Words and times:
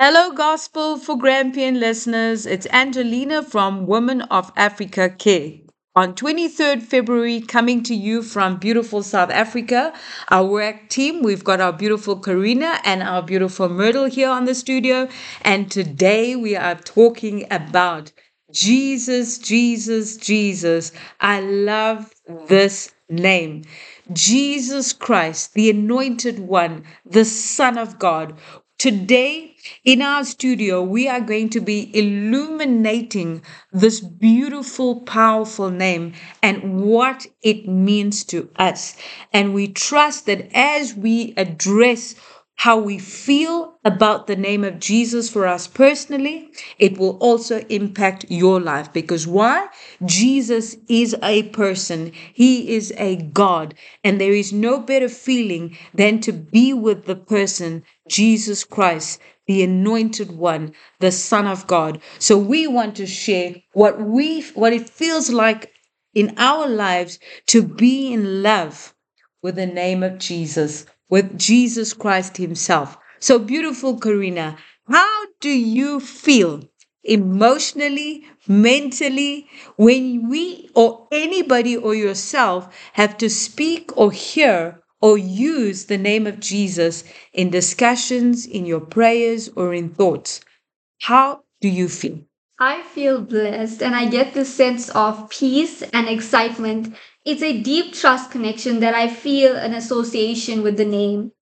Hello, 0.00 0.30
Gospel 0.30 0.96
for 0.96 1.18
Grampian 1.18 1.80
listeners. 1.80 2.46
It's 2.46 2.68
Angelina 2.70 3.42
from 3.42 3.84
Women 3.84 4.22
of 4.22 4.52
Africa 4.56 5.10
Care. 5.10 5.54
On 5.96 6.14
23rd 6.14 6.84
February, 6.84 7.40
coming 7.40 7.82
to 7.82 7.96
you 7.96 8.22
from 8.22 8.58
beautiful 8.58 9.02
South 9.02 9.30
Africa, 9.30 9.92
our 10.28 10.44
work 10.44 10.88
team, 10.88 11.24
we've 11.24 11.42
got 11.42 11.60
our 11.60 11.72
beautiful 11.72 12.14
Karina 12.14 12.78
and 12.84 13.02
our 13.02 13.22
beautiful 13.22 13.68
Myrtle 13.68 14.04
here 14.04 14.30
on 14.30 14.44
the 14.44 14.54
studio. 14.54 15.08
And 15.42 15.68
today 15.68 16.36
we 16.36 16.54
are 16.54 16.76
talking 16.76 17.48
about 17.50 18.12
Jesus, 18.52 19.36
Jesus, 19.36 20.16
Jesus. 20.16 20.92
I 21.20 21.40
love 21.40 22.14
this 22.46 22.94
name. 23.08 23.64
Jesus 24.12 24.92
Christ, 24.92 25.54
the 25.54 25.70
anointed 25.70 26.38
one, 26.38 26.84
the 27.04 27.24
Son 27.24 27.76
of 27.76 27.98
God. 27.98 28.38
Today, 28.78 29.56
in 29.84 30.02
our 30.02 30.22
studio, 30.22 30.80
we 30.84 31.08
are 31.08 31.20
going 31.20 31.50
to 31.50 31.60
be 31.60 31.90
illuminating 31.98 33.42
this 33.72 33.98
beautiful, 33.98 35.00
powerful 35.00 35.68
name 35.68 36.12
and 36.44 36.80
what 36.80 37.26
it 37.42 37.66
means 37.66 38.22
to 38.26 38.48
us. 38.54 38.96
And 39.32 39.52
we 39.52 39.66
trust 39.66 40.26
that 40.26 40.48
as 40.54 40.94
we 40.94 41.34
address 41.36 42.14
how 42.58 42.76
we 42.76 42.98
feel 42.98 43.78
about 43.84 44.26
the 44.26 44.34
name 44.34 44.64
of 44.64 44.80
Jesus 44.80 45.30
for 45.30 45.46
us 45.46 45.68
personally, 45.68 46.50
it 46.78 46.98
will 46.98 47.16
also 47.18 47.58
impact 47.68 48.26
your 48.28 48.60
life. 48.60 48.92
Because 48.92 49.28
why? 49.28 49.68
Jesus 50.04 50.76
is 50.88 51.14
a 51.22 51.44
person, 51.50 52.10
He 52.34 52.74
is 52.74 52.92
a 52.96 53.14
God, 53.16 53.74
and 54.02 54.20
there 54.20 54.32
is 54.32 54.52
no 54.52 54.80
better 54.80 55.08
feeling 55.08 55.76
than 55.94 56.20
to 56.22 56.32
be 56.32 56.74
with 56.74 57.04
the 57.04 57.14
person, 57.14 57.84
Jesus 58.08 58.64
Christ, 58.64 59.20
the 59.46 59.62
anointed 59.62 60.32
one, 60.32 60.72
the 61.00 61.12
Son 61.12 61.46
of 61.46 61.66
God. 61.66 62.00
So 62.18 62.36
we 62.38 62.66
want 62.66 62.96
to 62.96 63.06
share 63.06 63.56
what 63.72 64.00
we 64.00 64.42
what 64.54 64.72
it 64.72 64.88
feels 64.90 65.30
like 65.30 65.72
in 66.14 66.34
our 66.38 66.66
lives 66.68 67.18
to 67.46 67.62
be 67.62 68.12
in 68.12 68.42
love 68.42 68.94
with 69.42 69.56
the 69.56 69.66
name 69.66 70.02
of 70.02 70.18
Jesus 70.18 70.86
with 71.08 71.38
Jesus 71.38 71.92
Christ 71.92 72.36
Himself. 72.36 72.96
So 73.18 73.38
beautiful, 73.38 73.98
Karina. 73.98 74.56
How 74.88 75.26
do 75.40 75.50
you 75.50 76.00
feel 76.00 76.62
emotionally, 77.04 78.24
mentally, 78.46 79.46
when 79.76 80.28
we 80.28 80.68
or 80.74 81.08
anybody 81.12 81.76
or 81.76 81.94
yourself 81.94 82.74
have 82.94 83.16
to 83.18 83.30
speak 83.30 83.96
or 83.96 84.12
hear 84.12 84.82
or 85.00 85.18
use 85.18 85.86
the 85.86 85.98
name 85.98 86.26
of 86.26 86.40
Jesus 86.40 87.04
in 87.32 87.50
discussions, 87.50 88.46
in 88.46 88.66
your 88.66 88.80
prayers, 88.80 89.48
or 89.56 89.72
in 89.74 89.90
thoughts? 89.90 90.40
How 91.00 91.42
do 91.60 91.68
you 91.68 91.88
feel? 91.88 92.20
I 92.60 92.82
feel 92.82 93.20
blessed 93.20 93.82
and 93.82 93.94
I 93.94 94.08
get 94.08 94.34
this 94.34 94.52
sense 94.52 94.88
of 94.88 95.30
peace 95.30 95.82
and 95.82 96.08
excitement 96.08 96.96
it's 97.28 97.42
a 97.42 97.60
deep 97.60 97.92
trust 97.92 98.30
connection 98.30 98.80
that 98.80 98.94
I 98.94 99.06
feel 99.06 99.54
an 99.54 99.74
association 99.74 100.62
with 100.62 100.78
the 100.78 100.86
name. 100.86 101.32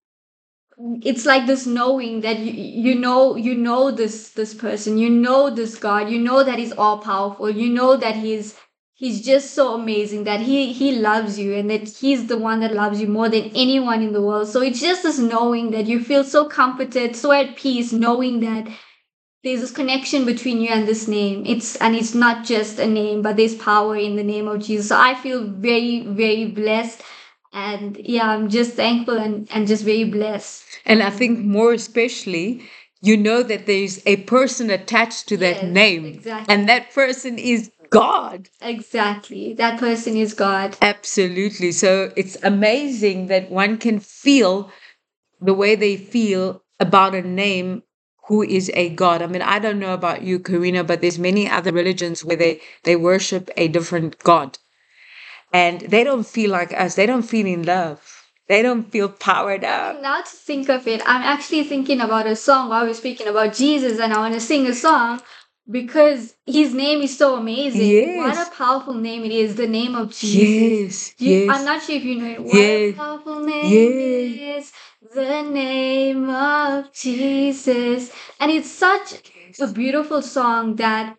It's 1.01 1.25
like 1.25 1.47
this 1.47 1.65
knowing 1.65 2.23
that 2.23 2.41
you, 2.41 2.53
you 2.53 2.95
know 2.97 3.37
you 3.37 3.55
know 3.55 3.93
this 3.93 4.31
this 4.31 4.53
person, 4.53 4.99
you 4.99 5.09
know 5.09 5.49
this 5.49 5.77
God, 5.77 6.11
you 6.11 6.19
know 6.19 6.43
that 6.43 6.59
he's 6.59 6.73
all 6.73 6.99
powerful, 6.99 7.49
you 7.49 7.71
know 7.71 7.97
that 7.97 8.17
he's 8.17 8.57
he's 8.97 9.21
just 9.25 9.55
so 9.55 9.75
amazing 9.75 10.25
that 10.25 10.41
he 10.41 10.73
he 10.73 10.93
loves 10.99 11.39
you 11.39 11.55
and 11.55 11.71
that 11.71 11.89
he's 11.89 12.27
the 12.27 12.39
one 12.39 12.61
that 12.61 12.75
loves 12.75 13.01
you 13.01 13.07
more 13.09 13.29
than 13.29 13.45
anyone 13.55 14.03
in 14.03 14.13
the 14.13 14.23
world. 14.23 14.49
So 14.49 14.63
it's 14.63 14.81
just 14.81 15.05
this 15.05 15.19
knowing 15.19 15.71
that 15.73 15.87
you 15.87 16.03
feel 16.03 16.25
so 16.25 16.47
comforted, 16.49 17.15
so 17.17 17.33
at 17.33 17.57
peace, 17.57 17.93
knowing 17.93 18.41
that 18.41 18.69
there's 19.45 19.61
this 19.61 19.71
connection 19.71 20.25
between 20.25 20.61
you 20.61 20.69
and 20.71 20.89
this 20.89 21.07
name 21.09 21.45
it's 21.47 21.77
and 21.77 21.95
it's 21.95 22.15
not 22.15 22.45
just 22.45 22.79
a 22.79 22.87
name 22.87 23.23
but 23.23 23.37
there's 23.37 23.55
power 23.55 23.97
in 23.97 24.17
the 24.17 24.23
name 24.23 24.49
of 24.49 24.61
jesus 24.63 24.89
so 24.89 24.99
i 24.99 25.15
feel 25.15 25.45
very 25.45 26.01
very 26.01 26.47
blessed 26.47 27.03
and 27.53 27.97
yeah 27.99 28.29
i'm 28.29 28.49
just 28.49 28.73
thankful 28.75 29.17
and, 29.17 29.49
and 29.53 29.67
just 29.67 29.85
very 29.85 30.05
blessed 30.05 30.65
and 30.85 31.03
i 31.03 31.11
think 31.11 31.39
more 31.41 31.73
especially 31.73 32.62
you 33.03 33.17
know 33.17 33.43
that 33.43 33.67
there's 33.67 34.03
a 34.06 34.17
person 34.23 34.71
attached 34.71 35.29
to 35.29 35.37
that 35.37 35.62
Yes, 35.62 35.73
name 35.73 36.06
exactly. 36.06 36.55
and 36.55 36.69
that 36.69 36.93
person 36.93 37.39
is 37.39 37.71
god. 37.91 38.49
Exactly. 38.61 39.55
That 39.55 39.79
person 39.79 40.17
is 40.17 40.35
god. 40.35 40.77
Absolutely. 40.83 41.73
So 41.73 42.13
it's 42.17 42.37
amazing 42.43 43.27
that 43.29 43.51
one 43.51 43.79
can 43.79 44.01
feel 44.01 44.71
the 45.41 45.55
way 45.55 45.75
they 45.75 45.97
feel 45.97 46.63
about 46.81 47.15
a 47.15 47.23
name 47.23 47.83
who 48.27 48.43
is 48.43 48.71
a 48.75 48.89
god. 48.91 49.23
I 49.23 49.27
mean 49.27 49.43
i 49.43 49.59
don't 49.59 49.79
know 49.79 49.95
about 49.95 50.23
you 50.23 50.39
karina 50.39 50.83
but 50.85 51.01
there's 51.01 51.19
many 51.19 51.49
other 51.49 51.73
religions 51.73 52.25
where 52.25 52.37
they 52.37 52.61
they 52.85 52.97
worship 52.97 53.51
a 53.57 53.69
different 53.69 54.19
god. 54.21 54.59
And 55.53 55.81
they 55.83 56.05
don't 56.05 56.27
feel 56.27 56.51
like 56.51 56.73
us. 56.73 56.95
They 56.97 57.07
don't 57.07 57.23
feel 57.23 57.47
in 57.47 57.63
love. 57.65 58.01
They 58.49 58.63
don't 58.63 58.91
feel 58.91 59.09
powered 59.09 59.65
up. 59.65 60.01
now 60.03 60.21
to 60.21 60.37
think 60.49 60.69
of 60.69 60.87
it 60.87 61.03
i'm 61.05 61.23
actually 61.23 61.65
thinking 61.65 62.01
about 62.01 62.27
a 62.27 62.37
song 62.37 62.69
while 62.69 62.85
we're 62.87 62.95
speaking 62.95 63.27
about 63.27 63.53
jesus 63.55 63.99
and 63.99 64.13
i 64.13 64.19
want 64.19 64.35
to 64.35 64.41
sing 64.41 64.67
a 64.69 64.75
song 64.75 65.21
because 65.71 66.34
his 66.47 66.72
name 66.75 67.00
is 67.03 67.16
so 67.16 67.37
amazing 67.37 67.91
Yes. 67.91 68.16
what 68.16 68.47
a 68.47 68.50
powerful 68.56 68.94
name 68.94 69.25
it 69.25 69.32
is 69.32 69.56
the 69.56 69.66
name 69.66 69.94
of 69.94 70.10
jesus 70.10 70.71
yes 70.78 71.15
You- 71.19 71.32
yes 71.32 71.56
I'm 71.59 71.65
not 71.65 71.82
sure 71.82 71.97
if 71.97 72.04
you 72.04 72.16
know 72.16 72.31
it. 72.31 72.43
What 72.43 72.54
Yes. 72.54 72.94
a 72.94 72.97
powerful 72.97 73.41
name 73.41 74.34
Yes. 74.37 74.65
is 74.65 74.72
the 75.15 75.43
name 75.43 76.28
of 76.28 76.93
Jesus. 76.93 78.10
And 78.38 78.50
it's 78.50 78.71
such 78.71 79.15
a 79.60 79.66
beautiful 79.69 80.21
song 80.21 80.76
that, 80.76 81.16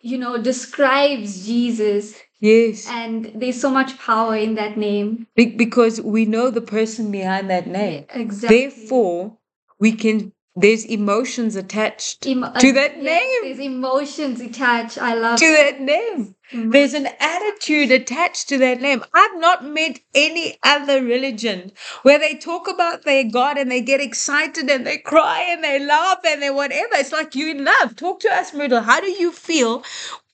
you 0.00 0.18
know, 0.18 0.40
describes 0.40 1.46
Jesus. 1.46 2.14
yes 2.40 2.86
And 2.88 3.32
there's 3.34 3.60
so 3.60 3.70
much 3.70 3.98
power 3.98 4.36
in 4.36 4.54
that 4.54 4.76
name. 4.78 5.26
Be- 5.34 5.56
because 5.64 6.00
we 6.00 6.24
know 6.24 6.50
the 6.50 6.60
person 6.76 7.10
behind 7.10 7.50
that 7.50 7.66
name 7.66 8.04
Exactly. 8.14 8.56
therefore 8.56 9.36
we 9.78 9.92
can 9.92 10.32
there's 10.56 10.84
emotions 10.84 11.54
attached 11.56 12.26
Emo- 12.26 12.52
to 12.58 12.70
uh, 12.70 12.72
that 12.72 12.96
yes, 12.96 13.04
name. 13.04 13.40
There's 13.44 13.66
emotions 13.66 14.40
attached. 14.40 14.98
I 14.98 15.14
love 15.14 15.38
to 15.38 15.46
that 15.46 15.80
name. 15.80 16.34
There's 16.52 16.94
an 16.94 17.06
attitude 17.20 17.92
attached 17.92 18.48
to 18.48 18.58
that 18.58 18.80
name. 18.80 19.04
I've 19.14 19.38
not 19.38 19.64
met 19.64 20.00
any 20.14 20.58
other 20.64 21.00
religion 21.02 21.70
where 22.02 22.18
they 22.18 22.34
talk 22.34 22.66
about 22.66 23.04
their 23.04 23.24
God 23.24 23.56
and 23.56 23.70
they 23.70 23.80
get 23.80 24.00
excited 24.00 24.68
and 24.68 24.84
they 24.84 24.98
cry 24.98 25.42
and 25.48 25.62
they 25.62 25.78
laugh 25.78 26.18
and 26.26 26.42
they 26.42 26.50
whatever. 26.50 26.94
It's 26.94 27.12
like 27.12 27.36
you're 27.36 27.50
in 27.50 27.64
love. 27.64 27.94
Talk 27.94 28.18
to 28.20 28.34
us, 28.34 28.52
Myrtle. 28.52 28.80
How 28.80 29.00
do 29.00 29.10
you 29.10 29.30
feel? 29.30 29.84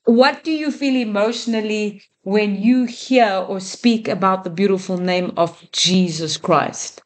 What 0.04 0.42
do 0.44 0.52
you 0.52 0.70
feel 0.70 0.96
emotionally 0.96 2.02
when 2.22 2.62
you 2.62 2.84
hear 2.84 3.44
or 3.46 3.60
speak 3.60 4.08
about 4.08 4.44
the 4.44 4.50
beautiful 4.50 4.96
name 4.96 5.32
of 5.36 5.70
Jesus 5.72 6.38
Christ? 6.38 7.02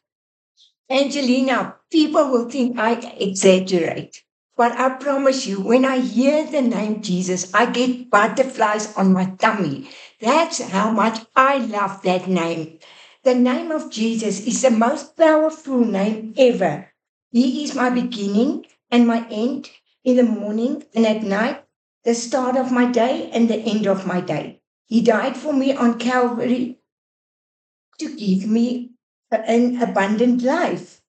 Angelina, 0.91 1.77
people 1.91 2.29
will 2.29 2.49
think 2.49 2.77
I 2.77 2.93
exaggerate. 3.19 4.23
But 4.57 4.73
I 4.73 4.89
promise 4.89 5.47
you, 5.47 5.61
when 5.61 5.85
I 5.85 5.99
hear 6.01 6.45
the 6.45 6.61
name 6.61 7.01
Jesus, 7.01 7.53
I 7.55 7.67
get 7.67 8.11
butterflies 8.11 8.95
on 8.97 9.13
my 9.13 9.25
tummy. 9.39 9.89
That's 10.21 10.61
how 10.61 10.91
much 10.91 11.25
I 11.35 11.59
love 11.59 12.03
that 12.03 12.27
name. 12.27 12.79
The 13.23 13.35
name 13.35 13.71
of 13.71 13.91
Jesus 13.91 14.41
is 14.47 14.61
the 14.61 14.71
most 14.71 15.17
powerful 15.17 15.85
name 15.85 16.35
ever. 16.37 16.93
He 17.31 17.63
is 17.63 17.75
my 17.75 17.89
beginning 17.89 18.65
and 18.91 19.07
my 19.07 19.27
end 19.31 19.71
in 20.05 20.17
the 20.17 20.23
morning 20.23 20.83
and 20.95 21.07
at 21.07 21.23
night, 21.23 21.65
the 22.05 22.15
start 22.15 22.57
of 22.57 22.71
my 22.71 22.91
day 22.91 23.31
and 23.33 23.49
the 23.49 23.57
end 23.57 23.87
of 23.87 24.07
my 24.07 24.21
day. 24.21 24.61
He 24.87 25.01
died 25.01 25.37
for 25.37 25.53
me 25.53 25.73
on 25.75 25.99
Calvary 25.99 26.79
to 27.99 28.15
give 28.15 28.49
me 28.49 28.90
an 29.31 29.81
abundant 29.81 30.41
life. 30.41 31.01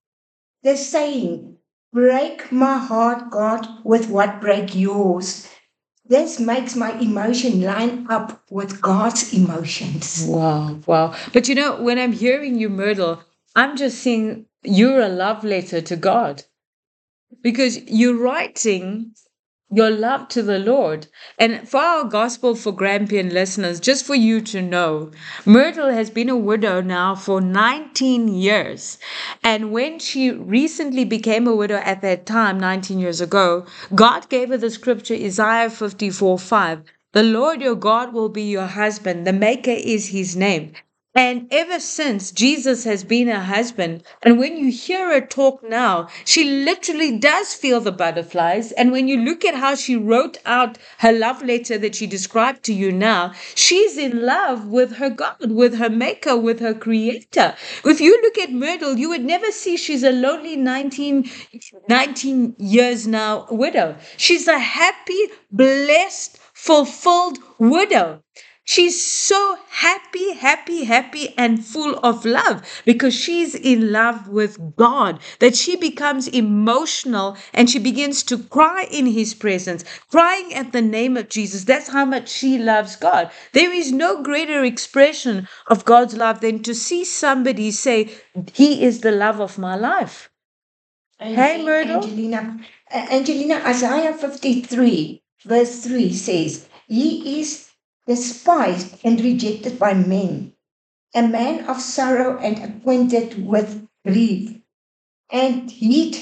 The 0.63 0.77
saying, 0.77 1.59
break 1.93 2.53
my 2.53 2.79
heart, 2.79 3.31
God, 3.31 3.67
with 3.85 4.09
what 4.09 4.41
break 4.41 4.75
yours. 4.75 5.49
This 6.05 6.41
makes 6.41 6.77
my 6.77 6.93
emotion 6.99 7.63
line 7.63 8.07
up 8.11 8.43
with 8.51 8.81
God's 8.81 9.33
emotions. 9.33 10.25
Wow, 10.29 10.79
wow. 10.87 11.15
But 11.33 11.49
you 11.49 11.55
know, 11.55 11.81
when 11.81 11.99
I'm 11.99 12.13
hearing 12.13 12.59
you, 12.59 12.69
Myrtle, 12.69 13.23
I'm 13.55 13.77
just 13.77 13.99
seeing 13.99 14.47
you're 14.63 15.01
a 15.01 15.09
love 15.09 15.45
letter 15.45 15.81
to 15.81 15.97
God 15.97 16.45
because 17.43 17.79
you're 17.85 18.19
writing 18.19 19.15
your 19.73 19.91
love 19.91 20.29
to 20.29 20.43
the 20.43 20.59
Lord. 20.59 21.07
And 21.39 21.67
for 21.67 21.81
our 21.81 22.05
Gospel 22.05 22.55
for 22.55 22.73
Grampian 22.73 23.31
listeners, 23.31 23.81
just 23.81 24.05
for 24.05 24.15
you 24.15 24.43
to 24.43 24.61
know, 24.61 25.11
Myrtle 25.47 25.89
has 25.91 26.11
been 26.11 26.29
a 26.29 26.37
widow 26.37 26.83
now 26.83 27.15
for 27.15 27.41
19 27.41 28.29
years. 28.29 28.99
And 29.43 29.73
when 29.73 29.99
she 29.99 30.31
recently 30.31 31.05
became 31.05 31.47
a 31.47 31.57
widow 31.57 31.77
at 31.77 32.03
that 32.03 32.27
time, 32.27 32.61
19 32.61 32.99
years 32.99 33.23
ago, 33.23 33.65
God 33.95 34.29
gave 34.29 34.51
her 34.51 34.59
the 34.59 34.71
scripture 34.71 35.15
Isaiah 35.15 35.71
54 35.71 36.39
5. 36.39 36.83
The 37.13 37.23
Lord 37.23 37.63
your 37.63 37.75
God 37.75 38.13
will 38.13 38.29
be 38.29 38.43
your 38.43 38.67
husband, 38.67 39.27
the 39.27 39.33
Maker 39.33 39.71
is 39.71 40.09
his 40.09 40.37
name. 40.37 40.73
And 41.15 41.47
ever 41.51 41.79
since, 41.79 42.31
Jesus 42.31 42.85
has 42.85 43.05
been 43.05 43.29
her 43.29 43.41
husband. 43.41 44.03
And 44.23 44.39
when 44.39 44.57
you 44.57 44.73
hear 44.73 45.13
her 45.13 45.21
talk 45.21 45.63
now, 45.63 46.09
she 46.25 46.43
literally 46.65 47.19
does 47.19 47.53
feel 47.53 47.81
the 47.81 47.93
butterflies. 47.93 48.73
And 48.73 48.93
when 48.93 49.09
you 49.09 49.19
look 49.19 49.45
at 49.45 49.55
how 49.55 49.75
she 49.75 49.95
wrote 49.95 50.39
out 50.47 50.79
her 50.99 51.13
love 51.13 51.43
letter 51.43 51.77
that 51.77 51.95
she 51.95 52.07
described 52.07 52.63
to 52.65 52.73
you 52.73 52.91
now, 52.91 53.35
she's 53.55 53.99
in 53.99 54.23
love 54.25 54.69
with 54.69 54.93
her 54.97 55.11
God, 55.11 55.51
with 55.51 55.75
her 55.75 55.91
maker, 55.91 56.35
with 56.35 56.61
her 56.61 56.73
creator. 56.73 57.57
If 57.85 58.01
you 58.01 58.19
look 58.23 58.39
at 58.39 58.51
Myrtle, 58.51 58.97
you 58.97 59.11
would 59.11 59.25
never 59.25 59.53
see 59.53 59.77
she's 59.77 60.03
a 60.05 60.13
lonely 60.13 60.57
19, 60.57 61.29
19 61.91 62.57
years 62.59 63.07
now 63.07 63.47
widow. 63.51 63.97
She's 64.17 64.49
a 64.49 64.59
happy, 64.59 65.29
blessed, 65.51 66.39
fulfilled 66.55 67.39
widow. 67.59 68.23
She's 68.65 69.05
so 69.05 69.59
happy, 69.71 70.35
happy, 70.35 70.85
happy, 70.85 71.35
and 71.37 71.65
full 71.65 71.99
of 71.99 72.25
love 72.25 72.63
because 72.85 73.13
she's 73.13 73.57
in 73.57 73.91
love 73.91 74.29
with 74.29 74.77
God 74.77 75.19
that 75.41 75.57
she 75.57 75.75
becomes 75.75 76.29
emotional 76.29 77.37
and 77.53 77.69
she 77.69 77.81
begins 77.81 78.23
to 78.25 78.39
cry 78.39 78.87
in 78.89 79.07
His 79.07 79.35
presence, 79.35 79.85
crying 80.11 80.55
at 80.55 80.71
the 80.71 80.81
name 80.81 81.17
of 81.17 81.29
Jesus. 81.29 81.65
That's 81.65 81.89
how 81.89 82.05
much 82.05 82.29
she 82.29 82.57
loves 82.57 82.95
God. 82.95 83.33
There 83.53 83.73
is 83.73 83.91
no 83.91 84.23
greater 84.23 84.63
expression 84.63 85.49
of 85.67 85.85
God's 85.85 86.15
love 86.15 86.41
than 86.41 86.63
to 86.63 86.75
see 86.75 87.05
somebody 87.05 87.73
say, 87.73 88.11
He 88.55 88.85
is 88.85 89.01
the 89.01 89.11
love 89.11 89.41
of 89.41 89.59
my 89.59 89.75
life. 89.75 90.31
Hey, 91.19 91.65
Myrtle. 91.65 92.05
Angelina, 92.05 92.61
Angelina, 92.93 93.55
Isaiah 93.67 94.15
53, 94.15 95.23
verse 95.45 95.85
3 95.85 96.13
says, 96.13 96.69
He 96.87 97.41
is 97.41 97.72
despised 98.07 98.99
and 99.05 99.21
rejected 99.21 99.79
by 99.79 99.95
men, 99.95 100.53
a 101.15 101.27
man 101.27 101.65
of 101.67 101.81
sorrow 101.81 102.39
and 102.39 102.59
acquainted 102.59 103.47
with 103.47 103.87
grief, 104.07 104.61
and 105.31 105.71
hid, 105.71 106.17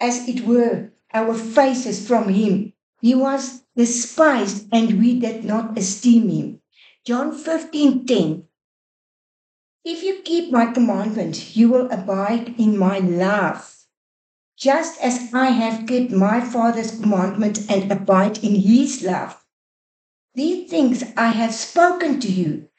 as 0.00 0.28
it 0.28 0.44
were, 0.44 0.90
our 1.12 1.34
faces 1.34 2.06
from 2.06 2.28
him. 2.28 2.72
He 3.00 3.14
was 3.14 3.62
despised, 3.76 4.68
and 4.72 4.98
we 4.98 5.18
did 5.18 5.44
not 5.44 5.78
esteem 5.78 6.28
him. 6.28 6.60
John 7.04 7.32
15 7.32 8.06
10. 8.06 8.44
If 9.84 10.02
you 10.02 10.20
keep 10.22 10.52
my 10.52 10.66
commandments, 10.66 11.56
you 11.56 11.70
will 11.70 11.90
abide 11.90 12.54
in 12.60 12.76
my 12.76 12.98
love, 12.98 13.86
just 14.58 15.00
as 15.00 15.32
I 15.32 15.46
have 15.46 15.86
kept 15.86 16.10
my 16.10 16.40
Father's 16.42 17.00
commandments 17.00 17.66
and 17.70 17.90
abide 17.90 18.44
in 18.44 18.56
his 18.56 19.02
love. 19.02 19.39
These 20.40 20.70
things 20.70 21.04
I 21.18 21.32
have 21.32 21.54
spoken 21.54 22.18
to 22.20 22.32
you, 22.32 22.70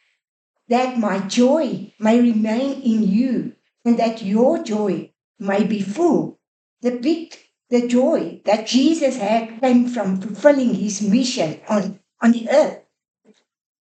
that 0.70 0.98
my 0.98 1.20
joy 1.20 1.94
may 2.00 2.20
remain 2.20 2.82
in 2.82 3.04
you, 3.08 3.54
and 3.86 4.00
that 4.00 4.24
your 4.24 4.64
joy 4.64 5.12
may 5.38 5.64
be 5.66 5.80
full. 5.80 6.40
The 6.82 6.98
big, 6.98 7.38
the 7.70 7.88
joy 7.88 8.42
that 8.46 8.66
Jesus 8.66 9.18
had 9.18 9.62
came 9.62 9.88
from 9.88 10.20
fulfilling 10.20 10.74
his 10.74 11.04
mission 11.04 11.62
on, 11.70 12.00
on 12.20 12.32
the 12.32 12.50
earth. 12.50 12.80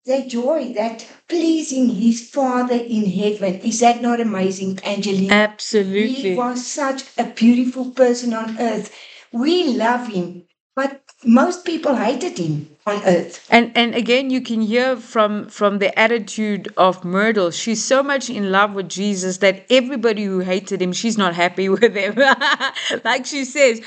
The 0.03 0.25
joy 0.27 0.73
that 0.73 1.07
pleasing 1.29 1.87
his 1.95 2.29
Father 2.29 2.75
in 2.75 3.05
heaven. 3.05 3.61
Is 3.61 3.79
that 3.79 4.01
not 4.01 4.19
amazing, 4.19 4.81
Angelina? 4.83 5.33
Absolutely. 5.33 6.31
He 6.31 6.35
was 6.35 6.67
such 6.67 7.05
a 7.17 7.23
beautiful 7.23 7.91
person 7.91 8.33
on 8.33 8.59
earth. 8.59 8.93
We 9.31 9.63
love 9.63 10.09
him, 10.09 10.43
but 10.75 11.03
most 11.23 11.63
people 11.63 11.95
hated 11.95 12.37
him 12.37 12.70
on 12.87 13.03
earth. 13.03 13.47
And 13.51 13.71
and 13.75 13.93
again, 13.93 14.31
you 14.31 14.41
can 14.41 14.61
hear 14.61 14.95
from 14.95 15.47
from 15.49 15.77
the 15.77 15.97
attitude 15.99 16.73
of 16.77 17.05
Myrtle. 17.05 17.51
She's 17.51 17.83
so 17.83 18.01
much 18.01 18.29
in 18.29 18.51
love 18.51 18.73
with 18.73 18.89
Jesus 18.89 19.37
that 19.37 19.65
everybody 19.69 20.23
who 20.23 20.39
hated 20.39 20.81
him, 20.81 20.91
she's 20.91 21.17
not 21.17 21.35
happy 21.35 21.69
with 21.77 21.95
him. 21.95 22.15
like 23.03 23.27
she 23.27 23.45
says, 23.45 23.81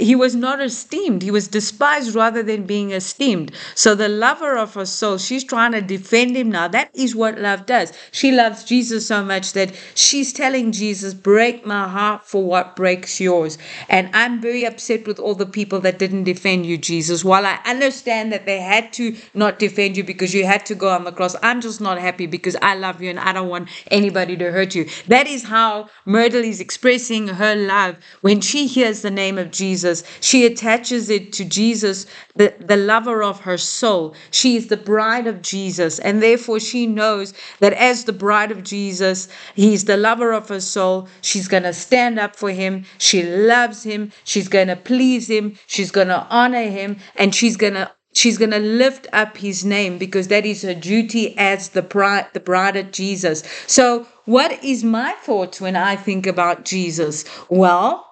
he 0.00 0.14
was 0.14 0.34
not 0.34 0.60
esteemed. 0.60 1.22
He 1.22 1.30
was 1.30 1.48
despised 1.48 2.14
rather 2.14 2.42
than 2.42 2.64
being 2.64 2.92
esteemed. 2.92 3.52
So 3.74 3.94
the 3.94 4.08
lover 4.08 4.56
of 4.56 4.72
her 4.74 4.86
soul, 4.86 5.18
she's 5.18 5.44
trying 5.44 5.72
to 5.72 5.82
defend 5.82 6.34
him 6.34 6.50
now. 6.50 6.68
That 6.68 6.90
is 6.94 7.14
what 7.14 7.38
love 7.38 7.66
does. 7.66 7.92
She 8.10 8.32
loves 8.32 8.64
Jesus 8.64 9.06
so 9.06 9.22
much 9.22 9.52
that 9.52 9.72
she's 9.94 10.32
telling 10.32 10.72
Jesus, 10.72 11.12
"Break 11.12 11.66
my 11.66 11.86
heart 11.88 12.26
for 12.26 12.42
what 12.42 12.74
breaks 12.74 13.20
yours." 13.20 13.58
And 13.90 14.08
I'm 14.14 14.40
very 14.40 14.64
upset 14.64 15.06
with 15.06 15.18
all 15.18 15.34
the 15.34 15.44
people 15.44 15.80
that 15.80 15.98
didn't 15.98 16.24
defend 16.24 16.64
you, 16.64 16.78
Jesus. 16.78 17.22
While 17.22 17.44
I 17.44 17.58
understand 17.66 18.29
that 18.30 18.46
they 18.46 18.60
had 18.60 18.92
to 18.94 19.16
not 19.34 19.58
defend 19.58 19.96
you 19.96 20.04
because 20.04 20.34
you 20.34 20.44
had 20.46 20.66
to 20.66 20.74
go 20.74 20.88
on 20.88 21.04
the 21.04 21.12
cross. 21.12 21.36
I'm 21.42 21.60
just 21.60 21.80
not 21.80 21.98
happy 21.98 22.26
because 22.26 22.56
I 22.62 22.74
love 22.74 23.02
you 23.02 23.10
and 23.10 23.20
I 23.20 23.32
don't 23.32 23.48
want 23.48 23.68
anybody 23.90 24.36
to 24.36 24.50
hurt 24.50 24.74
you. 24.74 24.88
That 25.08 25.26
is 25.26 25.44
how 25.44 25.88
Myrtle 26.04 26.42
is 26.44 26.60
expressing 26.60 27.28
her 27.28 27.54
love. 27.54 27.96
When 28.20 28.40
she 28.40 28.66
hears 28.66 29.02
the 29.02 29.10
name 29.10 29.38
of 29.38 29.50
Jesus, 29.50 30.02
she 30.20 30.46
attaches 30.46 31.10
it 31.10 31.32
to 31.34 31.44
Jesus, 31.44 32.06
the, 32.36 32.54
the 32.58 32.76
lover 32.76 33.22
of 33.22 33.40
her 33.40 33.58
soul. 33.58 34.14
She 34.30 34.56
is 34.56 34.68
the 34.68 34.76
bride 34.76 35.26
of 35.26 35.42
Jesus, 35.42 35.98
and 35.98 36.22
therefore 36.22 36.60
she 36.60 36.86
knows 36.86 37.34
that 37.58 37.72
as 37.74 38.04
the 38.04 38.12
bride 38.12 38.50
of 38.50 38.62
Jesus, 38.62 39.28
he's 39.54 39.84
the 39.84 39.96
lover 39.96 40.32
of 40.32 40.48
her 40.48 40.60
soul. 40.60 41.08
She's 41.22 41.48
going 41.48 41.64
to 41.64 41.72
stand 41.72 42.18
up 42.18 42.36
for 42.36 42.50
him. 42.50 42.84
She 42.98 43.22
loves 43.22 43.82
him. 43.82 44.12
She's 44.24 44.48
going 44.48 44.68
to 44.68 44.76
please 44.76 45.28
him. 45.28 45.56
She's 45.66 45.90
going 45.90 46.08
to 46.08 46.26
honor 46.30 46.64
him, 46.64 46.98
and 47.16 47.34
she's 47.34 47.56
going 47.56 47.74
to 47.74 47.90
she's 48.12 48.38
going 48.38 48.50
to 48.50 48.58
lift 48.58 49.06
up 49.12 49.36
his 49.36 49.64
name 49.64 49.98
because 49.98 50.28
that 50.28 50.44
is 50.46 50.62
her 50.62 50.74
duty 50.74 51.36
as 51.38 51.70
the 51.70 51.82
bride, 51.82 52.26
the 52.32 52.40
bride 52.40 52.76
of 52.76 52.90
Jesus. 52.90 53.42
So, 53.66 54.06
what 54.24 54.62
is 54.62 54.84
my 54.84 55.12
thoughts 55.22 55.60
when 55.60 55.76
I 55.76 55.96
think 55.96 56.26
about 56.26 56.64
Jesus? 56.64 57.24
Well, 57.48 58.06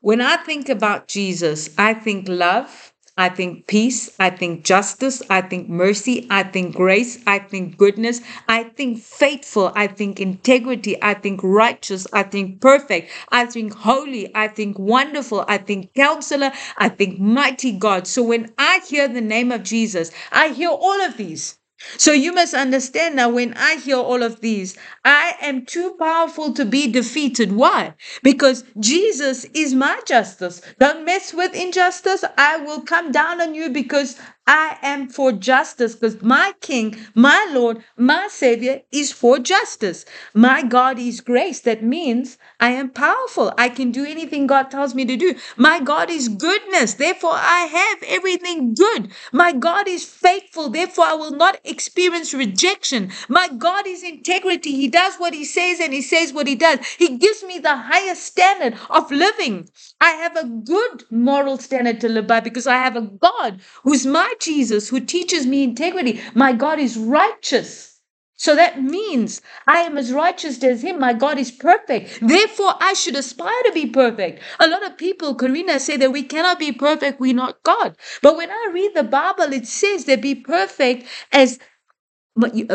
when 0.00 0.20
I 0.20 0.36
think 0.36 0.68
about 0.68 1.08
Jesus, 1.08 1.70
I 1.78 1.94
think 1.94 2.28
love, 2.28 2.92
I 3.18 3.28
think 3.30 3.66
peace, 3.66 4.10
I 4.18 4.30
think 4.30 4.64
justice, 4.64 5.22
I 5.30 5.40
think 5.42 5.68
mercy, 5.68 6.26
I 6.30 6.42
think 6.42 6.74
grace, 6.76 7.18
I 7.26 7.38
think 7.38 7.76
goodness, 7.78 8.20
I 8.48 8.64
think 8.64 8.98
faithful, 9.02 9.72
I 9.74 9.86
think 9.86 10.20
integrity, 10.20 10.96
I 11.02 11.14
think 11.14 11.40
righteous, 11.42 12.06
I 12.12 12.22
think 12.24 12.60
perfect, 12.60 13.10
I 13.30 13.46
think 13.46 13.74
holy, 13.74 14.34
I 14.34 14.48
think 14.48 14.78
wonderful, 14.78 15.44
I 15.48 15.58
think 15.58 15.94
counselor, 15.94 16.52
I 16.76 16.88
think 16.90 17.18
mighty 17.18 17.72
God. 17.72 18.06
So 18.06 18.22
when 18.22 18.52
I 18.58 18.80
hear 18.86 19.08
the 19.08 19.20
name 19.20 19.50
of 19.52 19.62
Jesus, 19.62 20.10
I 20.30 20.48
hear 20.48 20.70
all 20.70 21.00
of 21.00 21.16
these. 21.16 21.58
So 21.98 22.12
you 22.12 22.32
must 22.32 22.54
understand 22.54 23.16
now 23.16 23.28
when 23.28 23.54
I 23.54 23.76
hear 23.76 23.96
all 23.96 24.22
of 24.22 24.40
these, 24.40 24.76
I 25.04 25.34
am 25.40 25.64
too 25.66 25.94
powerful 25.98 26.52
to 26.54 26.64
be 26.64 26.90
defeated. 26.90 27.52
Why? 27.52 27.94
Because 28.22 28.64
Jesus 28.80 29.44
is 29.54 29.74
my 29.74 30.00
justice. 30.06 30.60
Don't 30.78 31.04
mess 31.04 31.34
with 31.34 31.54
injustice. 31.54 32.24
I 32.38 32.56
will 32.58 32.80
come 32.82 33.12
down 33.12 33.40
on 33.40 33.54
you 33.54 33.68
because 33.70 34.16
I 34.48 34.78
am 34.82 35.08
for 35.08 35.32
justice 35.32 35.94
because 35.96 36.22
my 36.22 36.54
King, 36.60 36.96
my 37.14 37.48
Lord, 37.50 37.82
my 37.96 38.28
Savior 38.30 38.82
is 38.92 39.10
for 39.12 39.38
justice. 39.38 40.04
My 40.34 40.62
God 40.62 40.98
is 40.98 41.20
grace. 41.20 41.60
That 41.60 41.82
means 41.82 42.38
I 42.60 42.70
am 42.70 42.90
powerful. 42.90 43.52
I 43.58 43.68
can 43.68 43.90
do 43.90 44.04
anything 44.04 44.46
God 44.46 44.70
tells 44.70 44.94
me 44.94 45.04
to 45.04 45.16
do. 45.16 45.34
My 45.56 45.80
God 45.80 46.10
is 46.10 46.28
goodness. 46.28 46.94
Therefore, 46.94 47.34
I 47.34 47.62
have 47.62 48.02
everything 48.08 48.74
good. 48.74 49.10
My 49.32 49.52
God 49.52 49.88
is 49.88 50.04
faithful. 50.04 50.68
Therefore, 50.70 51.06
I 51.06 51.14
will 51.14 51.32
not 51.32 51.58
experience 51.64 52.32
rejection. 52.32 53.10
My 53.28 53.48
God 53.48 53.86
is 53.86 54.02
integrity. 54.04 54.72
He 54.72 54.88
does 54.88 55.16
what 55.16 55.34
He 55.34 55.44
says 55.44 55.80
and 55.80 55.92
He 55.92 56.02
says 56.02 56.32
what 56.32 56.46
He 56.46 56.54
does. 56.54 56.78
He 56.98 57.18
gives 57.18 57.42
me 57.42 57.58
the 57.58 57.76
highest 57.76 58.22
standard 58.22 58.78
of 58.90 59.10
living. 59.10 59.68
I 60.00 60.10
have 60.12 60.36
a 60.36 60.44
good 60.46 61.04
moral 61.10 61.58
standard 61.58 62.00
to 62.02 62.08
live 62.10 62.28
by 62.28 62.40
because 62.40 62.68
I 62.68 62.76
have 62.76 62.96
a 62.96 63.02
God 63.02 63.60
who's 63.84 64.06
my 64.06 64.34
Jesus 64.40 64.90
who 64.90 65.00
teaches 65.00 65.46
me 65.46 65.64
integrity. 65.64 66.22
My 66.34 66.52
God 66.52 66.78
is 66.80 66.98
righteous. 66.98 68.00
So 68.38 68.54
that 68.56 68.82
means 68.82 69.42
I 69.66 69.78
am 69.80 69.98
as 69.98 70.12
righteous 70.12 70.62
as 70.64 70.82
him. 70.84 71.00
My 71.00 71.14
God 71.14 71.38
is 71.38 71.50
perfect. 71.50 72.20
Therefore, 72.22 72.74
I 72.80 72.94
should 72.94 73.16
aspire 73.16 73.62
to 73.64 73.72
be 73.74 73.86
perfect. 73.86 74.42
A 74.60 74.68
lot 74.68 74.86
of 74.86 74.98
people, 74.98 75.34
Karina, 75.34 75.80
say 75.80 75.96
that 75.96 76.12
we 76.12 76.22
cannot 76.22 76.60
be 76.60 76.72
perfect. 76.72 77.20
We're 77.20 77.34
not 77.34 77.62
God. 77.64 77.96
But 78.22 78.36
when 78.36 78.50
I 78.52 78.70
read 78.72 78.92
the 78.94 79.04
Bible, 79.04 79.52
it 79.52 79.66
says 79.66 80.04
that 80.04 80.22
be 80.22 80.36
perfect 80.36 81.06
as 81.32 81.58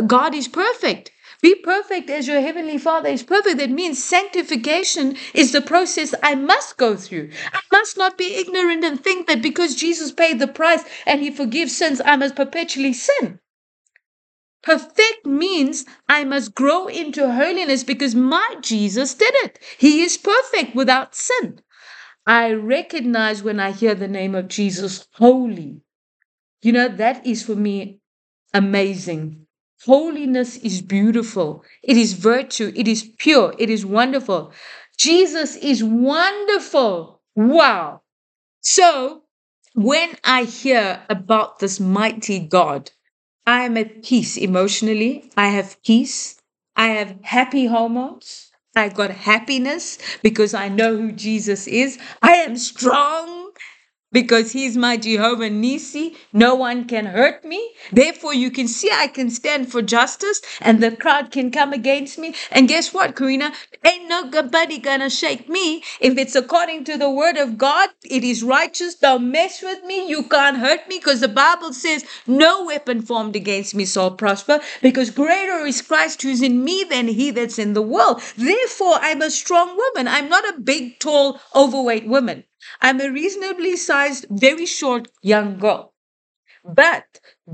God 0.08 0.36
is 0.36 0.48
perfect. 0.48 1.12
Be 1.42 1.56
perfect 1.56 2.10
as 2.10 2.28
your 2.28 2.40
heavenly 2.42 2.78
Father 2.78 3.10
is 3.10 3.24
perfect. 3.24 3.58
That 3.58 3.72
means 3.72 4.04
sanctification 4.04 5.18
is 5.34 5.52
the 5.52 5.62
process 5.62 6.14
I 6.22 6.36
must 6.36 6.78
go 6.78 6.96
through. 6.96 7.32
I 7.52 7.62
must 7.72 7.98
not 7.98 8.18
be 8.18 8.36
ignorant 8.36 8.84
and 8.84 9.04
think 9.04 9.28
that 9.28 9.42
because 9.42 9.76
Jesus 9.76 10.12
paid 10.12 10.40
the 10.40 10.48
price 10.48 10.84
and 11.06 11.20
he 11.22 11.32
forgives 11.32 11.76
sins, 11.76 12.02
I 12.06 12.16
must 12.16 12.36
perpetually 12.36 12.94
sin. 12.94 13.40
Perfect 14.64 15.26
means 15.26 15.86
I 16.08 16.24
must 16.24 16.54
grow 16.54 16.88
into 16.88 17.32
holiness 17.34 17.84
because 17.84 18.14
my 18.14 18.56
Jesus 18.62 19.16
did 19.16 19.34
it. 19.38 19.60
He 19.80 20.04
is 20.04 20.18
perfect 20.18 20.76
without 20.76 21.16
sin. 21.16 21.62
I 22.28 22.54
recognize 22.54 23.44
when 23.44 23.60
I 23.60 23.72
hear 23.72 23.96
the 23.96 24.08
name 24.08 24.36
of 24.36 24.48
Jesus, 24.48 25.08
holy. 25.14 25.82
You 26.62 26.74
know, 26.74 26.88
that 26.90 27.26
is 27.26 27.44
for 27.44 27.56
me 27.56 28.02
amazing. 28.54 29.41
Holiness 29.86 30.58
is 30.58 30.82
beautiful. 30.82 31.64
It 31.84 31.98
is 31.98 32.14
virtue. 32.14 32.72
It 32.76 32.88
is 32.88 33.04
pure. 33.04 33.54
It 33.58 33.70
is 33.70 33.86
wonderful. 33.86 34.52
Jesus 34.98 35.56
is 35.56 35.84
wonderful. 35.84 37.22
Wow. 37.36 38.02
So 38.62 39.24
when 39.76 40.18
I 40.24 40.44
hear 40.44 41.02
about 41.10 41.60
this 41.60 41.80
mighty 41.80 42.40
God, 42.40 42.92
I 43.48 43.64
am 43.64 43.78
at 43.78 44.04
peace 44.04 44.38
emotionally. 44.38 45.32
I 45.36 45.48
have 45.48 45.82
peace. 45.84 46.40
I 46.76 46.88
have 46.90 47.18
happy 47.24 47.66
hormones. 47.66 48.52
I 48.76 48.90
got 48.90 49.12
happiness 49.12 49.98
because 50.22 50.54
I 50.54 50.70
know 50.70 50.96
who 50.96 51.12
Jesus 51.12 51.68
is. 51.68 51.98
I 52.22 52.34
am 52.34 52.56
strong 52.56 53.41
because 54.12 54.52
he's 54.52 54.76
my 54.78 54.98
Jehovah 54.98 55.50
Nissi. 55.50 56.16
No 56.34 56.56
one 56.56 56.86
can 56.86 57.06
hurt 57.06 57.46
me. 57.46 57.72
Therefore, 57.92 58.34
you 58.34 58.52
can 58.52 58.68
see 58.68 58.90
I 58.92 59.08
can 59.08 59.30
stand 59.30 59.72
for 59.72 59.82
justice 59.82 60.42
and 60.60 60.82
the 60.82 60.92
crowd 60.96 61.32
can 61.32 61.52
come 61.52 61.74
against 61.74 62.18
me. 62.18 62.36
And 62.52 62.68
guess 62.68 62.94
what, 62.94 63.16
Karina? 63.16 63.54
Ain't 63.86 64.10
nobody 64.10 64.78
gonna 64.80 65.10
shake 65.10 65.48
me. 65.50 65.84
If 66.00 66.18
it's 66.18 66.36
according 66.36 66.84
to 66.86 66.98
the 66.98 67.10
word 67.10 67.38
of 67.38 67.58
God, 67.58 67.90
it 68.04 68.24
is 68.24 68.44
righteous. 68.44 68.96
Don't 68.96 69.32
mess 69.32 69.62
with 69.62 69.84
me. 69.86 70.08
You 70.10 70.24
can't 70.24 70.58
hurt 70.58 70.88
me 70.88 70.98
because 71.00 71.22
the 71.22 71.28
Bible 71.28 71.74
says 71.74 72.06
no 72.28 72.66
weapon 72.66 73.02
formed 73.02 73.36
against 73.36 73.74
me 73.76 73.86
shall 73.86 74.12
prosper 74.12 74.60
because 74.82 75.10
greater 75.10 75.66
is 75.66 75.82
Christ 75.82 76.22
who's 76.22 76.42
in 76.42 76.64
me 76.64 76.84
than 76.90 77.08
he 77.08 77.32
that's 77.32 77.60
in 77.60 77.74
the 77.74 77.82
world. 77.82 78.22
Therefore, 78.38 78.98
I'm 79.02 79.22
a 79.22 79.32
strong 79.32 79.78
woman. 79.78 80.08
I'm 80.08 80.30
not 80.30 80.48
a 80.50 80.60
big, 80.60 81.00
tall, 81.00 81.40
overweight 81.56 82.08
woman. 82.08 82.44
I'm 82.82 83.02
a 83.02 83.10
reasonably 83.12 83.76
sized, 83.78 84.26
very 84.30 84.66
short 84.66 85.10
young 85.22 85.58
girl. 85.60 85.94
But 86.66 87.06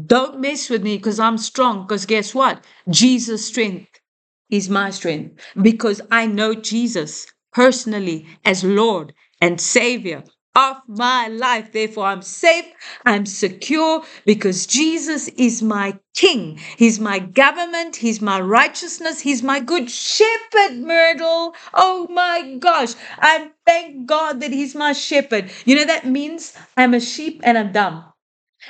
don't 0.06 0.40
mess 0.40 0.70
with 0.70 0.84
me 0.84 0.98
because 0.98 1.20
I'm 1.20 1.38
strong. 1.38 1.84
Because 1.88 2.06
guess 2.06 2.34
what? 2.34 2.64
Jesus' 2.90 3.46
strength 3.48 4.00
is 4.50 4.70
my 4.70 4.92
strength 4.92 5.42
because 5.62 6.02
I 6.12 6.26
know 6.28 6.56
Jesus 6.56 7.28
personally 7.54 8.28
as 8.46 8.64
Lord 8.64 9.14
and 9.42 9.60
Savior 9.60 10.24
of 10.58 10.78
my 10.88 11.28
life. 11.28 11.72
Therefore, 11.72 12.08
I'm 12.08 12.24
safe, 12.24 12.66
I'm 13.06 13.28
secure 13.28 14.04
because 14.26 14.66
Jesus 14.66 15.28
is 15.30 15.62
my 15.62 16.00
King. 16.16 16.60
He's 16.78 17.00
my 17.00 17.20
government, 17.20 17.96
He's 17.98 18.22
my 18.22 18.42
righteousness, 18.42 19.22
He's 19.22 19.44
my 19.44 19.60
good 19.60 19.92
shepherd, 19.92 20.74
Myrtle. 20.80 21.54
Oh 21.76 22.08
my 22.10 22.58
gosh, 22.60 22.96
I 23.20 23.52
thank 23.68 24.08
God 24.08 24.40
that 24.42 24.52
He's 24.52 24.74
my 24.74 24.94
shepherd. 24.94 25.52
You 25.66 25.76
know, 25.76 25.86
that 25.86 26.08
means 26.08 26.54
I'm 26.76 26.96
a 26.96 27.00
sheep 27.00 27.42
and 27.44 27.56
I'm 27.56 27.72
dumb. 27.72 28.04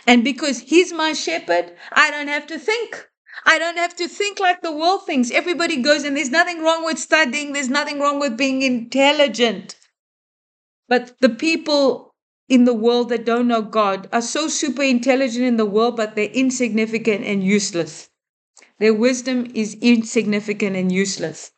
And 0.08 0.24
because 0.26 0.60
He's 0.60 0.92
my 0.92 1.14
shepherd, 1.14 1.74
I 1.94 2.12
don't 2.12 2.28
have 2.28 2.48
to 2.48 2.60
think. 2.60 3.08
I 3.46 3.60
don't 3.60 3.78
have 3.78 3.96
to 3.98 4.10
think 4.10 4.40
like 4.42 4.62
the 4.62 4.74
world 4.74 5.06
thinks. 5.06 5.32
Everybody 5.32 5.82
goes, 5.82 6.04
and 6.04 6.18
there's 6.18 6.32
nothing 6.32 6.62
wrong 6.62 6.84
with 6.84 7.00
studying, 7.00 7.54
there's 7.54 7.70
nothing 7.70 8.00
wrong 8.02 8.20
with 8.20 8.36
being 8.38 8.62
intelligent. 8.62 9.76
But 10.88 11.20
the 11.20 11.30
people 11.30 12.16
in 12.50 12.66
the 12.66 12.74
world 12.74 13.10
that 13.10 13.26
don't 13.26 13.48
know 13.48 13.62
God 13.62 14.08
are 14.14 14.22
so 14.22 14.48
super 14.48 14.84
intelligent 14.84 15.46
in 15.46 15.58
the 15.58 15.66
world, 15.66 15.98
but 15.98 16.16
they're 16.16 16.26
insignificant 16.30 17.26
and 17.26 17.44
useless. 17.44 18.10
Their 18.80 18.94
wisdom 18.94 19.52
is 19.54 19.76
insignificant 19.82 20.76
and 20.76 20.92
useless. 20.92 21.52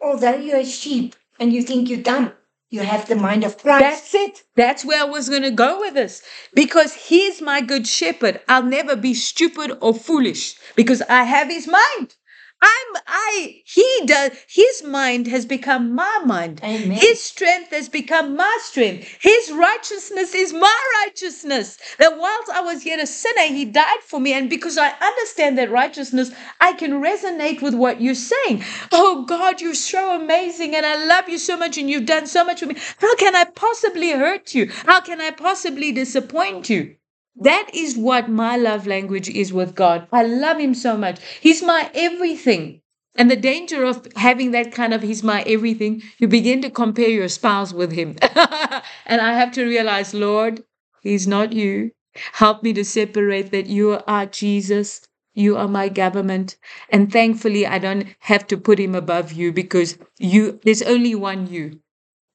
Although 0.00 0.36
you're 0.36 0.58
a 0.58 0.64
sheep 0.64 1.16
and 1.40 1.52
you 1.52 1.62
think 1.62 1.88
you're 1.88 2.00
dumb, 2.02 2.32
you 2.70 2.80
have 2.80 3.08
the 3.08 3.16
mind 3.16 3.44
of 3.44 3.56
Christ. 3.56 3.80
That's 3.80 4.14
it. 4.14 4.42
That's 4.56 4.84
where 4.84 5.02
I 5.02 5.06
was 5.06 5.28
going 5.28 5.42
to 5.42 5.50
go 5.50 5.80
with 5.80 5.94
this. 5.94 6.22
Because 6.54 6.92
he's 6.92 7.40
my 7.40 7.60
good 7.60 7.86
shepherd. 7.86 8.40
I'll 8.48 8.64
never 8.64 8.96
be 8.96 9.14
stupid 9.14 9.78
or 9.80 9.94
foolish 9.94 10.56
because 10.74 11.00
I 11.02 11.22
have 11.22 11.48
his 11.48 11.68
mind. 11.68 12.16
I'm 12.62 13.02
I 13.06 13.62
he 13.66 14.00
does 14.06 14.32
his 14.48 14.82
mind 14.82 15.26
has 15.26 15.44
become 15.46 15.94
my 15.94 16.22
mind. 16.24 16.60
Amen. 16.64 16.92
His 16.92 17.22
strength 17.22 17.70
has 17.70 17.88
become 17.88 18.36
my 18.36 18.58
strength. 18.62 19.06
His 19.20 19.52
righteousness 19.52 20.34
is 20.34 20.52
my 20.52 20.78
righteousness. 21.04 21.78
That 21.98 22.18
whilst 22.18 22.50
I 22.50 22.62
was 22.62 22.86
yet 22.86 23.00
a 23.00 23.06
sinner, 23.06 23.48
he 23.54 23.64
died 23.64 24.00
for 24.02 24.20
me. 24.20 24.32
And 24.32 24.48
because 24.48 24.78
I 24.78 24.90
understand 24.90 25.58
that 25.58 25.70
righteousness, 25.70 26.30
I 26.60 26.72
can 26.72 27.02
resonate 27.02 27.60
with 27.62 27.74
what 27.74 28.00
you're 28.00 28.14
saying. 28.14 28.64
Oh 28.92 29.24
God, 29.26 29.60
you're 29.60 29.74
so 29.74 30.16
amazing 30.16 30.74
and 30.74 30.86
I 30.86 31.04
love 31.04 31.28
you 31.28 31.38
so 31.38 31.56
much 31.56 31.76
and 31.78 31.90
you've 31.90 32.06
done 32.06 32.26
so 32.26 32.44
much 32.44 32.60
for 32.60 32.66
me. 32.66 32.76
How 32.98 33.14
can 33.16 33.34
I 33.36 33.44
possibly 33.44 34.12
hurt 34.12 34.54
you? 34.54 34.70
How 34.86 35.00
can 35.00 35.20
I 35.20 35.30
possibly 35.30 35.92
disappoint 35.92 36.70
you? 36.70 36.96
That 37.36 37.70
is 37.72 37.96
what 37.96 38.28
my 38.28 38.56
love 38.56 38.86
language 38.88 39.28
is 39.28 39.52
with 39.52 39.74
God. 39.76 40.08
I 40.12 40.24
love 40.24 40.58
Him 40.58 40.74
so 40.74 40.96
much. 40.96 41.20
He's 41.40 41.62
my 41.62 41.88
everything. 41.94 42.80
And 43.16 43.30
the 43.30 43.36
danger 43.36 43.84
of 43.84 44.08
having 44.16 44.50
that 44.50 44.72
kind 44.72 44.92
of 44.92 45.02
He's 45.02 45.22
my 45.22 45.42
everything, 45.42 46.02
you 46.18 46.26
begin 46.26 46.60
to 46.62 46.70
compare 46.70 47.08
your 47.08 47.28
spouse 47.28 47.72
with 47.72 47.92
Him. 47.92 48.16
and 48.22 49.20
I 49.20 49.34
have 49.34 49.52
to 49.52 49.64
realize, 49.64 50.12
Lord, 50.14 50.64
He's 51.02 51.26
not 51.28 51.52
you. 51.52 51.92
Help 52.32 52.62
me 52.62 52.72
to 52.72 52.84
separate 52.84 53.50
that 53.52 53.66
you 53.66 54.00
are 54.06 54.26
Jesus. 54.26 55.06
You 55.34 55.56
are 55.56 55.68
my 55.68 55.88
government. 55.88 56.56
And 56.90 57.12
thankfully, 57.12 57.66
I 57.66 57.78
don't 57.78 58.06
have 58.20 58.46
to 58.48 58.56
put 58.56 58.78
him 58.78 58.94
above 58.94 59.32
you 59.32 59.52
because 59.52 59.98
you, 60.18 60.60
there's 60.64 60.82
only 60.82 61.14
one 61.16 61.48
you. 61.48 61.80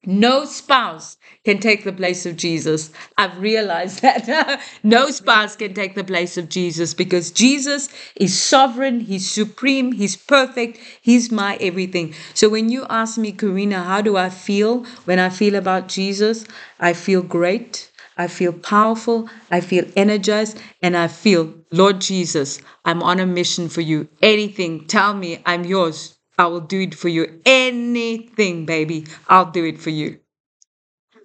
No 0.06 0.46
spouse 0.46 1.18
can 1.44 1.60
take 1.60 1.84
the 1.84 1.91
place 1.91 2.25
of 2.25 2.38
Jesus. 2.38 2.91
I've 3.18 3.38
realized 3.38 4.01
that. 4.01 4.62
no 4.82 5.12
spouse 5.12 5.58
can 5.58 5.74
take 5.74 5.96
the 5.96 6.06
place 6.06 6.38
of 6.38 6.48
Jesus 6.48 6.94
because 6.94 7.32
Jesus 7.32 7.89
is 8.15 8.39
sovereign, 8.39 9.01
He's 9.01 9.29
supreme, 9.29 9.91
He's 9.91 10.15
perfect, 10.15 10.79
He's 11.01 11.32
my 11.32 11.58
everything. 11.58 12.13
So 12.34 12.48
when 12.48 12.70
you 12.70 12.86
ask 12.89 13.18
me, 13.18 13.34
Karina, 13.34 13.84
how 13.84 14.01
do 14.01 14.15
I 14.15 14.29
feel 14.29 14.86
when 15.06 15.20
I 15.20 15.29
feel 15.29 15.56
about 15.56 15.89
Jesus? 15.89 16.46
I 16.79 16.94
feel 16.94 17.22
great. 17.22 17.91
I 18.18 18.27
feel 18.27 18.53
powerful. 18.53 19.29
I 19.51 19.62
feel 19.62 19.86
energized. 19.96 20.62
And 20.82 20.96
I 20.96 21.08
feel, 21.08 21.56
Lord 21.72 22.01
Jesus, 22.01 22.62
I'm 22.86 23.03
on 23.03 23.20
a 23.20 23.25
mission 23.25 23.70
for 23.70 23.82
you. 23.82 24.10
Anything, 24.22 24.88
tell 24.88 25.13
me, 25.13 25.41
I'm 25.46 25.65
yours. 25.65 26.18
I 26.39 26.46
will 26.48 26.62
do 26.62 26.79
it 26.79 26.96
for 26.96 27.10
you. 27.10 27.41
Anything, 27.46 28.65
baby, 28.65 29.05
I'll 29.27 29.51
do 29.51 29.65
it 29.65 29.77
for 29.77 29.89
you. 29.89 30.19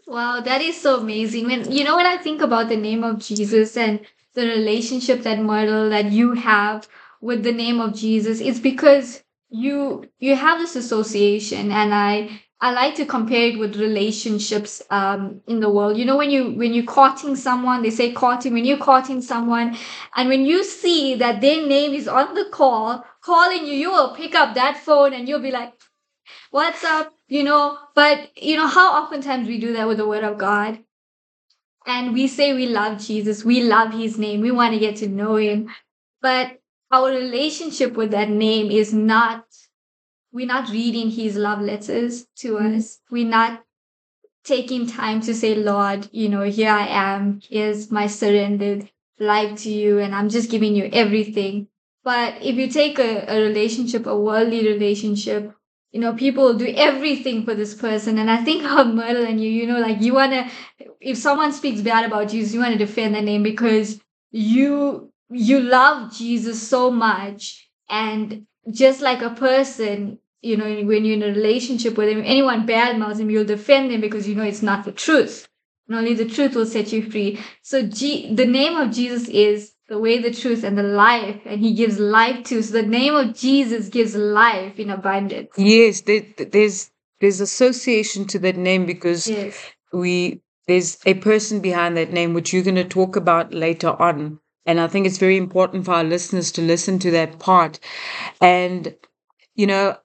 Wow, 0.09 0.41
that 0.41 0.61
is 0.61 0.81
so 0.81 0.99
amazing. 0.99 1.47
When 1.47 1.71
you 1.71 1.85
know 1.85 1.97
when 1.97 2.05
I 2.05 2.17
think 2.17 2.43
about 2.43 2.69
the 2.69 2.77
name 2.77 3.05
of 3.05 3.21
Jesus 3.21 3.77
and 3.77 4.01
the 4.35 4.45
relationship 4.47 5.23
that 5.23 5.39
Myrtle 5.39 5.89
that 5.91 6.11
you 6.11 6.33
have 6.33 6.89
with 7.21 7.45
the 7.45 7.53
name 7.53 7.81
of 7.81 7.95
Jesus, 7.95 8.41
it's 8.41 8.59
because 8.59 9.23
you 9.51 10.09
you 10.19 10.35
have 10.35 10.59
this 10.59 10.75
association 10.75 11.71
and 11.71 11.95
I 11.95 12.41
I 12.61 12.73
like 12.73 12.95
to 12.97 13.05
compare 13.05 13.49
it 13.49 13.59
with 13.59 13.77
relationships 13.77 14.81
um, 14.91 15.43
in 15.47 15.61
the 15.61 15.69
world. 15.71 15.99
You 15.99 16.07
know, 16.07 16.17
when 16.17 16.31
you 16.31 16.53
when 16.53 16.73
you're 16.73 16.85
courting 16.85 17.37
someone, 17.37 17.83
they 17.83 17.91
say 17.91 18.13
courting. 18.13 18.53
When 18.53 18.65
you're 18.65 18.79
courting 18.79 19.21
someone, 19.21 19.77
and 20.17 20.29
when 20.29 20.47
you 20.47 20.65
see 20.65 21.15
that 21.17 21.41
their 21.41 21.67
name 21.67 21.93
is 21.93 22.09
on 22.09 22.35
the 22.35 22.47
call, 22.51 23.05
calling 23.25 23.67
you, 23.67 23.73
you 23.73 23.91
will 23.91 24.15
pick 24.15 24.35
up 24.35 24.55
that 24.55 24.77
phone 24.77 25.13
and 25.13 25.29
you'll 25.29 25.41
be 25.41 25.51
like, 25.51 25.73
"What's 26.51 26.85
up?" 26.85 27.13
You 27.29 27.45
know. 27.45 27.79
But 27.95 28.31
you 28.37 28.57
know 28.57 28.67
how 28.67 29.03
oftentimes 29.03 29.49
we 29.49 29.59
do 29.59 29.73
that 29.75 29.89
with 29.89 29.99
the 29.99 30.09
Word 30.09 30.25
of 30.25 30.39
God, 30.39 30.79
and 31.87 32.13
we 32.13 32.29
say 32.29 32.53
we 32.55 32.67
love 32.67 32.99
Jesus, 32.99 33.45
we 33.45 33.63
love 33.63 33.93
His 33.93 34.19
name, 34.19 34.41
we 34.41 34.51
want 34.51 34.75
to 34.75 34.81
get 34.81 34.97
to 34.97 35.09
know 35.09 35.37
Him, 35.37 35.71
but 36.21 36.61
our 36.91 37.11
relationship 37.11 37.95
with 37.95 38.11
that 38.13 38.29
name 38.29 38.71
is 38.71 38.93
not 38.93 39.45
we're 40.35 40.47
not 40.47 40.69
reading 40.69 41.11
his 41.11 41.37
love 41.37 41.61
letters 41.61 42.27
to 42.37 42.55
mm-hmm. 42.55 42.77
us. 42.77 42.99
We're 43.09 43.29
not 43.29 43.65
taking 44.43 44.87
time 44.87 45.21
to 45.23 45.33
say, 45.33 45.55
Lord, 45.55 46.09
you 46.11 46.29
know, 46.29 46.43
here 46.43 46.71
I 46.71 46.89
am. 46.89 47.41
Here's 47.49 47.91
my 47.91 48.09
surrendered 48.09 48.91
life 49.21 49.61
to 49.63 49.71
you, 49.71 50.01
and 50.01 50.13
I'm 50.13 50.29
just 50.29 50.51
giving 50.51 50.75
you 50.75 50.91
everything. 50.93 51.69
But 52.05 52.43
if 52.43 52.57
you 52.57 52.69
take 52.69 52.99
a, 52.99 53.27
a 53.29 53.43
relationship, 53.43 54.07
a 54.07 54.19
worldly 54.19 54.67
relationship, 54.69 55.53
you 55.93 56.01
know, 56.01 56.15
people 56.15 56.55
do 56.55 56.67
everything 56.77 57.45
for 57.45 57.55
this 57.55 57.75
person. 57.75 58.19
And 58.19 58.31
I 58.31 58.45
think 58.45 58.63
how 58.65 58.85
Myrtle 58.85 59.25
and 59.27 59.41
you, 59.43 59.51
you 59.51 59.67
know, 59.67 59.81
like 59.81 60.03
you 60.03 60.15
want 60.15 60.33
to, 60.33 60.51
if 61.01 61.19
someone 61.19 61.53
speaks 61.53 61.83
bad 61.83 62.05
about 62.07 62.31
Jesus, 62.31 62.55
you 62.55 62.61
want 62.61 62.73
to 62.73 62.79
defend 62.87 63.15
their 63.15 63.23
name 63.23 63.43
because 63.43 64.01
you, 64.33 65.13
you 65.31 65.61
love 65.61 66.13
Jesus 66.15 66.67
so 66.67 66.91
much. 66.91 67.69
And 67.89 68.47
just 68.71 69.03
like 69.03 69.23
a 69.23 69.31
person, 69.31 70.19
you 70.43 70.57
know, 70.57 70.67
when 70.85 71.05
you're 71.05 71.17
in 71.17 71.23
a 71.23 71.29
relationship 71.29 71.97
with 71.99 72.09
him, 72.09 72.23
anyone 72.25 72.67
bad 72.67 72.99
mouths 72.99 73.21
him, 73.21 73.31
you'll 73.31 73.45
defend 73.45 73.93
them 73.93 74.01
because 74.01 74.29
you 74.29 74.35
know 74.35 74.45
it's 74.45 74.63
not 74.63 74.85
the 74.85 74.93
truth. 74.93 75.49
And 75.89 75.97
only 75.99 76.15
the 76.15 76.29
truth 76.29 76.57
will 76.57 76.67
set 76.67 76.93
you 76.93 77.09
free. 77.11 77.41
So 77.63 77.83
G- 77.83 78.35
the 78.35 78.47
name 78.47 78.77
of 78.77 78.91
Jesus 78.93 79.29
is 79.29 79.74
the 79.89 79.99
way, 79.99 80.19
the 80.19 80.31
truth, 80.33 80.65
and 80.65 80.77
the 80.79 80.83
life, 80.83 81.41
and 81.45 81.61
he 81.61 81.75
gives 81.75 81.99
life 81.99 82.45
to. 82.45 82.63
So 82.63 82.73
the 82.73 82.83
name 82.87 83.15
of 83.15 83.35
Jesus 83.35 83.89
gives 83.89 84.15
life 84.15 84.79
in 84.79 84.91
abundance. 84.91 85.51
Yes, 85.57 86.03
there, 86.03 86.23
there's 86.39 86.91
there's 87.21 87.41
association 87.41 88.27
to 88.29 88.39
that 88.41 88.57
name 88.57 88.87
because 88.87 89.27
Yes. 89.29 89.59
we 89.93 90.43
there's 90.67 90.99
a 91.07 91.15
person 91.15 91.61
behind 91.61 91.97
that 91.97 92.13
name 92.13 92.35
which 92.35 92.53
you're 92.53 92.63
going 92.63 92.75
to 92.77 92.85
talk 92.85 93.17
about 93.17 93.53
later 93.53 93.91
on 94.01 94.39
And 94.67 94.81
I 94.81 94.87
think 94.89 95.07
it's 95.07 95.19
very 95.19 95.37
important 95.37 95.85
for 95.85 95.93
our 95.93 96.05
listeners 96.05 96.51
to 96.53 96.63
listen 96.63 96.99
to 97.01 97.11
that 97.13 97.39
part. 97.39 97.79
And, 98.41 98.95
you 99.55 99.67
know, 99.67 99.97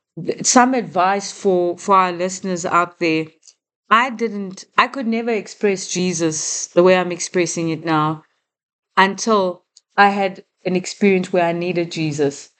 some 0.44 0.74
advice 0.74 1.32
for, 1.32 1.78
for 1.78 1.96
our 1.96 2.12
listeners 2.12 2.66
out 2.66 3.00
there. 3.00 3.28
I 3.90 4.10
didn't, 4.12 4.66
I 4.78 4.88
could 4.88 5.08
never 5.08 5.32
express 5.32 5.88
Jesus 5.88 6.68
the 6.68 6.84
way 6.84 6.98
I'm 6.98 7.12
expressing 7.12 7.70
it 7.70 7.86
now 7.86 8.24
until 8.98 9.66
I 10.00 10.12
had 10.12 10.46
an 10.64 10.78
experience 10.78 11.34
where 11.34 11.44
I 11.44 11.52
needed 11.52 11.92
Jesus. 11.92 12.52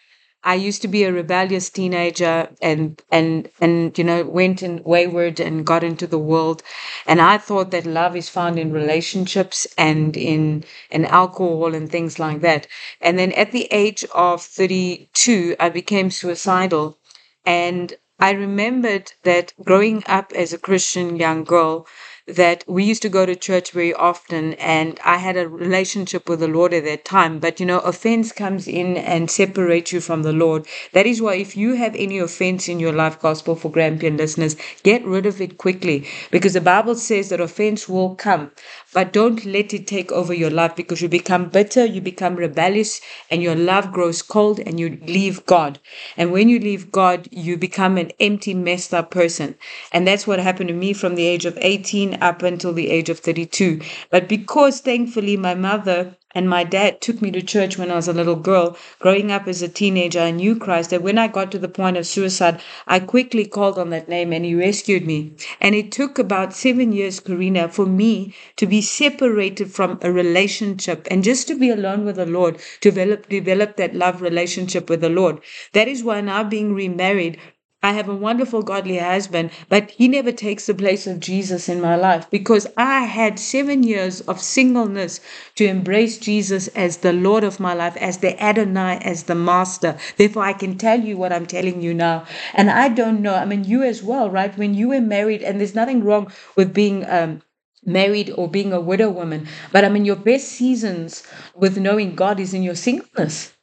I 0.44 0.56
used 0.56 0.82
to 0.82 0.90
be 0.90 1.06
a 1.06 1.14
rebellious 1.14 1.70
teenager 1.70 2.50
and 2.62 3.02
and 3.10 3.50
and 3.62 3.98
you 3.98 4.04
know 4.04 4.26
went 4.26 4.62
in 4.62 4.84
wayward 4.84 5.40
and 5.40 5.66
got 5.66 5.82
into 5.82 6.06
the 6.06 6.20
world 6.20 6.64
and 7.08 7.22
I 7.22 7.38
thought 7.38 7.72
that 7.72 7.86
love 7.86 8.18
is 8.18 8.28
found 8.28 8.60
in 8.60 8.74
relationships 8.74 9.66
and 9.78 10.18
in 10.18 10.66
in 10.92 11.06
alcohol 11.06 11.74
and 11.74 11.90
things 11.90 12.20
like 12.20 12.42
that. 12.42 12.68
And 13.00 13.18
then 13.18 13.32
at 13.32 13.54
the 13.54 13.70
age 13.72 14.04
of 14.14 14.42
32 14.42 15.56
I 15.62 15.70
became 15.70 16.12
suicidal 16.12 16.98
and 17.46 17.94
I 18.20 18.32
remembered 18.32 19.14
that 19.24 19.54
growing 19.64 20.04
up 20.08 20.34
as 20.34 20.52
a 20.52 20.58
Christian 20.58 21.16
young 21.16 21.46
girl 21.46 21.88
that 22.30 22.64
we 22.68 22.84
used 22.84 23.02
to 23.02 23.10
go 23.10 23.26
to 23.26 23.36
church 23.36 23.72
very 23.72 23.94
often 23.94 24.54
and 24.56 25.00
I 25.04 25.18
had 25.18 25.38
a 25.38 25.48
relationship 25.48 26.30
with 26.30 26.40
the 26.40 26.48
Lord 26.48 26.74
at 26.74 26.86
that 26.86 27.06
time. 27.06 27.40
But 27.40 27.60
you 27.60 27.66
know, 27.66 27.80
offense 27.80 28.32
comes 28.32 28.68
in 28.68 28.98
and 28.98 29.30
separates 29.30 29.92
you 29.92 30.02
from 30.02 30.24
the 30.24 30.34
Lord. 30.34 30.66
That 30.94 31.06
is 31.06 31.22
why 31.22 31.36
if 31.36 31.58
you 31.58 31.74
have 31.76 31.96
any 31.96 32.20
offense 32.20 32.68
in 32.70 32.80
your 32.80 32.94
life, 32.94 33.20
gospel 33.20 33.56
for 33.56 33.72
Grampian 33.72 34.18
listeners, 34.18 34.56
get 34.84 35.04
rid 35.06 35.26
of 35.26 35.42
it 35.42 35.58
quickly 35.58 36.08
because 36.32 36.54
the 36.54 36.62
Bible 36.62 36.96
says 36.96 37.30
that 37.30 37.42
offense 37.42 37.90
will 37.90 38.16
come. 38.16 38.52
But 38.94 39.14
don't 39.14 39.46
let 39.46 39.74
it 39.74 39.88
take 39.88 40.12
over 40.12 40.34
your 40.34 40.50
life 40.50 40.76
because 40.76 41.02
you 41.02 41.10
become 41.10 41.50
bitter, 41.50 41.86
you 41.86 42.02
become 42.02 42.36
rebellious, 42.36 43.02
and 43.30 43.42
your 43.42 43.56
love 43.56 43.92
grows 43.92 44.22
cold 44.22 44.60
and 44.60 44.80
you 44.80 45.00
leave 45.06 45.46
God. 45.46 45.80
And 46.18 46.32
when 46.32 46.50
you 46.50 46.60
leave 46.60 46.92
God, 46.92 47.28
you 47.32 47.58
become 47.58 47.98
an 47.98 48.12
empty, 48.20 48.54
messed 48.54 48.94
up 48.94 49.12
person. 49.12 49.56
And 49.92 50.08
that's 50.08 50.28
what 50.28 50.40
happened 50.40 50.70
to 50.70 50.74
me 50.76 50.94
from 50.94 51.16
the 51.16 51.26
age 51.26 51.46
of 51.46 51.58
18 51.62 52.16
up 52.22 52.44
until 52.44 52.74
the 52.74 52.90
age 52.90 53.10
of 53.10 53.20
32. 53.20 53.82
But 54.10 54.28
because 54.28 54.82
thankfully 54.82 55.38
my 55.38 55.56
mother 55.56 56.16
and 56.36 56.50
my 56.50 56.64
dad 56.64 57.02
took 57.02 57.22
me 57.22 57.32
to 57.32 57.42
church 57.42 57.78
when 57.78 57.92
I 57.92 57.96
was 57.96 58.08
a 58.08 58.14
little 58.14 58.36
girl. 58.36 58.78
Growing 59.00 59.32
up 59.32 59.48
as 59.48 59.62
a 59.62 59.68
teenager, 59.68 60.20
I 60.20 60.32
knew 60.32 60.56
Christ. 60.56 60.94
And 60.94 61.04
when 61.04 61.18
I 61.18 61.28
got 61.28 61.52
to 61.52 61.60
the 61.60 61.68
point 61.68 61.98
of 61.98 62.06
suicide, 62.06 62.62
I 62.88 63.00
quickly 63.00 63.46
called 63.46 63.78
on 63.80 63.90
that 63.90 64.10
name 64.10 64.32
and 64.34 64.46
he 64.46 64.54
rescued 64.56 65.06
me. 65.06 65.32
And 65.60 65.76
it 65.76 65.92
took 65.92 66.20
about 66.20 66.54
seven 66.54 66.92
years, 66.92 67.20
Karina, 67.20 67.70
for 67.70 67.86
me 67.86 68.36
to 68.58 68.66
be 68.68 68.82
separated 68.82 69.72
from 69.72 70.00
a 70.02 70.12
relationship 70.12 71.08
and 71.10 71.24
just 71.24 71.48
to 71.48 71.56
be 71.56 71.70
alone 71.70 72.06
with 72.06 72.18
the 72.18 72.26
Lord, 72.26 72.58
to 72.82 72.92
develop, 72.92 73.30
develop 73.30 73.76
that 73.78 73.96
love 73.96 74.22
relationship 74.22 74.90
with 74.90 75.02
the 75.02 75.10
Lord. 75.10 75.40
That 75.74 75.88
is 75.88 76.04
why 76.04 76.22
now 76.22 76.44
being 76.44 76.74
remarried, 76.74 77.40
I 77.82 77.94
have 77.94 78.10
a 78.10 78.16
wonderful, 78.16 78.62
godly 78.62 78.98
husband, 78.98 79.52
but 79.70 79.92
he 79.92 80.10
never 80.10 80.34
takes 80.34 80.66
the 80.66 80.74
place 80.74 81.08
of 81.08 81.22
Jesus 81.22 81.70
in 81.70 81.80
my 81.80 81.96
life 81.96 82.30
because 82.30 82.68
I 82.76 83.06
had 83.06 83.40
seven 83.40 83.84
years 83.84 84.20
of 84.22 84.42
singleness 84.42 85.22
to 85.56 85.66
embrace 85.66 86.18
Jesus 86.18 86.68
as 86.70 86.98
the 86.98 87.14
Lord 87.14 87.46
of 87.46 87.58
my 87.60 87.74
life, 87.74 87.96
as 87.96 88.18
the 88.18 88.38
Adonai, 88.44 89.00
as 89.02 89.24
the 89.24 89.36
Master. 89.36 89.98
Therefore, 90.18 90.44
I 90.44 90.52
can 90.52 90.78
tell 90.78 91.00
you 91.00 91.16
what 91.16 91.32
I'm 91.32 91.46
telling 91.46 91.82
you 91.82 91.94
now. 91.94 92.26
And 92.54 92.70
I 92.70 92.90
don't 92.90 93.22
know, 93.22 93.36
I 93.36 93.46
mean, 93.46 93.64
you 93.64 93.84
as 93.84 94.04
well, 94.04 94.30
right? 94.30 94.58
When 94.58 94.74
you 94.74 94.90
were 94.90 95.00
married, 95.00 95.42
and 95.42 95.58
there's 95.60 95.76
nothing 95.76 96.04
wrong 96.04 96.34
with 96.58 96.74
being, 96.74 97.06
um, 97.10 97.42
married 97.86 98.30
or 98.32 98.50
being 98.50 98.74
a 98.74 98.82
widow 98.82 99.10
woman. 99.10 99.48
But 99.72 99.86
I 99.86 99.90
mean, 99.90 100.04
your 100.04 100.18
best 100.18 100.50
seasons 100.50 101.24
with 101.56 101.78
knowing 101.78 102.16
God 102.16 102.42
is 102.42 102.54
in 102.54 102.62
your 102.62 102.76
singleness. 102.76 103.54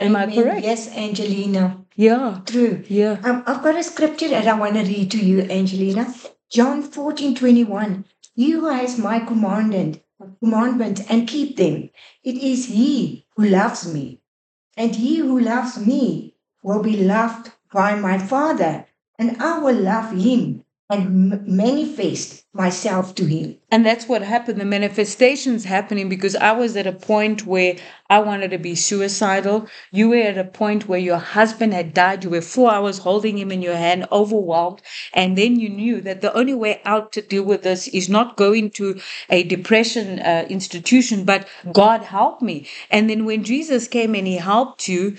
Am 0.00 0.16
I 0.16 0.24
Amen. 0.24 0.34
correct? 0.34 0.64
Yes, 0.64 0.88
Angelina. 0.96 1.84
Yeah. 1.96 2.40
True. 2.46 2.84
Yeah. 2.88 3.18
Um, 3.24 3.42
I've 3.46 3.62
got 3.62 3.76
a 3.76 3.82
scripture 3.82 4.28
that 4.28 4.46
I 4.46 4.58
want 4.58 4.74
to 4.74 4.82
read 4.82 5.10
to 5.12 5.18
you, 5.18 5.40
Angelina. 5.42 6.14
John 6.50 6.82
14 6.82 7.34
21. 7.34 8.04
He 8.34 8.52
who 8.52 8.66
has 8.66 8.98
my 8.98 9.18
commandment, 9.18 10.00
commandment 10.40 11.00
and 11.10 11.26
keep 11.26 11.56
them, 11.56 11.90
it 12.22 12.36
is 12.36 12.66
he 12.66 13.26
who 13.36 13.46
loves 13.46 13.92
me. 13.92 14.20
And 14.76 14.94
he 14.94 15.16
who 15.18 15.40
loves 15.40 15.78
me 15.84 16.36
will 16.62 16.82
be 16.82 16.96
loved 16.96 17.50
by 17.72 17.96
my 17.96 18.16
Father, 18.18 18.86
and 19.18 19.42
I 19.42 19.58
will 19.58 19.74
love 19.76 20.12
him 20.12 20.64
and 20.90 21.46
manifest 21.46 22.44
myself 22.54 23.14
to 23.14 23.26
him. 23.26 23.56
And 23.70 23.84
that's 23.84 24.08
what 24.08 24.22
happened. 24.22 24.58
The 24.58 24.64
manifestations 24.64 25.64
happening 25.64 26.08
because 26.08 26.34
I 26.34 26.52
was 26.52 26.76
at 26.76 26.86
a 26.86 26.92
point 26.92 27.46
where 27.46 27.76
I 28.08 28.20
wanted 28.20 28.52
to 28.52 28.58
be 28.58 28.74
suicidal. 28.74 29.68
You 29.92 30.08
were 30.08 30.16
at 30.16 30.38
a 30.38 30.44
point 30.44 30.88
where 30.88 30.98
your 30.98 31.18
husband 31.18 31.74
had 31.74 31.92
died. 31.92 32.24
You 32.24 32.30
were 32.30 32.40
four 32.40 32.72
hours 32.72 32.98
holding 32.98 33.36
him 33.36 33.52
in 33.52 33.60
your 33.60 33.76
hand, 33.76 34.06
overwhelmed. 34.10 34.80
And 35.12 35.36
then 35.36 35.60
you 35.60 35.68
knew 35.68 36.00
that 36.00 36.22
the 36.22 36.32
only 36.32 36.54
way 36.54 36.80
out 36.86 37.12
to 37.12 37.22
deal 37.22 37.42
with 37.42 37.62
this 37.62 37.88
is 37.88 38.08
not 38.08 38.38
going 38.38 38.70
to 38.72 38.98
a 39.28 39.42
depression 39.42 40.20
uh, 40.20 40.46
institution, 40.48 41.24
but 41.24 41.46
God 41.70 42.02
help 42.02 42.40
me. 42.40 42.66
And 42.90 43.10
then 43.10 43.26
when 43.26 43.44
Jesus 43.44 43.88
came 43.88 44.14
and 44.14 44.26
he 44.26 44.36
helped 44.36 44.88
you, 44.88 45.18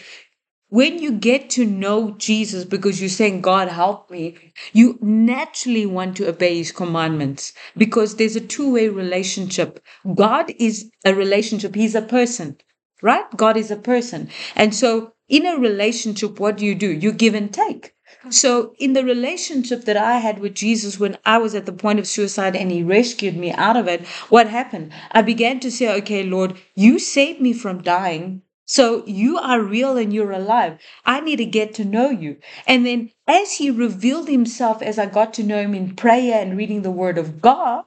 when 0.69 0.99
you 0.99 1.11
get 1.11 1.49
to 1.51 1.65
know 1.65 2.11
Jesus 2.11 2.63
because 2.63 2.99
you're 2.99 3.09
saying, 3.09 3.41
God, 3.41 3.67
help 3.67 4.09
me, 4.09 4.53
you 4.71 4.97
naturally 5.01 5.85
want 5.85 6.17
to 6.17 6.27
obey 6.29 6.57
his 6.57 6.71
commandments 6.71 7.53
because 7.75 8.15
there's 8.15 8.35
a 8.35 8.41
two 8.41 8.71
way 8.73 8.87
relationship. 8.87 9.83
God 10.15 10.53
is 10.57 10.89
a 11.05 11.13
relationship, 11.13 11.75
he's 11.75 11.95
a 11.95 12.01
person, 12.01 12.57
right? 13.01 13.25
God 13.35 13.57
is 13.57 13.71
a 13.71 13.75
person. 13.75 14.29
And 14.55 14.73
so 14.73 15.13
in 15.27 15.45
a 15.45 15.57
relationship, 15.57 16.39
what 16.39 16.57
do 16.57 16.65
you 16.65 16.75
do? 16.75 16.89
You 16.91 17.11
give 17.11 17.35
and 17.35 17.53
take. 17.53 17.93
So, 18.31 18.73
in 18.79 18.93
the 18.93 19.03
relationship 19.03 19.85
that 19.85 19.95
I 19.95 20.17
had 20.17 20.39
with 20.39 20.55
Jesus 20.55 20.99
when 20.99 21.17
I 21.25 21.37
was 21.37 21.53
at 21.55 21.65
the 21.65 21.71
point 21.71 21.99
of 21.99 22.07
suicide 22.07 22.55
and 22.55 22.71
he 22.71 22.83
rescued 22.83 23.37
me 23.37 23.51
out 23.51 23.77
of 23.77 23.87
it, 23.87 24.05
what 24.29 24.47
happened? 24.49 24.91
I 25.11 25.21
began 25.21 25.59
to 25.61 25.71
say, 25.71 25.95
okay, 25.99 26.23
Lord, 26.23 26.57
you 26.75 26.99
saved 26.99 27.39
me 27.39 27.53
from 27.53 27.81
dying. 27.83 28.41
So 28.69 29.03
you 29.07 29.39
are 29.39 29.59
real 29.59 29.97
and 29.97 30.13
you're 30.13 30.31
alive. 30.31 30.77
I 31.03 31.21
need 31.21 31.37
to 31.37 31.45
get 31.45 31.73
to 31.73 31.83
know 31.83 32.11
you. 32.11 32.37
And 32.67 32.85
then 32.85 33.11
as 33.27 33.53
he 33.53 33.71
revealed 33.71 34.29
himself, 34.29 34.83
as 34.83 34.99
I 34.99 35.07
got 35.07 35.33
to 35.33 35.43
know 35.43 35.57
him 35.59 35.73
in 35.73 35.95
prayer 35.95 36.39
and 36.39 36.55
reading 36.55 36.83
the 36.83 36.91
word 36.91 37.17
of 37.17 37.41
God, 37.41 37.85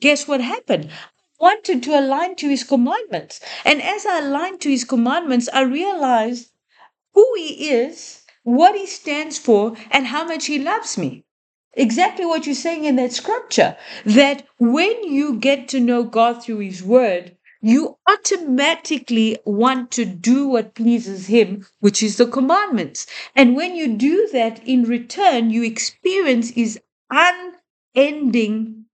guess 0.00 0.26
what 0.26 0.40
happened? 0.40 0.90
I 0.90 1.44
wanted 1.44 1.84
to 1.84 2.00
align 2.00 2.34
to 2.36 2.48
his 2.48 2.64
commandments. 2.64 3.40
And 3.64 3.80
as 3.80 4.04
I 4.04 4.18
aligned 4.18 4.60
to 4.62 4.70
his 4.70 4.82
commandments, 4.82 5.48
I 5.52 5.62
realized 5.62 6.50
who 7.14 7.26
he 7.36 7.70
is, 7.70 8.22
what 8.42 8.74
he 8.76 8.86
stands 8.86 9.38
for, 9.38 9.76
and 9.92 10.08
how 10.08 10.24
much 10.24 10.46
he 10.46 10.58
loves 10.58 10.98
me. 10.98 11.24
Exactly 11.74 12.26
what 12.26 12.46
you're 12.46 12.54
saying 12.56 12.84
in 12.84 12.96
that 12.96 13.12
scripture 13.12 13.76
that 14.04 14.44
when 14.58 15.04
you 15.04 15.36
get 15.36 15.68
to 15.68 15.78
know 15.78 16.02
God 16.04 16.42
through 16.42 16.58
his 16.58 16.82
word, 16.82 17.35
you 17.66 17.98
automatically 18.08 19.38
want 19.44 19.90
to 19.92 20.04
do 20.04 20.48
what 20.48 20.74
pleases 20.74 21.26
him, 21.26 21.66
which 21.80 22.02
is 22.02 22.16
the 22.16 22.26
commandments. 22.26 23.06
And 23.34 23.56
when 23.56 23.74
you 23.74 23.96
do 23.96 24.28
that, 24.32 24.66
in 24.66 24.84
return, 24.84 25.50
you 25.50 25.64
experience 25.64 26.50
his 26.50 26.78
unending 27.10 28.86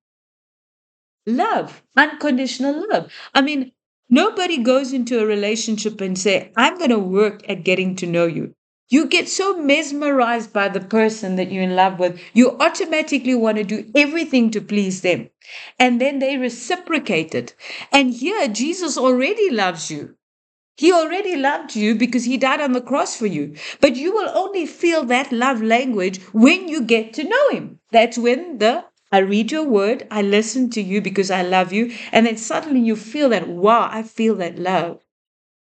love, 1.26 1.82
unconditional 1.96 2.86
love. 2.90 3.12
I 3.34 3.40
mean, 3.42 3.72
nobody 4.08 4.58
goes 4.62 4.92
into 4.92 5.20
a 5.20 5.26
relationship 5.26 6.00
and 6.00 6.18
say, 6.18 6.52
I'm 6.56 6.78
going 6.78 6.90
to 6.90 6.98
work 6.98 7.48
at 7.48 7.64
getting 7.64 7.96
to 7.96 8.06
know 8.06 8.26
you. 8.26 8.54
You 8.88 9.06
get 9.06 9.28
so 9.28 9.56
mesmerized 9.56 10.52
by 10.52 10.68
the 10.68 10.80
person 10.80 11.36
that 11.36 11.50
you're 11.50 11.62
in 11.62 11.76
love 11.76 11.98
with, 11.98 12.20
you 12.34 12.58
automatically 12.58 13.34
want 13.34 13.56
to 13.58 13.64
do 13.64 13.90
everything 13.94 14.50
to 14.50 14.60
please 14.60 15.00
them. 15.00 15.30
And 15.78 16.00
then 16.00 16.18
they 16.18 16.36
reciprocate 16.36 17.34
it. 17.34 17.54
And 17.90 18.12
here, 18.12 18.48
Jesus 18.48 18.98
already 18.98 19.50
loves 19.50 19.90
you. 19.90 20.16
He 20.76 20.92
already 20.92 21.36
loved 21.36 21.76
you 21.76 21.94
because 21.94 22.24
he 22.24 22.36
died 22.36 22.60
on 22.60 22.72
the 22.72 22.80
cross 22.80 23.16
for 23.16 23.26
you. 23.26 23.54
But 23.80 23.96
you 23.96 24.12
will 24.12 24.30
only 24.34 24.66
feel 24.66 25.04
that 25.04 25.32
love 25.32 25.62
language 25.62 26.20
when 26.32 26.68
you 26.68 26.82
get 26.82 27.12
to 27.14 27.24
know 27.24 27.50
him. 27.50 27.80
That's 27.92 28.18
when 28.18 28.58
the 28.58 28.84
I 29.12 29.18
read 29.18 29.52
your 29.52 29.64
word, 29.64 30.06
I 30.10 30.22
listen 30.22 30.70
to 30.70 30.80
you 30.80 31.02
because 31.02 31.30
I 31.30 31.42
love 31.42 31.70
you. 31.72 31.92
And 32.12 32.26
then 32.26 32.38
suddenly 32.38 32.80
you 32.80 32.96
feel 32.96 33.28
that, 33.28 33.46
wow, 33.46 33.88
I 33.92 34.02
feel 34.02 34.34
that 34.36 34.58
love. 34.58 35.02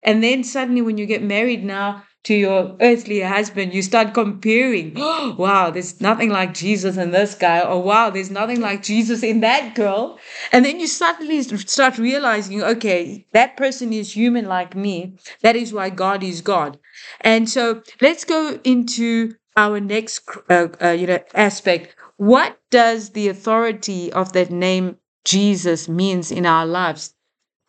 And 0.04 0.24
then 0.24 0.44
suddenly, 0.44 0.82
when 0.82 0.98
you 0.98 1.06
get 1.06 1.24
married 1.24 1.64
now 1.64 2.04
to 2.28 2.36
your 2.36 2.76
earthly 2.82 3.22
husband, 3.22 3.74
you 3.74 3.82
start 3.82 4.14
comparing. 4.14 4.92
Oh, 4.98 5.34
wow, 5.40 5.70
there's 5.70 6.02
nothing 6.02 6.30
like 6.30 6.54
Jesus 6.54 6.98
in 6.98 7.12
this 7.12 7.34
guy. 7.34 7.62
Or 7.62 7.82
wow, 7.82 8.10
there's 8.10 8.30
nothing 8.30 8.60
like 8.60 8.84
Jesus 8.84 9.24
in 9.24 9.40
that 9.40 9.76
girl. 9.76 10.20
And 10.52 10.66
then 10.66 10.82
you 10.82 10.88
suddenly 10.88 11.42
start 11.42 11.98
realizing, 11.98 12.62
okay, 12.62 13.26
that 13.32 13.56
person 13.56 13.94
is 13.94 14.14
human 14.14 14.46
like 14.46 14.76
me. 14.76 15.18
That 15.42 15.56
is 15.56 15.72
why 15.72 15.90
God 15.90 16.22
is 16.22 16.42
God. 16.42 16.78
And 17.22 17.50
so 17.50 17.82
let's 18.02 18.26
go 18.26 18.60
into 18.66 19.36
our 19.56 19.80
next, 19.80 20.28
uh, 20.50 20.68
uh, 20.82 20.90
you 20.90 21.08
know, 21.08 21.20
aspect. 21.34 21.96
What 22.18 22.60
does 22.72 23.12
the 23.12 23.30
authority 23.30 24.12
of 24.12 24.34
that 24.34 24.52
name 24.52 24.98
Jesus 25.24 25.88
means 25.88 26.30
in 26.30 26.46
our 26.46 26.66
lives? 26.66 27.14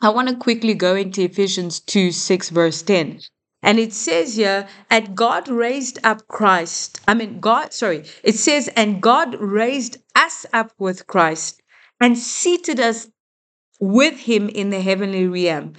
I 0.01 0.09
want 0.09 0.29
to 0.31 0.35
quickly 0.35 0.75
go 0.75 0.97
into 0.97 1.23
Ephesians 1.23 1.79
2 1.79 2.11
6, 2.11 2.51
verse 2.51 2.83
10. 2.83 3.21
And 3.63 3.79
it 3.79 3.93
says 3.93 4.37
here, 4.37 4.69
and 4.89 5.17
God 5.17 5.49
raised 5.49 5.99
up 6.05 6.29
Christ. 6.29 7.01
I 7.09 7.15
mean, 7.15 7.41
God, 7.41 7.73
sorry, 7.73 8.05
it 8.23 8.37
says, 8.37 8.69
and 8.77 9.03
God 9.03 9.35
raised 9.41 9.99
us 10.15 10.47
up 10.53 10.73
with 10.79 11.07
Christ 11.07 11.61
and 12.01 12.17
seated 12.17 12.79
us 12.79 13.09
with 13.81 14.21
him 14.21 14.49
in 14.49 14.71
the 14.71 14.81
heavenly 14.81 15.27
realm 15.27 15.75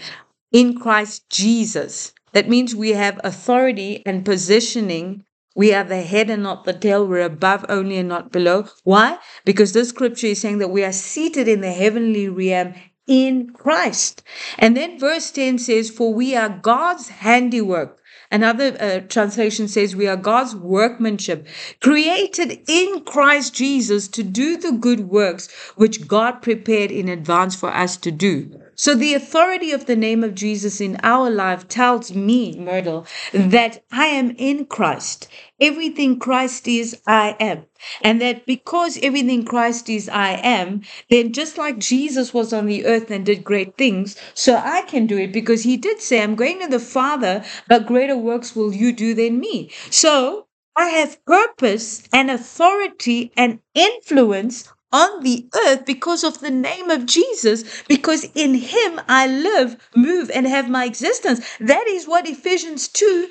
in 0.52 0.78
Christ 0.78 1.30
Jesus. 1.30 2.14
That 2.34 2.50
means 2.50 2.76
we 2.76 2.92
have 2.92 3.20
authority 3.24 4.04
and 4.06 4.26
positioning. 4.26 5.26
We 5.56 5.74
are 5.74 5.84
the 5.84 6.02
head 6.02 6.30
and 6.30 6.44
not 6.44 6.64
the 6.64 6.74
tail. 6.74 7.08
We're 7.08 7.22
above 7.22 7.66
only 7.70 7.98
and 7.98 8.08
not 8.08 8.32
below. 8.32 8.68
Why? 8.84 9.18
Because 9.46 9.74
this 9.74 9.90
scripture 9.90 10.28
is 10.28 10.42
saying 10.42 10.60
that 10.60 10.70
we 10.70 10.84
are 10.84 10.94
seated 10.94 11.48
in 11.48 11.62
the 11.62 11.72
heavenly 11.72 12.30
realm 12.30 12.74
in 13.10 13.50
Christ. 13.50 14.24
And 14.60 14.78
then 14.78 15.00
verse 15.00 15.32
10 15.32 15.58
says, 15.58 15.90
For 15.90 16.14
we 16.14 16.36
are 16.36 16.48
God's 16.48 17.10
handiwork. 17.10 17.98
Another 18.32 18.78
uh, 18.80 19.00
translation 19.08 19.68
says, 19.68 19.96
We 19.96 20.08
are 20.08 20.16
God's 20.16 20.56
workmanship, 20.56 21.48
created 21.82 22.60
in 22.68 23.04
Christ 23.04 23.56
Jesus 23.56 24.08
to 24.10 24.22
do 24.22 24.56
the 24.56 24.72
good 24.72 25.10
works 25.10 25.52
which 25.76 26.08
God 26.08 26.44
prepared 26.44 26.92
in 26.92 27.10
advance 27.10 27.56
for 27.56 27.72
us 27.72 27.98
to 27.98 28.12
do. 28.12 28.62
So 28.80 28.96
the 28.96 29.14
authority 29.14 29.74
of 29.74 29.88
the 29.88 29.98
name 29.98 30.24
of 30.24 30.34
Jesus 30.34 30.80
in 30.80 30.96
our 31.04 31.30
life 31.30 31.68
tells 31.68 32.14
me, 32.14 32.58
Myrtle, 32.58 33.06
that 33.34 33.84
I 33.92 34.06
am 34.06 34.34
in 34.38 34.68
Christ. 34.68 35.28
Everything 35.60 36.18
Christ 36.18 36.66
is, 36.66 37.02
I 37.06 37.36
am. 37.42 37.66
And 38.02 38.22
that 38.22 38.46
because 38.46 38.98
everything 39.04 39.44
Christ 39.44 39.90
is, 39.90 40.08
I 40.08 40.40
am, 40.42 40.84
then 41.10 41.34
just 41.34 41.58
like 41.58 41.78
Jesus 41.78 42.34
was 42.34 42.54
on 42.54 42.68
the 42.68 42.86
earth 42.86 43.12
and 43.12 43.26
did 43.26 43.44
great 43.44 43.76
things, 43.76 44.16
so 44.34 44.56
I 44.56 44.84
can 44.84 45.08
do 45.08 45.18
it 45.18 45.34
because 45.34 45.64
he 45.64 45.76
did 45.76 46.00
say, 46.00 46.24
I'm 46.24 46.36
going 46.36 46.62
to 46.62 46.68
the 46.68 46.80
Father, 46.80 47.44
but 47.68 47.86
greater 47.86 48.16
works 48.16 48.56
will 48.56 48.74
you 48.74 48.94
do 48.94 49.14
than 49.14 49.42
me. 49.42 49.72
So 49.90 50.48
I 50.78 50.86
have 50.92 51.26
purpose 51.26 52.04
and 52.14 52.32
authority 52.32 53.34
and 53.36 53.60
influence 53.76 54.70
on 54.92 55.24
the 55.24 55.48
earth 55.66 55.86
because 55.86 56.24
of 56.24 56.40
the 56.40 56.52
name 56.52 56.90
of 56.90 57.06
Jesus, 57.06 57.84
because 57.88 58.26
in 58.36 58.54
him 58.56 59.00
I 59.08 59.28
live, 59.28 59.90
move, 59.96 60.30
and 60.32 60.48
have 60.48 60.70
my 60.70 60.86
existence. 60.86 61.46
That 61.60 61.86
is 61.88 62.08
what 62.08 62.28
Ephesians 62.28 62.88
2 62.88 63.30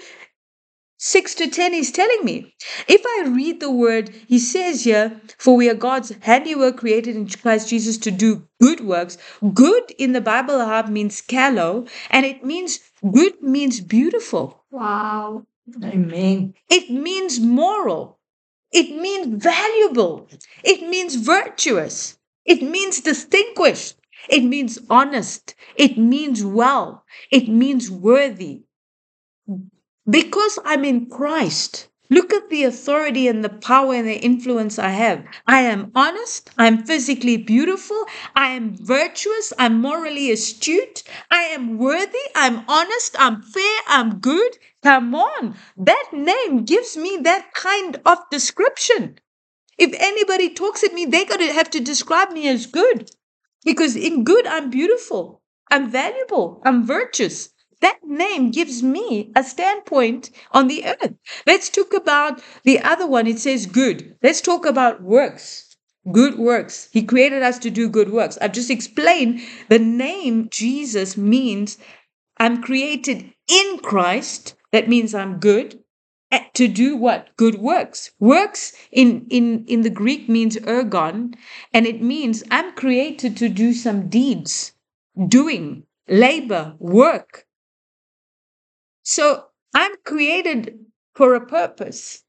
6 1.00 1.36
to 1.36 1.48
10 1.48 1.74
is 1.74 1.92
telling 1.92 2.24
me. 2.24 2.52
If 2.88 3.02
I 3.06 3.28
read 3.28 3.60
the 3.60 3.70
word, 3.70 4.10
he 4.26 4.40
says 4.40 4.82
here, 4.82 5.20
For 5.38 5.54
we 5.54 5.70
are 5.70 5.74
God's 5.74 6.12
handiwork 6.22 6.78
created 6.78 7.14
in 7.14 7.28
Christ 7.28 7.68
Jesus 7.68 7.98
to 7.98 8.10
do 8.10 8.48
good 8.60 8.80
works. 8.80 9.16
Good 9.54 9.92
in 9.96 10.12
the 10.12 10.20
Bible 10.20 10.58
Hub 10.58 10.88
means 10.88 11.20
callow, 11.20 11.86
and 12.10 12.26
it 12.26 12.44
means 12.44 12.80
good 13.12 13.40
means 13.40 13.80
beautiful. 13.80 14.64
Wow. 14.72 15.46
Amen. 15.84 16.54
It 16.68 16.90
means 16.90 17.38
moral. 17.38 18.17
It 18.72 18.90
means 18.96 19.42
valuable. 19.42 20.28
It 20.64 20.82
means 20.88 21.16
virtuous. 21.16 22.18
It 22.44 22.62
means 22.62 23.00
distinguished. 23.00 23.96
It 24.28 24.42
means 24.44 24.78
honest. 24.90 25.54
It 25.76 25.98
means 25.98 26.44
well. 26.44 27.04
It 27.30 27.48
means 27.48 27.90
worthy. 27.90 28.62
Because 30.10 30.58
I'm 30.64 30.84
in 30.84 31.08
Christ, 31.08 31.87
look 32.10 32.32
at 32.32 32.48
the 32.50 32.64
authority 32.64 33.28
and 33.28 33.44
the 33.44 33.48
power 33.48 33.94
and 33.94 34.08
the 34.08 34.18
influence 34.18 34.78
I 34.78 34.90
have. 34.90 35.24
I 35.46 35.60
am 35.60 35.92
honest. 35.94 36.50
I'm 36.58 36.84
physically 36.84 37.36
beautiful. 37.36 38.04
I 38.34 38.48
am 38.50 38.76
virtuous. 38.76 39.52
I'm 39.58 39.80
morally 39.80 40.30
astute. 40.30 41.02
I 41.30 41.42
am 41.42 41.78
worthy. 41.78 42.26
I'm 42.34 42.64
honest. 42.68 43.16
I'm 43.18 43.42
fair. 43.42 43.80
I'm 43.86 44.18
good. 44.18 44.58
Come 44.82 45.14
on. 45.14 45.56
That 45.76 46.08
name 46.12 46.64
gives 46.64 46.96
me 46.96 47.18
that 47.22 47.52
kind 47.54 48.00
of 48.06 48.18
description. 48.30 49.18
If 49.78 49.94
anybody 49.98 50.50
talks 50.50 50.84
at 50.84 50.92
me, 50.92 51.06
they're 51.06 51.24
going 51.26 51.40
to 51.46 51.52
have 51.52 51.70
to 51.70 51.80
describe 51.80 52.30
me 52.32 52.48
as 52.48 52.66
good. 52.66 53.10
Because 53.64 53.96
in 53.96 54.24
good, 54.24 54.46
I'm 54.46 54.70
beautiful. 54.70 55.42
I'm 55.70 55.90
valuable. 55.90 56.62
I'm 56.64 56.86
virtuous. 56.86 57.50
That 57.80 58.00
name 58.04 58.50
gives 58.50 58.82
me 58.82 59.30
a 59.36 59.44
standpoint 59.44 60.30
on 60.52 60.68
the 60.68 60.84
earth. 60.84 61.14
Let's 61.46 61.68
talk 61.68 61.94
about 61.94 62.42
the 62.64 62.80
other 62.80 63.06
one. 63.06 63.26
It 63.26 63.38
says 63.38 63.66
good. 63.66 64.16
Let's 64.22 64.40
talk 64.40 64.66
about 64.66 65.02
works. 65.02 65.76
Good 66.10 66.38
works. 66.38 66.88
He 66.92 67.02
created 67.02 67.42
us 67.42 67.58
to 67.60 67.70
do 67.70 67.88
good 67.88 68.10
works. 68.10 68.38
I've 68.40 68.52
just 68.52 68.70
explained 68.70 69.40
the 69.68 69.78
name 69.78 70.48
Jesus 70.50 71.16
means 71.16 71.78
I'm 72.38 72.62
created 72.62 73.32
in 73.48 73.78
Christ. 73.78 74.54
That 74.72 74.88
means 74.88 75.14
I'm 75.14 75.38
good 75.38 75.82
to 76.54 76.68
do 76.68 76.96
what 76.96 77.28
good 77.36 77.54
works 77.54 78.10
works 78.18 78.74
in 78.92 79.26
in 79.30 79.64
in 79.66 79.80
the 79.82 79.90
greek 79.90 80.28
means 80.28 80.56
ergon 80.56 81.34
and 81.72 81.86
it 81.86 82.02
means 82.02 82.44
i'm 82.50 82.74
created 82.74 83.36
to 83.36 83.48
do 83.48 83.72
some 83.72 84.08
deeds 84.08 84.72
doing 85.28 85.84
labor 86.06 86.74
work 86.78 87.46
so 89.08 89.46
I'm 89.74 89.92
created 90.04 90.84
for 91.14 91.34
a 91.34 91.46
purpose. 91.46 92.24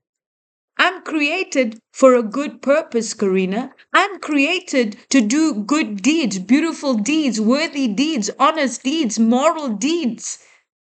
I'm 0.77 1.01
created 1.01 1.77
for 1.91 2.15
a 2.15 2.23
good 2.23 2.61
purpose, 2.61 3.13
Karina. 3.13 3.73
I'm 3.93 4.21
created 4.21 4.95
to 5.09 5.19
do 5.19 5.65
good 5.65 6.01
deeds, 6.01 6.39
beautiful 6.39 6.93
deeds, 6.93 7.41
worthy 7.41 7.89
deeds, 7.89 8.29
honest 8.39 8.81
deeds, 8.81 9.19
moral 9.19 9.67
deeds. 9.67 10.39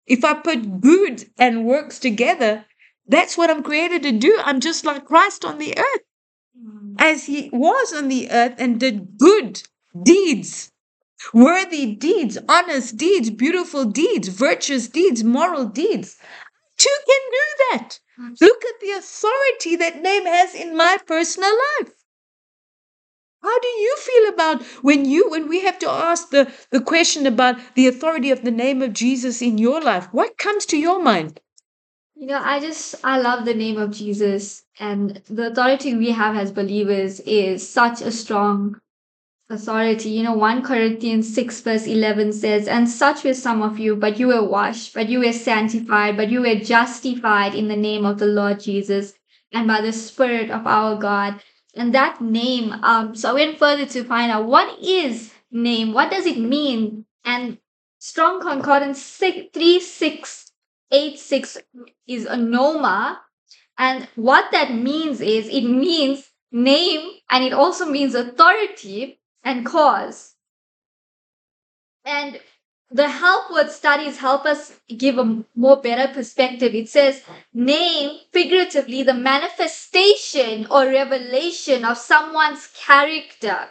If 0.06 0.22
I 0.22 0.34
put 0.34 0.82
good 0.82 1.30
and 1.38 1.64
works 1.64 1.98
together, 1.98 2.66
that's 3.06 3.38
what 3.38 3.48
I'm 3.48 3.62
created 3.62 4.02
to 4.02 4.12
do. 4.12 4.38
I'm 4.44 4.60
just 4.60 4.84
like 4.84 5.06
Christ 5.06 5.46
on 5.46 5.56
the 5.56 5.78
earth, 5.78 6.04
mm-hmm. 6.54 6.96
as 6.98 7.24
he 7.24 7.48
was 7.54 7.94
on 7.94 8.08
the 8.08 8.30
earth 8.30 8.56
and 8.58 8.78
did 8.78 9.16
good 9.16 9.62
deeds 10.02 10.70
worthy 11.32 11.94
deeds, 11.94 12.38
honest 12.48 12.96
deeds, 12.96 13.30
beautiful 13.30 13.84
deeds, 13.84 14.28
virtuous 14.28 14.88
deeds, 14.88 15.24
moral 15.24 15.66
deeds. 15.66 16.16
Too 16.76 16.98
can 17.06 17.20
do 17.30 17.38
that. 17.70 17.98
Look 18.40 18.64
at 18.64 18.80
the 18.80 18.90
authority 18.92 19.76
that 19.76 20.02
name 20.02 20.26
has 20.26 20.54
in 20.54 20.76
my 20.76 20.98
personal 21.06 21.50
life. 21.50 21.92
How 23.42 23.58
do 23.60 23.68
you 23.68 23.96
feel 23.98 24.28
about 24.34 24.62
when 24.82 25.04
you 25.04 25.30
when 25.30 25.48
we 25.48 25.60
have 25.60 25.78
to 25.80 25.88
ask 25.88 26.30
the, 26.30 26.52
the 26.70 26.80
question 26.80 27.26
about 27.26 27.56
the 27.74 27.86
authority 27.86 28.30
of 28.30 28.42
the 28.42 28.50
name 28.50 28.82
of 28.82 28.92
Jesus 28.92 29.40
in 29.40 29.58
your 29.58 29.80
life? 29.80 30.08
What 30.12 30.38
comes 30.38 30.66
to 30.66 30.76
your 30.76 31.00
mind? 31.02 31.40
You 32.14 32.26
know, 32.26 32.40
I 32.42 32.60
just 32.60 32.94
I 33.04 33.20
love 33.20 33.44
the 33.44 33.54
name 33.54 33.76
of 33.76 33.90
Jesus 33.92 34.64
and 34.80 35.22
the 35.28 35.52
authority 35.52 35.94
we 35.94 36.10
have 36.10 36.34
as 36.34 36.50
believers 36.50 37.20
is 37.20 37.68
such 37.68 38.00
a 38.00 38.10
strong 38.10 38.80
authority. 39.48 40.10
You 40.10 40.24
know, 40.24 40.34
1 40.34 40.62
Corinthians 40.62 41.32
6, 41.34 41.60
verse 41.60 41.86
11 41.86 42.32
says, 42.32 42.66
And 42.68 42.88
such 42.88 43.24
were 43.24 43.34
some 43.34 43.60
of 43.62 43.78
you, 43.78 43.96
but 43.96 44.18
you 44.18 44.28
were 44.28 44.44
washed, 44.44 44.94
but 44.94 45.08
you 45.08 45.18
were 45.20 45.32
sanctified, 45.32 46.16
but 46.16 46.30
you 46.30 46.40
were 46.40 46.56
justified 46.56 47.54
in 47.54 47.68
the 47.68 47.76
name 47.76 48.04
of 48.04 48.18
the 48.18 48.26
Lord 48.26 48.60
Jesus 48.60 49.14
and 49.52 49.66
by 49.66 49.80
the 49.80 49.92
Spirit 49.92 50.50
of 50.50 50.66
our 50.66 50.96
God. 50.96 51.42
And 51.74 51.94
that 51.94 52.20
name, 52.20 52.72
um, 52.82 53.14
so 53.14 53.30
I 53.30 53.34
went 53.34 53.58
further 53.58 53.86
to 53.86 54.04
find 54.04 54.32
out 54.32 54.46
what 54.46 54.78
is 54.82 55.32
name, 55.50 55.92
what 55.92 56.10
does 56.10 56.26
it 56.26 56.38
mean? 56.38 57.06
And 57.24 57.58
Strong 57.98 58.42
Concordance 58.42 59.02
3686 59.18 61.58
is 62.06 62.26
onoma. 62.26 63.18
And 63.78 64.08
what 64.14 64.50
that 64.52 64.72
means 64.72 65.20
is 65.20 65.48
it 65.48 65.64
means 65.64 66.30
name 66.50 67.10
and 67.30 67.44
it 67.44 67.52
also 67.52 67.84
means 67.84 68.14
authority 68.14 69.20
and 69.46 69.64
cause. 69.64 70.34
And 72.04 72.40
the 72.90 73.08
help 73.08 73.50
word 73.52 73.70
studies 73.70 74.18
help 74.18 74.44
us 74.44 74.72
give 74.88 75.18
a 75.18 75.44
more 75.54 75.80
better 75.80 76.12
perspective. 76.12 76.74
It 76.74 76.88
says, 76.88 77.22
name 77.54 78.18
figuratively 78.32 79.04
the 79.04 79.14
manifestation 79.14 80.66
or 80.68 80.86
revelation 80.86 81.84
of 81.84 81.96
someone's 81.96 82.68
character 82.76 83.68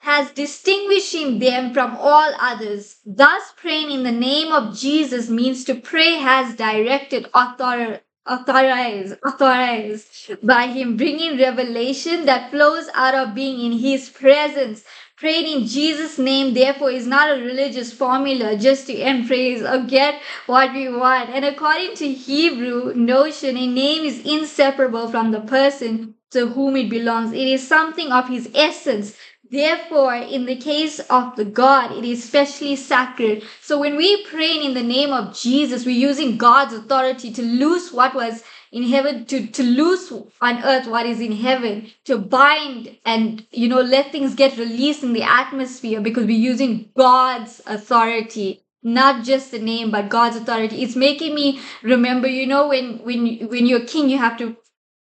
has 0.00 0.30
distinguishing 0.32 1.38
them 1.38 1.72
from 1.72 1.96
all 1.96 2.32
others. 2.38 2.96
Thus, 3.06 3.42
praying 3.56 3.90
in 3.90 4.02
the 4.04 4.12
name 4.12 4.52
of 4.52 4.76
Jesus 4.76 5.30
means 5.30 5.64
to 5.64 5.74
pray 5.74 6.16
has 6.16 6.54
directed 6.56 7.28
author, 7.34 8.00
authorized, 8.28 9.16
authorized 9.26 10.46
by 10.46 10.66
Him, 10.66 10.96
bringing 10.96 11.38
revelation 11.38 12.26
that 12.26 12.50
flows 12.50 12.88
out 12.94 13.14
of 13.14 13.34
being 13.34 13.72
in 13.72 13.78
His 13.78 14.10
presence 14.10 14.84
Praying 15.16 15.46
in 15.46 15.66
Jesus' 15.66 16.18
name, 16.18 16.52
therefore, 16.52 16.90
is 16.90 17.06
not 17.06 17.30
a 17.30 17.40
religious 17.40 17.92
formula 17.92 18.56
just 18.56 18.86
to 18.86 18.94
end 18.94 19.26
praise 19.26 19.62
or 19.62 19.84
get 19.84 20.20
what 20.46 20.74
we 20.74 20.90
want. 20.90 21.30
And 21.30 21.44
according 21.44 21.94
to 21.96 22.12
Hebrew 22.12 22.92
notion, 22.94 23.56
a 23.56 23.66
name 23.66 24.04
is 24.04 24.20
inseparable 24.26 25.08
from 25.08 25.30
the 25.30 25.40
person 25.40 26.14
to 26.32 26.48
whom 26.48 26.76
it 26.76 26.90
belongs. 26.90 27.32
It 27.32 27.48
is 27.48 27.66
something 27.66 28.12
of 28.12 28.28
his 28.28 28.50
essence 28.54 29.16
Therefore, 29.48 30.14
in 30.14 30.46
the 30.46 30.56
case 30.56 30.98
of 30.98 31.36
the 31.36 31.44
God, 31.44 31.92
it 31.92 32.04
is 32.04 32.24
specially 32.24 32.74
sacred. 32.74 33.44
So 33.60 33.78
when 33.78 33.96
we 33.96 34.24
pray 34.24 34.58
in 34.58 34.74
the 34.74 34.82
name 34.82 35.12
of 35.12 35.36
Jesus, 35.36 35.86
we're 35.86 35.92
using 35.92 36.36
God's 36.36 36.74
authority 36.74 37.32
to 37.32 37.42
loose 37.42 37.92
what 37.92 38.14
was 38.14 38.42
in 38.76 38.82
heaven, 38.82 39.24
to, 39.24 39.46
to 39.46 39.62
loose 39.62 40.12
on 40.40 40.62
earth 40.62 40.86
what 40.86 41.06
is 41.06 41.20
in 41.20 41.32
heaven, 41.32 41.90
to 42.04 42.18
bind 42.18 42.96
and, 43.06 43.46
you 43.50 43.68
know, 43.68 43.80
let 43.80 44.12
things 44.12 44.34
get 44.34 44.58
released 44.58 45.02
in 45.02 45.14
the 45.14 45.22
atmosphere 45.22 46.02
because 46.02 46.26
we're 46.26 46.46
using 46.52 46.90
God's 46.94 47.62
authority 47.66 48.62
not 48.82 49.24
just 49.24 49.50
the 49.50 49.58
name 49.58 49.90
but 49.90 50.08
god's 50.08 50.36
authority 50.36 50.80
it's 50.80 50.94
making 50.94 51.34
me 51.34 51.60
remember 51.82 52.28
you 52.28 52.46
know 52.46 52.68
when 52.68 52.98
when 52.98 53.48
when 53.48 53.66
you're 53.66 53.84
king 53.84 54.08
you 54.08 54.16
have 54.16 54.38
to 54.38 54.56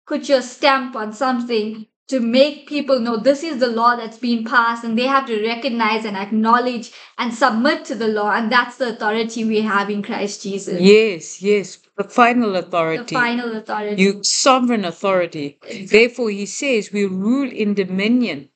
put 0.08 0.30
your 0.30 0.42
stamp 0.42 0.96
on 0.96 1.12
something 1.12 1.86
to 2.08 2.22
make 2.22 2.66
people 2.66 3.02
know 3.02 3.18
this 3.18 3.44
is 3.44 3.60
the 3.60 3.68
law 3.68 3.96
that's 3.98 4.18
been 4.18 4.46
passed 4.46 4.86
and 4.86 4.98
they 4.98 5.08
have 5.08 5.26
to 5.26 5.46
recognize 5.46 6.06
and 6.06 6.16
acknowledge 6.16 6.94
and 7.18 7.34
submit 7.34 7.84
to 7.84 7.96
the 7.96 8.08
law 8.08 8.32
and 8.32 8.50
that's 8.50 8.78
the 8.78 8.90
authority 8.94 9.44
we 9.44 9.60
have 9.62 9.90
in 9.90 10.02
christ 10.02 10.44
jesus 10.44 10.80
Yes, 10.80 11.42
yes. 11.42 11.80
The 11.98 12.04
final 12.04 12.56
authority. 12.56 13.04
the 13.16 13.22
final 13.22 13.56
authority 13.56 14.02
You 14.02 14.24
sovereign 14.24 14.86
authority. 14.86 15.60
Therefore, 15.90 16.30
he 16.30 16.46
says 16.46 16.92
we 16.92 17.06
rule 17.06 17.52
in 17.52 17.74
dominion 17.74 18.50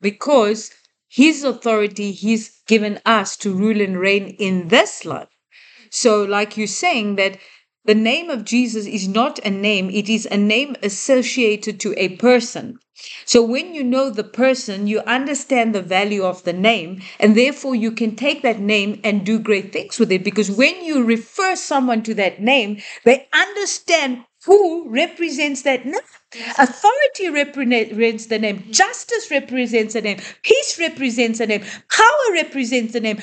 because 0.00 0.70
his 1.08 1.44
authority 1.44 2.12
he's 2.12 2.62
given 2.66 3.00
us 3.06 3.36
to 3.38 3.54
rule 3.54 3.80
and 3.80 3.98
reign 3.98 4.28
in 4.38 4.68
this 4.68 5.04
life. 5.04 5.28
So, 5.90 6.24
like 6.24 6.56
you're 6.56 6.66
saying, 6.66 7.16
that 7.16 7.38
the 7.84 7.94
name 7.94 8.30
of 8.30 8.44
Jesus 8.44 8.86
is 8.86 9.08
not 9.08 9.38
a 9.44 9.50
name, 9.50 9.90
it 9.90 10.08
is 10.08 10.26
a 10.26 10.36
name 10.36 10.76
associated 10.82 11.80
to 11.80 11.94
a 11.98 12.16
person. 12.16 12.78
So, 13.26 13.42
when 13.42 13.74
you 13.74 13.82
know 13.82 14.08
the 14.08 14.24
person, 14.24 14.86
you 14.86 15.00
understand 15.00 15.74
the 15.74 15.82
value 15.82 16.22
of 16.22 16.44
the 16.44 16.52
name, 16.52 17.02
and 17.18 17.36
therefore 17.36 17.74
you 17.74 17.90
can 17.90 18.14
take 18.16 18.42
that 18.42 18.60
name 18.60 19.00
and 19.02 19.26
do 19.26 19.38
great 19.38 19.72
things 19.72 19.98
with 19.98 20.12
it. 20.12 20.24
Because 20.24 20.50
when 20.50 20.84
you 20.84 21.02
refer 21.04 21.56
someone 21.56 22.02
to 22.04 22.14
that 22.14 22.40
name, 22.40 22.80
they 23.04 23.26
understand 23.34 24.24
who 24.46 24.88
represents 24.88 25.62
that 25.62 25.84
name. 25.84 26.00
Authority 26.58 27.30
represents 27.30 28.26
the 28.26 28.38
name, 28.38 28.64
justice 28.70 29.30
represents 29.30 29.94
the 29.94 30.02
name, 30.02 30.18
peace 30.42 30.78
represents 30.78 31.38
the 31.38 31.46
name, 31.46 31.62
power 31.90 32.32
represents 32.32 32.92
the 32.92 33.00
name. 33.00 33.18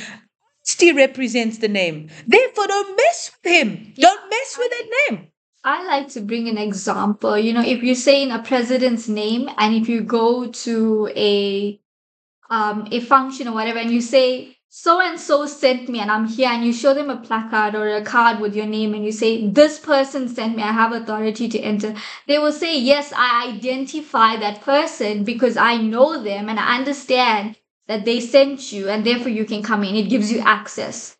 Honesty 0.63 0.91
represents 0.91 1.57
the 1.57 1.67
name. 1.67 2.09
Therefore, 2.27 2.67
don't 2.67 2.95
mess 2.95 3.31
with 3.43 3.51
him. 3.51 3.93
Don't 3.97 4.29
mess 4.29 4.57
with 4.57 4.69
that 4.69 4.89
name. 5.09 5.27
I 5.63 5.85
like 5.85 6.09
to 6.09 6.21
bring 6.21 6.47
an 6.47 6.57
example. 6.57 7.37
You 7.37 7.53
know, 7.53 7.63
if 7.63 7.83
you 7.83 7.95
say 7.95 8.23
in 8.23 8.31
a 8.31 8.41
president's 8.41 9.07
name 9.07 9.49
and 9.57 9.75
if 9.75 9.89
you 9.89 10.01
go 10.01 10.47
to 10.47 11.09
a 11.15 11.79
um 12.49 12.87
a 12.91 12.99
function 12.99 13.47
or 13.47 13.53
whatever 13.53 13.79
and 13.79 13.91
you 13.91 14.01
say 14.01 14.57
so 14.69 15.01
and 15.01 15.19
so 15.19 15.45
sent 15.45 15.89
me 15.89 15.99
and 15.99 16.11
I'm 16.11 16.27
here 16.27 16.49
and 16.49 16.65
you 16.65 16.73
show 16.73 16.93
them 16.93 17.09
a 17.09 17.17
placard 17.17 17.75
or 17.75 17.95
a 17.95 18.03
card 18.03 18.39
with 18.39 18.55
your 18.55 18.65
name 18.65 18.93
and 18.93 19.05
you 19.05 19.11
say 19.11 19.47
this 19.47 19.79
person 19.79 20.27
sent 20.27 20.55
me 20.55 20.63
I 20.63 20.71
have 20.71 20.91
authority 20.91 21.47
to 21.49 21.59
enter 21.59 21.95
they 22.27 22.39
will 22.39 22.51
say 22.51 22.77
yes 22.79 23.13
I 23.15 23.53
identify 23.55 24.37
that 24.37 24.61
person 24.61 25.23
because 25.23 25.55
I 25.57 25.77
know 25.77 26.21
them 26.21 26.49
and 26.49 26.59
I 26.59 26.77
understand 26.77 27.57
that 27.91 28.05
they 28.05 28.19
sent 28.19 28.71
you 28.71 28.89
and 28.89 29.05
therefore 29.05 29.29
you 29.39 29.45
can 29.45 29.61
come 29.61 29.83
in 29.83 29.95
it 29.95 30.09
gives 30.09 30.31
you 30.31 30.39
access 30.39 31.17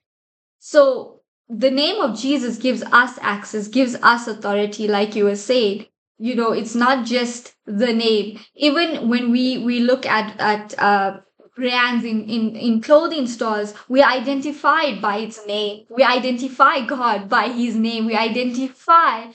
so 0.59 1.21
the 1.49 1.71
name 1.71 2.01
of 2.01 2.17
Jesus 2.17 2.57
gives 2.57 2.81
us 2.83 3.17
access, 3.21 3.67
gives 3.67 3.95
us 3.95 4.27
authority, 4.27 4.87
like 4.87 5.15
you 5.15 5.25
were 5.25 5.35
saying. 5.35 5.87
You 6.17 6.35
know, 6.35 6.51
it's 6.51 6.75
not 6.75 7.05
just 7.05 7.55
the 7.65 7.91
name. 7.91 8.39
Even 8.55 9.09
when 9.09 9.31
we 9.31 9.57
we 9.57 9.79
look 9.79 10.05
at 10.05 10.39
at 10.39 10.79
uh, 10.79 11.19
brands 11.55 12.05
in, 12.05 12.29
in 12.29 12.55
in 12.55 12.81
clothing 12.81 13.27
stores, 13.27 13.73
we 13.89 14.03
identify 14.03 14.99
by 14.99 15.17
its 15.17 15.45
name. 15.47 15.87
We 15.89 16.03
identify 16.03 16.85
God 16.85 17.27
by 17.27 17.49
His 17.49 17.75
name. 17.75 18.05
We 18.05 18.15
identify 18.15 19.31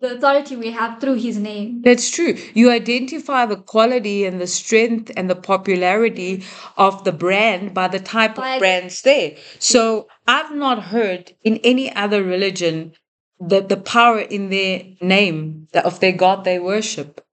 the 0.00 0.16
authority 0.16 0.56
we 0.56 0.70
have 0.70 1.00
through 1.00 1.14
His 1.14 1.38
name. 1.38 1.82
That's 1.82 2.10
true. 2.10 2.36
You 2.54 2.70
identify 2.70 3.46
the 3.46 3.56
quality 3.56 4.24
and 4.24 4.40
the 4.40 4.46
strength 4.46 5.10
and 5.16 5.28
the 5.28 5.36
popularity 5.36 6.44
of 6.76 7.04
the 7.04 7.12
brand 7.12 7.74
by 7.74 7.88
the 7.88 7.98
type 7.98 8.36
By- 8.36 8.54
of 8.54 8.58
brands 8.60 9.02
there. 9.02 9.36
So 9.58 10.08
I've 10.26 10.54
not 10.54 10.84
heard 10.84 11.32
in 11.42 11.56
any 11.64 11.94
other 11.94 12.22
religion 12.22 12.92
the, 13.40 13.60
the 13.60 13.76
power 13.76 14.20
in 14.20 14.50
their 14.50 14.82
name, 15.00 15.68
the, 15.72 15.84
of 15.84 16.00
their 16.00 16.12
God 16.12 16.44
they 16.44 16.58
worship. 16.58 17.24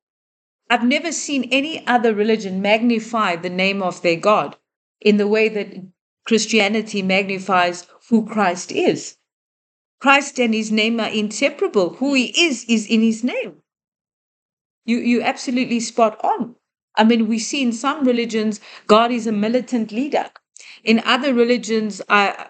I've 0.70 0.84
never 0.84 1.12
seen 1.12 1.50
any 1.52 1.86
other 1.88 2.14
religion 2.14 2.62
magnify 2.62 3.36
the 3.36 3.50
name 3.50 3.82
of 3.84 4.02
their 4.02 4.16
God 4.16 4.56
in 5.02 5.18
the 5.18 5.28
way 5.28 5.50
that 5.50 5.76
Christianity 6.26 7.04
magnifies 7.04 7.88
who 8.10 8.26
Christ 8.26 8.72
is. 8.72 9.18
Christ 10.06 10.40
and 10.40 10.54
his 10.54 10.72
name 10.72 11.00
are 11.00 11.10
inseparable. 11.10 11.96
Who 11.96 12.14
he 12.14 12.26
is 12.46 12.64
is 12.66 12.86
in 12.86 13.02
his 13.02 13.24
name. 13.24 13.64
You 14.86 15.00
you 15.00 15.24
absolutely 15.24 15.80
spot 15.80 16.24
on. 16.24 16.58
I 16.96 17.04
mean, 17.04 17.28
we 17.28 17.40
see 17.40 17.64
in 17.64 17.74
some 17.74 18.06
religions 18.06 18.60
God 18.86 19.12
is 19.12 19.26
a 19.26 19.32
militant 19.32 19.92
leader. 19.92 20.30
In 20.84 21.00
other 21.00 21.34
religions, 21.34 22.04
I 22.08 22.50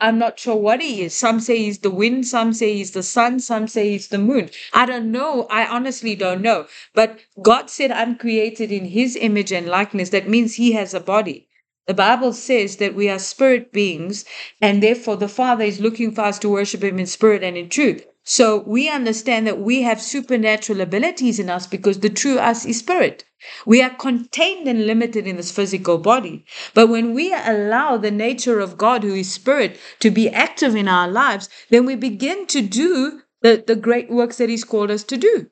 I'm 0.00 0.18
not 0.18 0.40
sure 0.40 0.56
what 0.56 0.82
he 0.82 1.02
is. 1.02 1.14
Some 1.14 1.38
say 1.40 1.58
he's 1.58 1.78
the 1.78 1.90
wind, 1.90 2.26
some 2.26 2.52
say 2.52 2.74
he's 2.74 2.90
the 2.90 3.04
sun, 3.04 3.38
some 3.40 3.68
say 3.68 3.90
he's 3.90 4.08
the 4.08 4.18
moon. 4.18 4.50
I 4.72 4.84
don't 4.86 5.12
know. 5.12 5.46
I 5.50 5.66
honestly 5.66 6.16
don't 6.16 6.42
know. 6.42 6.66
But 6.94 7.20
God 7.40 7.70
said, 7.70 7.92
I'm 7.92 8.16
created 8.18 8.72
in 8.72 8.86
his 8.86 9.14
image 9.14 9.52
and 9.52 9.68
likeness. 9.68 10.10
That 10.10 10.28
means 10.28 10.54
he 10.54 10.72
has 10.72 10.94
a 10.94 11.00
body. 11.00 11.48
The 11.88 11.94
Bible 11.94 12.32
says 12.32 12.76
that 12.76 12.94
we 12.94 13.08
are 13.08 13.18
spirit 13.18 13.72
beings, 13.72 14.24
and 14.60 14.80
therefore 14.80 15.16
the 15.16 15.28
Father 15.28 15.64
is 15.64 15.80
looking 15.80 16.12
for 16.12 16.20
us 16.22 16.38
to 16.38 16.48
worship 16.48 16.84
him 16.84 17.00
in 17.00 17.06
spirit 17.06 17.42
and 17.42 17.56
in 17.56 17.68
truth. 17.68 18.06
So 18.24 18.62
we 18.68 18.88
understand 18.88 19.48
that 19.48 19.58
we 19.58 19.82
have 19.82 20.00
supernatural 20.00 20.80
abilities 20.80 21.40
in 21.40 21.50
us 21.50 21.66
because 21.66 21.98
the 21.98 22.08
true 22.08 22.38
us 22.38 22.64
is 22.64 22.78
spirit. 22.78 23.24
We 23.66 23.82
are 23.82 23.90
contained 23.90 24.68
and 24.68 24.86
limited 24.86 25.26
in 25.26 25.36
this 25.36 25.50
physical 25.50 25.98
body. 25.98 26.44
But 26.72 26.86
when 26.86 27.14
we 27.14 27.34
allow 27.34 27.96
the 27.96 28.12
nature 28.12 28.60
of 28.60 28.78
God, 28.78 29.02
who 29.02 29.14
is 29.16 29.32
spirit, 29.32 29.76
to 29.98 30.10
be 30.12 30.30
active 30.30 30.76
in 30.76 30.86
our 30.86 31.08
lives, 31.08 31.48
then 31.70 31.84
we 31.84 31.96
begin 31.96 32.46
to 32.46 32.60
do 32.62 33.22
the, 33.40 33.64
the 33.66 33.74
great 33.74 34.08
works 34.08 34.38
that 34.38 34.48
He's 34.48 34.62
called 34.62 34.92
us 34.92 35.02
to 35.04 35.16
do. 35.16 35.50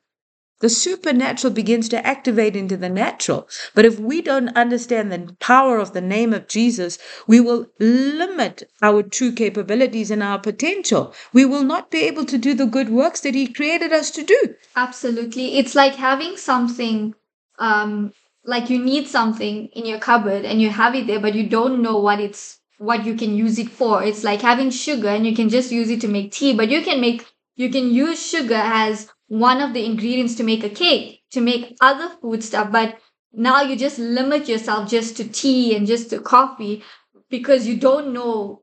The 0.61 0.69
supernatural 0.69 1.53
begins 1.53 1.89
to 1.89 2.05
activate 2.05 2.55
into 2.55 2.77
the 2.77 2.89
natural. 2.89 3.49
But 3.73 3.85
if 3.85 3.99
we 3.99 4.21
don't 4.21 4.55
understand 4.55 5.11
the 5.11 5.35
power 5.39 5.79
of 5.79 5.93
the 5.93 6.01
name 6.01 6.33
of 6.33 6.47
Jesus, 6.47 6.99
we 7.25 7.39
will 7.39 7.67
limit 7.79 8.69
our 8.81 9.01
true 9.01 9.31
capabilities 9.31 10.11
and 10.11 10.21
our 10.21 10.37
potential. 10.37 11.13
We 11.33 11.45
will 11.45 11.63
not 11.63 11.89
be 11.89 12.03
able 12.03 12.25
to 12.25 12.37
do 12.37 12.53
the 12.53 12.67
good 12.67 12.89
works 12.89 13.21
that 13.21 13.33
He 13.33 13.47
created 13.47 13.91
us 13.91 14.11
to 14.11 14.23
do. 14.23 14.55
Absolutely. 14.75 15.57
It's 15.57 15.73
like 15.73 15.95
having 15.95 16.37
something, 16.37 17.15
um, 17.57 18.13
like 18.45 18.69
you 18.69 18.77
need 18.77 19.07
something 19.07 19.67
in 19.69 19.87
your 19.87 19.99
cupboard 19.99 20.45
and 20.45 20.61
you 20.61 20.69
have 20.69 20.93
it 20.93 21.07
there, 21.07 21.19
but 21.19 21.33
you 21.33 21.49
don't 21.49 21.81
know 21.81 21.97
what 21.97 22.19
it's, 22.19 22.59
what 22.77 23.03
you 23.03 23.15
can 23.15 23.35
use 23.35 23.57
it 23.57 23.69
for. 23.69 24.03
It's 24.03 24.23
like 24.23 24.41
having 24.41 24.69
sugar 24.69 25.09
and 25.09 25.25
you 25.25 25.35
can 25.35 25.49
just 25.49 25.71
use 25.71 25.89
it 25.89 26.01
to 26.01 26.07
make 26.07 26.31
tea, 26.31 26.53
but 26.53 26.69
you 26.69 26.81
can 26.83 27.01
make, 27.01 27.25
you 27.55 27.71
can 27.71 27.91
use 27.91 28.23
sugar 28.23 28.61
as 28.61 29.09
one 29.31 29.61
of 29.61 29.73
the 29.73 29.85
ingredients 29.85 30.35
to 30.35 30.43
make 30.43 30.61
a 30.61 30.69
cake, 30.69 31.23
to 31.31 31.39
make 31.39 31.77
other 31.79 32.09
food 32.21 32.43
stuff, 32.43 32.69
but 32.69 32.99
now 33.31 33.61
you 33.61 33.77
just 33.77 33.97
limit 33.97 34.49
yourself 34.49 34.89
just 34.89 35.15
to 35.15 35.23
tea 35.23 35.73
and 35.73 35.87
just 35.87 36.09
to 36.09 36.19
coffee 36.19 36.83
because 37.29 37.65
you 37.65 37.77
don't 37.77 38.11
know 38.11 38.61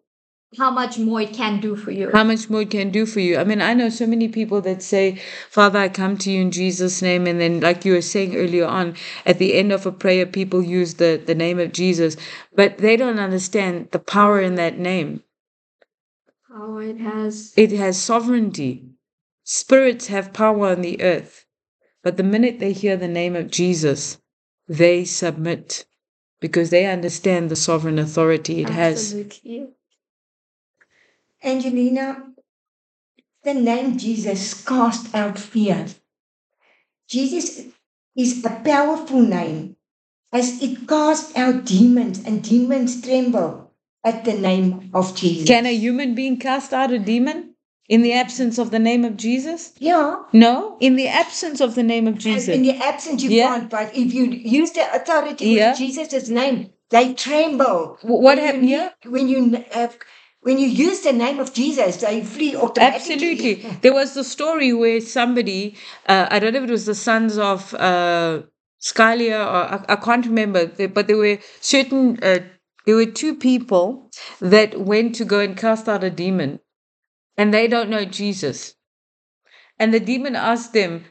how 0.59 0.71
much 0.71 0.99
more 0.99 1.23
it 1.23 1.33
can 1.33 1.59
do 1.59 1.75
for 1.75 1.91
you. 1.91 2.11
how 2.13 2.23
much 2.23 2.51
more 2.51 2.61
it 2.61 2.71
can 2.71 2.91
do 2.91 3.07
for 3.07 3.21
you. 3.21 3.39
I 3.39 3.45
mean, 3.45 3.63
I 3.63 3.73
know 3.73 3.89
so 3.89 4.07
many 4.07 4.29
people 4.29 4.61
that 4.61 4.83
say, 4.83 5.23
Father, 5.49 5.79
I 5.79 5.89
come 5.89 6.19
to 6.19 6.31
you 6.31 6.43
in 6.43 6.51
Jesus' 6.51 7.01
name. 7.01 7.27
And 7.27 7.41
then, 7.41 7.61
like 7.61 7.87
you 7.87 7.95
were 7.95 8.03
saying 8.03 8.37
earlier 8.37 8.67
on, 8.67 8.95
at 9.25 9.39
the 9.39 9.55
end 9.55 9.73
of 9.73 9.87
a 9.87 9.93
prayer, 9.93 10.27
people 10.27 10.63
use 10.63 10.95
the, 10.95 11.23
the 11.25 11.35
name 11.35 11.59
of 11.59 11.73
Jesus, 11.73 12.19
but 12.55 12.77
they 12.77 12.95
don't 12.99 13.19
understand 13.19 13.89
the 13.93 13.99
power 13.99 14.39
in 14.39 14.57
that 14.57 14.79
name. 14.79 15.23
How 16.47 16.77
it 16.77 16.99
has. 16.99 17.55
It 17.57 17.73
has 17.73 17.97
sovereignty. 17.97 18.98
Spirits 19.51 20.09
have 20.09 20.35
power 20.35 20.67
on 20.67 20.83
the 20.83 21.01
earth. 21.01 21.47
But 22.03 22.19
the 22.19 22.23
minute 22.23 22.59
they 22.59 22.75
hear 22.75 22.99
the 22.99 23.09
name 23.09 23.35
of 23.35 23.51
Jesus, 23.51 24.19
they 24.69 25.07
submit 25.07 25.87
because 26.39 26.69
they 26.69 26.85
understand 26.85 27.49
the 27.49 27.57
sovereign 27.57 27.99
authority 27.99 28.61
it 28.61 28.69
has. 28.69 29.15
Absolutely. 29.15 29.69
Angelina, 31.43 32.25
the 33.43 33.55
name 33.55 33.97
Jesus 33.97 34.53
cast 34.67 35.15
out 35.15 35.39
fear. 35.39 35.87
Jesus 37.09 37.69
is 38.15 38.45
a 38.45 38.51
powerful 38.51 39.23
name 39.23 39.77
as 40.31 40.63
it 40.63 40.87
casts 40.87 41.35
out 41.35 41.65
demons 41.65 42.23
and 42.23 42.45
demons 42.45 43.01
tremble 43.01 43.73
at 44.05 44.27
the 44.27 44.35
name 44.35 44.91
of 44.93 45.17
Jesus. 45.17 45.49
Can 45.49 45.65
a 45.65 45.75
human 45.75 46.15
being 46.15 46.37
cast 46.39 46.75
out 46.75 46.93
a 46.93 46.99
demon? 46.99 47.48
In 47.89 48.03
the 48.03 48.13
absence 48.13 48.59
of 48.59 48.71
the 48.71 48.79
name 48.79 49.03
of 49.05 49.17
Jesus? 49.17 49.73
Yeah. 49.79 50.17
No, 50.33 50.77
in 50.79 50.97
the 50.97 51.09
absence 51.09 51.61
of 51.63 51.75
the 51.75 51.83
name 51.83 52.07
of 52.07 52.19
Jesus. 52.19 52.49
in 52.49 52.63
the 52.63 52.77
absence, 52.77 53.23
you 53.23 53.31
Yeah. 53.31 53.49
can't. 53.49 53.71
But 53.71 53.97
if 53.97 54.13
you 54.13 54.25
use 54.27 54.73
the 54.73 54.85
authority 54.95 55.47
Yeah. 55.47 55.71
with 55.71 55.79
Jesus' 55.79 56.29
name, 56.29 56.71
they 56.91 57.15
tremble. 57.15 57.97
Wh- 58.03 58.21
what 58.27 58.37
happened? 58.39 58.69
Yeah. 58.69 58.91
When 59.07 59.27
you 59.29 59.65
have, 59.71 59.97
when 60.43 60.59
you 60.59 60.69
use 60.69 61.01
the 61.01 61.15
name 61.15 61.41
of 61.41 61.55
Jesus, 61.55 61.97
they 61.97 62.23
flee 62.23 62.55
automatically. 62.55 63.15
Absolutely. 63.15 63.55
There 63.81 63.95
was 63.95 64.13
the 64.13 64.25
story 64.25 64.75
where 64.75 65.01
somebody, 65.01 65.75
uh, 66.07 66.27
I 66.31 66.39
don't 66.41 66.53
know 66.53 66.59
if 66.63 66.69
it 66.69 66.71
was 66.71 66.85
the 66.85 66.95
sons 66.95 67.39
of 67.39 67.73
uh, 67.75 68.43
Scalia 68.83 69.41
or 69.55 69.63
I, 69.75 69.85
I 69.89 69.97
can't 69.97 70.27
remember, 70.27 70.67
but 70.89 71.07
there 71.09 71.17
were 71.17 71.39
certain, 71.61 72.19
uh, 72.23 72.41
there 72.85 72.97
were 72.97 73.07
two 73.07 73.35
people 73.35 74.11
that 74.41 74.79
went 74.79 75.15
to 75.17 75.25
go 75.25 75.41
and 75.41 75.57
cast 75.57 75.89
out 75.89 76.05
a 76.05 76.11
demon 76.11 76.61
and 77.39 77.55
they 77.55 77.69
don't 77.69 77.89
know 77.89 78.05
Jesus. 78.05 78.75
And 79.79 79.95
the 79.95 80.01
demon 80.01 80.35
asked 80.35 80.73
them, 80.73 81.05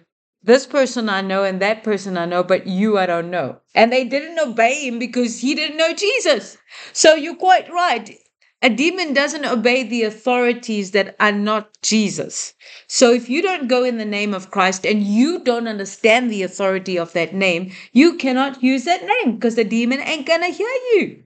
This 0.44 0.66
person 0.68 1.08
I 1.08 1.22
know 1.22 1.46
and 1.46 1.62
that 1.62 1.84
person 1.84 2.18
I 2.18 2.26
know, 2.26 2.44
but 2.44 2.68
you 2.68 2.98
I 2.98 3.06
don't 3.06 3.32
know. 3.32 3.62
And 3.74 3.92
they 3.94 4.04
didn't 4.04 4.38
obey 4.38 4.86
him 4.86 5.00
because 5.00 5.40
he 5.40 5.56
didn't 5.56 5.78
know 5.78 5.94
Jesus. 5.94 6.58
So 6.92 7.16
you're 7.16 7.36
quite 7.36 7.72
right. 7.72 8.14
A 8.62 8.70
demon 8.70 9.14
doesn't 9.14 9.46
obey 9.46 9.84
the 9.84 10.04
authorities 10.04 10.92
that 10.92 11.16
are 11.20 11.32
not 11.32 11.70
Jesus. 11.82 12.56
So 12.88 13.14
if 13.14 13.30
you 13.30 13.42
don't 13.42 13.70
go 13.70 13.84
in 13.86 13.98
the 13.98 14.04
name 14.06 14.34
of 14.34 14.52
Christ 14.52 14.86
and 14.86 15.04
you 15.04 15.40
don't 15.40 15.68
understand 15.68 16.30
the 16.30 16.44
authority 16.44 16.98
of 16.98 17.14
that 17.14 17.34
name, 17.34 17.72
you 17.94 18.16
cannot 18.16 18.62
use 18.62 18.84
that 18.84 19.06
name 19.06 19.36
because 19.36 19.56
the 19.56 19.64
demon 19.64 20.02
ain't 20.02 20.26
going 20.26 20.42
to 20.42 20.48
hear 20.48 20.68
you. 20.94 21.24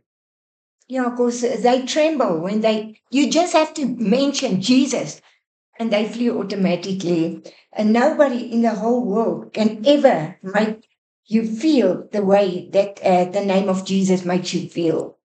Yeah, 0.91 1.08
because 1.08 1.39
they 1.39 1.86
tremble 1.86 2.41
when 2.41 2.60
they, 2.60 2.99
you 3.10 3.32
just 3.32 3.54
have 3.54 3.73
to 3.75 3.86
mention 3.86 4.62
Jesus 4.62 5.21
and 5.80 5.89
they 5.89 6.06
flee 6.06 6.30
automatically. 6.30 7.41
And 7.71 7.93
nobody 7.93 8.51
in 8.51 8.63
the 8.63 8.75
whole 8.75 9.06
world 9.06 9.54
can 9.54 9.88
ever 9.88 10.38
make 10.43 10.86
you 11.27 11.47
feel 11.47 12.10
the 12.12 12.25
way 12.25 12.67
that 12.73 12.99
uh, 13.01 13.23
the 13.23 13.45
name 13.45 13.69
of 13.69 13.86
Jesus 13.86 14.25
makes 14.25 14.54
you 14.54 14.67
feel. 14.67 15.17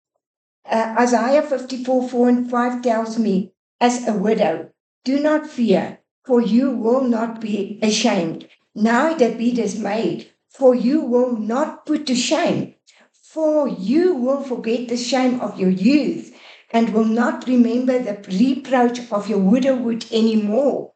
Uh, 0.65 0.95
Isaiah 1.01 1.43
54 1.43 2.11
4 2.11 2.29
and 2.29 2.49
5 2.49 2.83
tells 2.83 3.19
me, 3.19 3.51
as 3.81 4.07
a 4.07 4.13
widow, 4.13 4.71
do 5.05 5.19
not 5.19 5.49
fear, 5.49 5.99
for 6.25 6.41
you 6.41 6.71
will 6.71 7.03
not 7.03 7.41
be 7.41 7.81
ashamed, 7.83 8.49
neither 8.77 9.35
be 9.35 9.51
dismayed, 9.51 10.31
for 10.49 10.77
you 10.77 11.01
will 11.01 11.37
not 11.37 11.85
put 11.85 12.07
to 12.07 12.15
shame. 12.15 12.76
For 13.37 13.69
you 13.69 14.15
will 14.15 14.43
forget 14.43 14.89
the 14.89 14.97
shame 14.97 15.43
of 15.43 15.61
your 15.61 15.69
youth 15.69 16.35
and 16.71 16.95
will 16.95 17.05
not 17.05 17.47
remember 17.47 17.99
the 17.99 18.17
reproach 18.33 19.13
of 19.13 19.29
your 19.29 19.41
widowhood 19.41 20.07
anymore. 20.11 20.95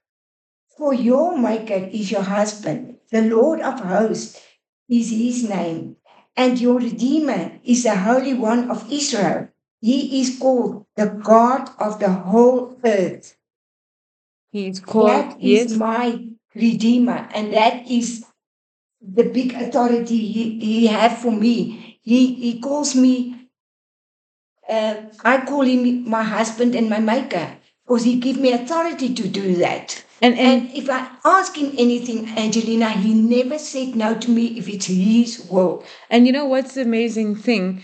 For 0.79 0.94
your 0.94 1.37
Maker 1.37 1.90
is 1.92 2.11
your 2.11 2.22
husband, 2.22 2.96
the 3.12 3.20
Lord 3.20 3.61
of 3.61 3.81
hosts 3.81 4.40
is 4.88 5.11
his 5.11 5.50
name, 5.50 5.96
and 6.35 6.59
your 6.59 6.79
Redeemer 6.79 7.61
is 7.62 7.83
the 7.83 7.94
Holy 7.94 8.33
One 8.33 8.70
of 8.70 8.90
Israel. 8.90 9.48
He 9.83 10.22
is 10.22 10.38
called 10.38 10.87
the 10.96 11.09
God 11.22 11.68
of 11.79 12.00
the 12.00 12.11
whole 12.11 12.81
earth. 12.83 13.37
He 14.50 14.68
is 14.68 14.81
called, 14.81 15.11
That 15.11 15.37
is 15.42 15.72
yes. 15.72 15.79
my 15.79 16.26
Redeemer, 16.55 17.29
and 17.35 17.53
that 17.53 17.87
is 17.87 18.24
the 19.03 19.24
big 19.24 19.53
authority 19.53 20.16
he, 20.16 20.59
he 20.88 21.09
for 21.20 21.33
me. 21.33 21.89
He 22.02 22.34
he 22.34 22.60
calls 22.60 22.94
me. 22.94 23.48
Uh, 24.68 25.02
I 25.24 25.44
call 25.44 25.62
him 25.62 26.08
my 26.08 26.22
husband 26.22 26.74
and 26.74 26.88
my 26.88 27.00
maker 27.00 27.56
because 27.84 28.04
he 28.04 28.20
give 28.20 28.36
me 28.38 28.52
authority 28.52 29.12
to 29.14 29.28
do 29.28 29.56
that. 29.56 30.04
And, 30.22 30.38
and, 30.38 30.68
And 30.68 30.76
if 30.76 30.88
I 30.88 31.08
ask 31.24 31.56
him 31.56 31.72
anything, 31.76 32.28
Angelina, 32.38 32.90
he 32.90 33.14
never 33.14 33.58
said 33.58 33.96
no 33.96 34.14
to 34.14 34.30
me 34.30 34.58
if 34.58 34.68
it's 34.68 34.86
his 34.86 35.46
will. 35.50 35.84
And 36.08 36.26
you 36.26 36.32
know 36.32 36.44
what's 36.44 36.74
the 36.74 36.82
amazing 36.82 37.36
thing? 37.36 37.82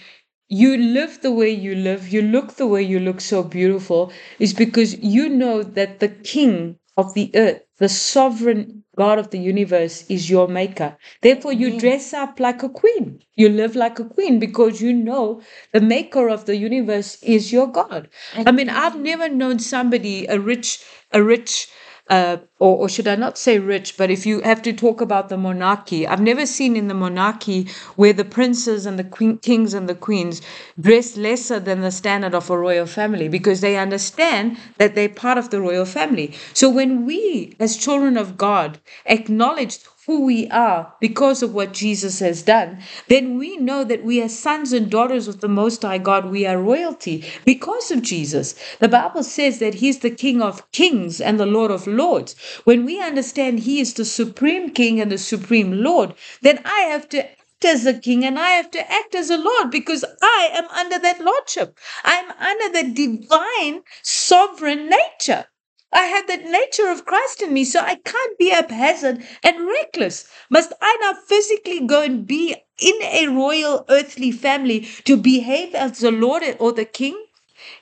You 0.49 0.77
live 0.77 1.23
the 1.23 1.33
way 1.33 1.51
you 1.51 1.75
live, 1.75 2.09
you 2.09 2.23
look 2.23 2.55
the 2.55 2.67
way 2.69 2.83
you 2.83 3.01
look 3.01 3.21
so 3.21 3.43
beautiful, 3.43 4.13
is 4.39 4.55
because 4.55 4.97
you 5.01 5.29
know 5.29 5.63
that 5.63 5.99
the 5.99 6.09
king 6.09 6.79
of 6.97 7.15
the 7.15 7.31
earth, 7.35 7.63
the 7.79 7.89
sovereign 7.89 8.85
God 8.97 9.19
of 9.19 9.31
the 9.31 9.39
universe, 9.39 10.05
is 10.09 10.31
your 10.31 10.49
maker. 10.49 10.97
Therefore, 11.23 11.53
you 11.53 11.79
dress 11.79 12.13
up 12.15 12.41
like 12.41 12.63
a 12.63 12.69
queen. 12.69 13.23
You 13.35 13.49
live 13.51 13.77
like 13.77 13.99
a 13.99 14.05
queen 14.05 14.39
because 14.39 14.81
you 14.81 14.93
know 14.93 15.43
the 15.73 15.81
maker 15.81 16.29
of 16.29 16.47
the 16.47 16.57
universe 16.57 17.23
is 17.23 17.53
your 17.53 17.67
God. 17.67 18.09
I 18.35 18.53
mean, 18.53 18.71
I've 18.71 18.99
never 18.99 19.29
known 19.29 19.59
somebody, 19.59 20.27
a 20.27 20.41
rich, 20.41 20.83
a 21.13 21.23
rich, 21.23 21.69
uh, 22.09 22.37
or, 22.59 22.77
or 22.77 22.89
should 22.89 23.09
I 23.09 23.17
not 23.17 23.37
say 23.37 23.59
rich, 23.59 23.97
but 23.97 24.11
if 24.11 24.25
you 24.27 24.41
have 24.43 24.63
to 24.63 24.73
talk 24.73 25.01
about 25.01 25.29
the 25.29 25.37
monarchy, 25.37 26.07
I've 26.07 26.21
never 26.21 26.47
seen 26.47 26.77
in 26.77 26.87
the 26.89 26.95
monarchy 26.95 27.69
where 27.97 28.13
the 28.13 28.25
princes 28.25 28.87
and 28.87 28.99
the 28.99 29.05
queen, 29.05 29.39
kings 29.39 29.75
and 29.75 29.89
the 29.89 29.95
queens 29.95 30.41
dress 30.81 31.17
lesser 31.17 31.59
than 31.59 31.81
the 31.81 31.91
standard 31.91 32.35
of 32.35 32.49
a 32.49 32.57
royal 32.59 32.87
family 32.87 33.29
because 33.29 33.61
they 33.61 33.77
understand 33.77 34.57
that 34.79 34.95
they're 34.95 35.09
part 35.09 35.37
of 35.37 35.51
the 35.51 35.61
royal 35.61 35.85
family. 35.85 36.33
So 36.55 36.71
when 36.71 37.07
we, 37.07 37.57
as 37.59 37.77
children 37.77 38.17
of 38.17 38.37
God, 38.37 38.79
acknowledge 39.07 39.79
who 40.07 40.25
we 40.25 40.49
are 40.49 40.93
because 41.01 41.43
of 41.43 41.53
what 41.53 41.73
Jesus 41.73 42.21
has 42.21 42.43
done, 42.43 42.79
then 43.09 43.39
we 43.39 43.57
know 43.57 43.83
that 43.85 44.05
we 44.05 44.23
are 44.23 44.29
sons 44.29 44.73
and 44.73 44.89
daughters 44.91 45.27
of 45.29 45.41
the 45.41 45.49
Most 45.49 45.83
High 45.83 45.99
God. 45.99 46.31
We 46.31 46.47
are 46.47 46.59
royalty 46.59 47.25
because 47.45 47.91
of 47.91 48.03
Jesus. 48.03 48.55
The 48.79 48.89
Bible 48.89 49.25
says 49.25 49.59
that 49.59 49.75
He's 49.75 49.99
the 49.99 50.11
King 50.11 50.41
of 50.41 50.71
kings 50.71 51.21
and 51.21 51.41
the 51.41 51.47
Lord 51.47 51.71
of 51.73 51.87
lords. 51.87 52.35
When 52.65 52.85
we 52.85 53.03
understand 53.03 53.61
He 53.61 53.81
is 53.81 53.95
the 53.95 54.05
supreme 54.05 54.71
King 54.71 55.01
and 55.01 55.11
the 55.11 55.19
supreme 55.19 55.83
Lord, 55.83 56.15
then 56.41 56.61
I 56.65 56.81
have 56.83 57.09
to 57.11 57.25
act 57.29 57.65
as 57.65 57.87
a 57.87 57.95
king 57.99 58.25
and 58.25 58.39
I 58.39 58.51
have 58.51 58.71
to 58.73 58.93
act 58.93 59.15
as 59.15 59.31
a 59.31 59.39
lord 59.39 59.71
because 59.71 60.05
I 60.23 60.51
am 60.53 60.69
under 60.69 60.99
that 60.99 61.21
lordship. 61.21 61.79
I'm 62.05 62.31
under 62.33 62.69
the 62.83 62.93
divine 62.95 63.83
sovereign 64.03 64.89
nature. 64.91 65.47
I 65.97 66.03
have 66.09 66.27
that 66.27 66.45
nature 66.45 66.89
of 66.91 67.07
Christ 67.07 67.41
in 67.41 67.55
me, 67.55 67.65
so 67.65 67.81
I 67.81 67.95
can't 67.95 68.37
be 68.37 68.51
haphazard 68.51 69.25
and 69.43 69.67
reckless. 69.67 70.29
Must 70.51 70.71
I 70.79 70.95
now 71.01 71.15
physically 71.15 71.81
go 71.87 72.03
and 72.03 72.27
be 72.27 72.55
in 72.79 73.03
a 73.03 73.29
royal 73.29 73.87
earthly 73.89 74.31
family 74.31 74.81
to 75.05 75.17
behave 75.17 75.75
as 75.75 76.01
the 76.01 76.11
Lord 76.11 76.43
or 76.61 76.73
the 76.73 76.85
King 76.85 77.17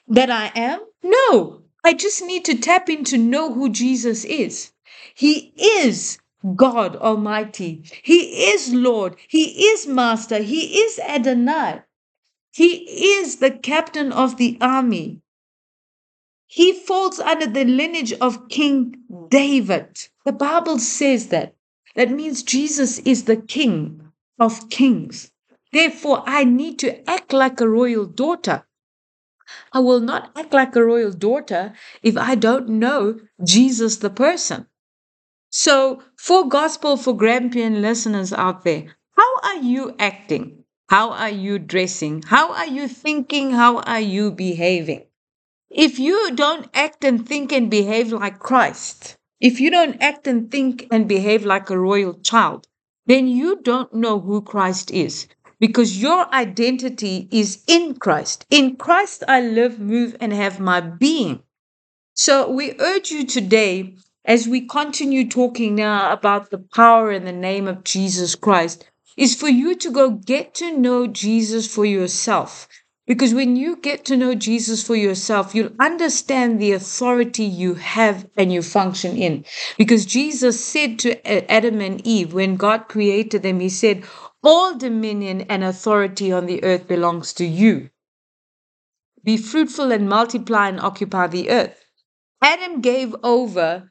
that 0.06 0.30
I 0.30 0.52
am? 0.54 0.78
No. 1.02 1.62
I 1.82 1.92
just 1.92 2.22
need 2.22 2.44
to 2.44 2.56
tap 2.56 2.88
in 2.88 3.02
to 3.06 3.18
know 3.18 3.52
who 3.52 3.68
Jesus 3.68 4.24
is. 4.24 4.70
He 5.16 5.52
is 5.56 6.18
God 6.54 6.94
Almighty. 6.94 7.82
He 8.04 8.48
is 8.50 8.72
Lord. 8.72 9.16
He 9.26 9.66
is 9.66 9.88
Master. 9.88 10.38
He 10.38 10.78
is 10.78 11.00
Adonai. 11.00 11.82
He 12.52 13.16
is 13.16 13.38
the 13.38 13.50
captain 13.50 14.12
of 14.12 14.36
the 14.36 14.56
army. 14.60 15.23
He 16.46 16.72
falls 16.72 17.20
under 17.20 17.46
the 17.46 17.64
lineage 17.64 18.12
of 18.14 18.48
King 18.48 18.96
David. 19.28 20.08
The 20.24 20.32
Bible 20.32 20.78
says 20.78 21.28
that. 21.28 21.54
That 21.96 22.10
means 22.10 22.42
Jesus 22.42 22.98
is 23.00 23.24
the 23.24 23.36
King 23.36 24.12
of 24.38 24.68
kings. 24.68 25.30
Therefore, 25.72 26.22
I 26.26 26.44
need 26.44 26.78
to 26.80 27.08
act 27.08 27.32
like 27.32 27.60
a 27.60 27.68
royal 27.68 28.06
daughter. 28.06 28.64
I 29.72 29.80
will 29.80 30.00
not 30.00 30.30
act 30.36 30.52
like 30.52 30.74
a 30.76 30.84
royal 30.84 31.12
daughter 31.12 31.74
if 32.02 32.16
I 32.16 32.34
don't 32.34 32.68
know 32.68 33.20
Jesus 33.44 33.96
the 33.96 34.10
person. 34.10 34.66
So, 35.50 36.02
for 36.16 36.48
gospel 36.48 36.96
for 36.96 37.16
Grampian 37.16 37.82
listeners 37.82 38.32
out 38.32 38.64
there, 38.64 38.96
how 39.16 39.40
are 39.42 39.56
you 39.56 39.94
acting? 39.98 40.64
How 40.88 41.10
are 41.10 41.30
you 41.30 41.58
dressing? 41.58 42.22
How 42.22 42.52
are 42.52 42.66
you 42.66 42.88
thinking? 42.88 43.52
How 43.52 43.78
are 43.78 44.00
you 44.00 44.30
behaving? 44.32 45.06
If 45.76 45.98
you 45.98 46.30
don't 46.36 46.68
act 46.72 47.02
and 47.02 47.26
think 47.28 47.50
and 47.50 47.68
behave 47.68 48.12
like 48.12 48.38
Christ, 48.38 49.16
if 49.40 49.58
you 49.58 49.72
don't 49.72 50.00
act 50.00 50.28
and 50.28 50.48
think 50.48 50.86
and 50.92 51.08
behave 51.08 51.44
like 51.44 51.68
a 51.68 51.76
royal 51.76 52.14
child, 52.14 52.68
then 53.06 53.26
you 53.26 53.60
don't 53.60 53.92
know 53.92 54.20
who 54.20 54.40
Christ 54.40 54.92
is 54.92 55.26
because 55.58 56.00
your 56.00 56.32
identity 56.32 57.28
is 57.32 57.64
in 57.66 57.96
Christ. 57.96 58.46
In 58.50 58.76
Christ, 58.76 59.24
I 59.26 59.40
live, 59.40 59.80
move, 59.80 60.16
and 60.20 60.32
have 60.32 60.60
my 60.60 60.80
being. 60.80 61.42
So 62.14 62.48
we 62.48 62.78
urge 62.78 63.10
you 63.10 63.26
today, 63.26 63.96
as 64.24 64.46
we 64.46 64.68
continue 64.68 65.28
talking 65.28 65.74
now 65.74 66.12
about 66.12 66.50
the 66.50 66.58
power 66.58 67.10
and 67.10 67.26
the 67.26 67.32
name 67.32 67.66
of 67.66 67.82
Jesus 67.82 68.36
Christ, 68.36 68.88
is 69.16 69.34
for 69.34 69.48
you 69.48 69.74
to 69.74 69.90
go 69.90 70.10
get 70.10 70.54
to 70.54 70.78
know 70.78 71.08
Jesus 71.08 71.66
for 71.66 71.84
yourself. 71.84 72.68
Because 73.06 73.34
when 73.34 73.54
you 73.56 73.76
get 73.76 74.06
to 74.06 74.16
know 74.16 74.34
Jesus 74.34 74.82
for 74.82 74.96
yourself, 74.96 75.54
you'll 75.54 75.76
understand 75.78 76.58
the 76.58 76.72
authority 76.72 77.44
you 77.44 77.74
have 77.74 78.26
and 78.36 78.50
you 78.50 78.62
function 78.62 79.16
in. 79.16 79.44
Because 79.76 80.06
Jesus 80.06 80.64
said 80.64 80.98
to 81.00 81.52
Adam 81.52 81.82
and 81.82 82.06
Eve, 82.06 82.32
when 82.32 82.56
God 82.56 82.88
created 82.88 83.42
them, 83.42 83.60
He 83.60 83.68
said, 83.68 84.04
All 84.42 84.76
dominion 84.78 85.42
and 85.42 85.62
authority 85.62 86.32
on 86.32 86.46
the 86.46 86.64
earth 86.64 86.88
belongs 86.88 87.34
to 87.34 87.44
you. 87.44 87.90
Be 89.22 89.36
fruitful 89.36 89.92
and 89.92 90.08
multiply 90.08 90.68
and 90.68 90.80
occupy 90.80 91.26
the 91.26 91.50
earth. 91.50 91.84
Adam 92.42 92.80
gave 92.80 93.14
over 93.22 93.90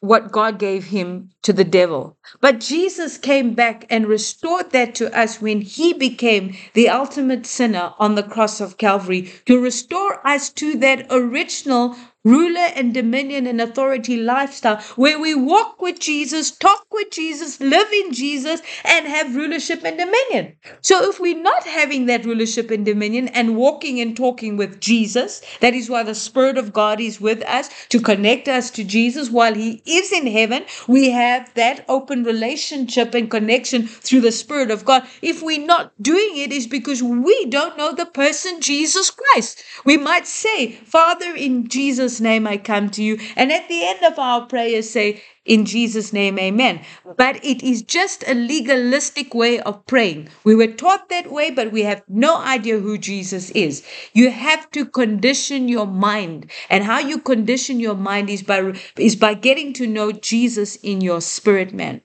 what 0.00 0.32
God 0.32 0.58
gave 0.58 0.84
him 0.84 1.30
to 1.42 1.52
the 1.52 1.64
devil. 1.64 2.16
But 2.40 2.60
Jesus 2.60 3.18
came 3.18 3.54
back 3.54 3.86
and 3.90 4.06
restored 4.06 4.70
that 4.70 4.94
to 4.96 5.16
us 5.16 5.40
when 5.40 5.60
he 5.60 5.92
became 5.92 6.56
the 6.72 6.88
ultimate 6.88 7.46
sinner 7.46 7.92
on 7.98 8.14
the 8.14 8.22
cross 8.22 8.60
of 8.60 8.78
Calvary 8.78 9.30
to 9.46 9.60
restore 9.60 10.26
us 10.26 10.50
to 10.54 10.76
that 10.78 11.06
original 11.10 11.96
ruler 12.24 12.68
and 12.74 12.92
dominion 12.92 13.46
and 13.46 13.60
authority 13.60 14.16
lifestyle 14.16 14.80
where 14.96 15.18
we 15.18 15.34
walk 15.34 15.80
with 15.80 15.98
Jesus, 15.98 16.50
talk 16.50 16.86
with 16.92 17.10
Jesus, 17.10 17.60
live 17.60 17.92
in 17.92 18.12
Jesus, 18.12 18.60
and 18.84 19.06
have 19.06 19.34
rulership 19.34 19.82
and 19.84 19.98
dominion. 19.98 20.56
So 20.82 21.08
if 21.08 21.18
we're 21.18 21.42
not 21.42 21.64
having 21.64 22.06
that 22.06 22.24
rulership 22.24 22.70
and 22.70 22.84
dominion 22.84 23.28
and 23.28 23.56
walking 23.56 24.00
and 24.00 24.16
talking 24.16 24.56
with 24.56 24.80
Jesus, 24.80 25.40
that 25.60 25.74
is 25.74 25.88
why 25.88 26.02
the 26.02 26.14
Spirit 26.14 26.58
of 26.58 26.72
God 26.72 27.00
is 27.00 27.20
with 27.20 27.42
us 27.44 27.70
to 27.88 28.00
connect 28.00 28.48
us 28.48 28.70
to 28.72 28.84
Jesus 28.84 29.30
while 29.30 29.54
He 29.54 29.82
is 29.86 30.12
in 30.12 30.26
heaven. 30.26 30.64
We 30.86 31.10
have 31.10 31.52
that 31.54 31.84
open 31.88 32.22
relationship 32.24 33.14
and 33.14 33.30
connection 33.30 33.86
through 33.86 34.20
the 34.20 34.32
Spirit 34.32 34.70
of 34.70 34.84
God. 34.84 35.06
If 35.22 35.42
we're 35.42 35.66
not 35.66 35.92
doing 36.02 36.36
it, 36.36 36.50
is 36.52 36.66
because 36.66 37.02
we 37.02 37.46
don't 37.46 37.76
know 37.76 37.94
the 37.94 38.06
person 38.06 38.60
Jesus 38.60 39.10
Christ. 39.10 39.62
We 39.84 39.96
might 39.96 40.26
say, 40.26 40.72
Father, 40.72 41.34
in 41.34 41.68
Jesus' 41.68 42.20
name 42.20 42.46
I 42.46 42.56
come 42.56 42.90
to 42.90 43.02
you. 43.02 43.18
And 43.36 43.52
at 43.52 43.68
the 43.68 43.86
end 43.86 44.04
of 44.04 44.18
our 44.18 44.46
prayer, 44.46 44.82
say, 44.82 45.22
in 45.44 45.64
Jesus' 45.64 46.12
name, 46.12 46.38
amen. 46.38 46.84
But 47.16 47.42
it 47.44 47.62
is 47.62 47.82
just 47.82 48.22
a 48.28 48.34
legalistic 48.34 49.34
way 49.34 49.58
of 49.60 49.84
praying. 49.86 50.28
We 50.44 50.54
were 50.54 50.66
taught 50.66 51.08
that 51.08 51.32
way, 51.32 51.50
but 51.50 51.72
we 51.72 51.82
have 51.82 52.02
no 52.08 52.36
idea 52.36 52.78
who 52.78 52.98
Jesus 52.98 53.50
is. 53.50 53.82
You 54.12 54.30
have 54.30 54.70
to 54.72 54.84
condition 54.84 55.68
your 55.68 55.86
mind. 55.86 56.50
And 56.68 56.84
how 56.84 56.98
you 56.98 57.18
condition 57.18 57.80
your 57.80 57.94
mind 57.94 58.28
is 58.28 58.42
by, 58.42 58.74
is 58.96 59.16
by 59.16 59.34
getting 59.34 59.72
to 59.74 59.86
know 59.86 60.12
Jesus 60.12 60.76
in 60.76 61.00
your 61.00 61.22
spirit, 61.22 61.72
man. 61.72 62.02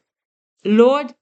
Lord, 0.64 1.14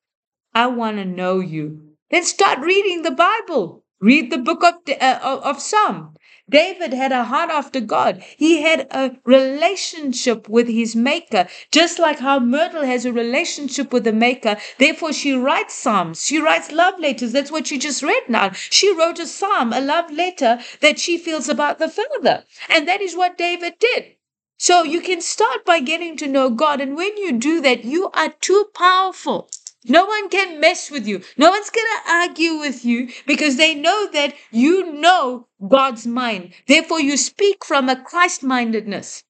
I 0.54 0.68
want 0.68 0.98
to 0.98 1.06
know 1.06 1.40
you. 1.40 1.96
Then 2.12 2.24
start 2.24 2.60
reading 2.60 3.02
the 3.02 3.12
Bible. 3.12 3.84
Read 4.00 4.32
the 4.32 4.38
book 4.38 4.64
of, 4.64 4.76
uh, 5.02 5.40
of 5.44 5.60
Psalm. 5.60 6.14
David 6.50 6.94
had 6.94 7.12
a 7.12 7.24
heart 7.24 7.50
after 7.50 7.80
God. 7.80 8.24
He 8.38 8.62
had 8.62 8.88
a 8.92 9.18
relationship 9.26 10.48
with 10.50 10.68
his 10.68 10.96
maker, 10.96 11.48
just 11.72 12.00
like 12.00 12.20
how 12.20 12.40
Myrtle 12.40 12.84
has 12.86 13.06
a 13.06 13.14
relationship 13.14 13.92
with 13.94 14.04
the 14.04 14.14
maker. 14.14 14.58
Therefore, 14.78 15.14
she 15.14 15.34
writes 15.34 15.74
psalms. 15.74 16.26
She 16.26 16.40
writes 16.40 16.72
love 16.72 17.00
letters. 17.00 17.32
That's 17.32 17.52
what 17.52 17.72
you 17.72 17.80
just 17.80 18.04
read 18.04 18.24
now. 18.30 18.52
She 18.52 18.94
wrote 18.94 19.20
a 19.20 19.28
psalm, 19.28 19.74
a 19.74 19.82
love 19.82 20.12
letter 20.12 20.60
that 20.82 21.00
she 21.00 21.18
feels 21.18 21.50
about 21.50 21.80
the 21.80 21.90
Father. 21.90 22.46
And 22.70 22.88
that 22.88 23.02
is 23.02 23.16
what 23.16 23.38
David 23.38 23.76
did. 23.80 24.16
So 24.58 24.84
you 24.84 25.02
can 25.02 25.22
start 25.22 25.66
by 25.66 25.80
getting 25.80 26.16
to 26.18 26.28
know 26.28 26.50
God. 26.50 26.80
And 26.82 26.96
when 26.96 27.18
you 27.18 27.34
do 27.34 27.62
that, 27.62 27.84
you 27.86 28.10
are 28.12 28.30
too 28.30 28.66
powerful. 28.76 29.50
No 29.86 30.06
one 30.06 30.30
can 30.30 30.60
mess 30.60 30.90
with 30.90 31.08
you. 31.08 31.22
No 31.38 31.50
one's 31.50 31.70
going 31.70 31.88
to 31.88 32.12
argue 32.12 32.56
with 32.56 32.86
you 32.86 33.10
because 33.28 33.58
they 33.58 33.76
know 33.76 34.08
that 34.14 34.34
you 34.52 34.94
know 34.94 35.48
God's 35.68 36.08
mind. 36.08 36.54
Therefore, 36.68 37.02
you 37.02 37.18
speak 37.18 37.66
from 37.66 37.90
a 37.90 38.02
Christ 38.02 38.44
mindedness. 38.44 39.24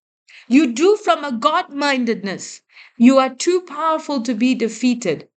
You 0.48 0.74
do 0.74 0.98
from 0.98 1.24
a 1.24 1.32
God 1.32 1.70
mindedness. 1.70 2.62
You 2.98 3.18
are 3.18 3.34
too 3.34 3.62
powerful 3.62 4.22
to 4.24 4.34
be 4.34 4.54
defeated. 4.54 5.28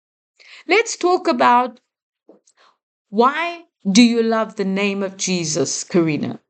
Let's 0.68 0.96
talk 0.96 1.28
about 1.28 1.80
why 3.08 3.64
do 3.90 4.02
you 4.02 4.22
love 4.22 4.56
the 4.56 4.64
name 4.64 5.02
of 5.02 5.16
Jesus, 5.16 5.84
Karina? 5.84 6.40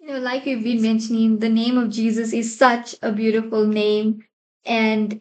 You 0.00 0.08
know, 0.08 0.18
like 0.18 0.44
we've 0.44 0.62
been 0.62 0.82
mentioning, 0.82 1.38
the 1.38 1.48
name 1.48 1.78
of 1.78 1.90
Jesus 1.90 2.32
is 2.32 2.56
such 2.56 2.94
a 3.02 3.12
beautiful 3.12 3.66
name. 3.66 4.24
And 4.64 5.20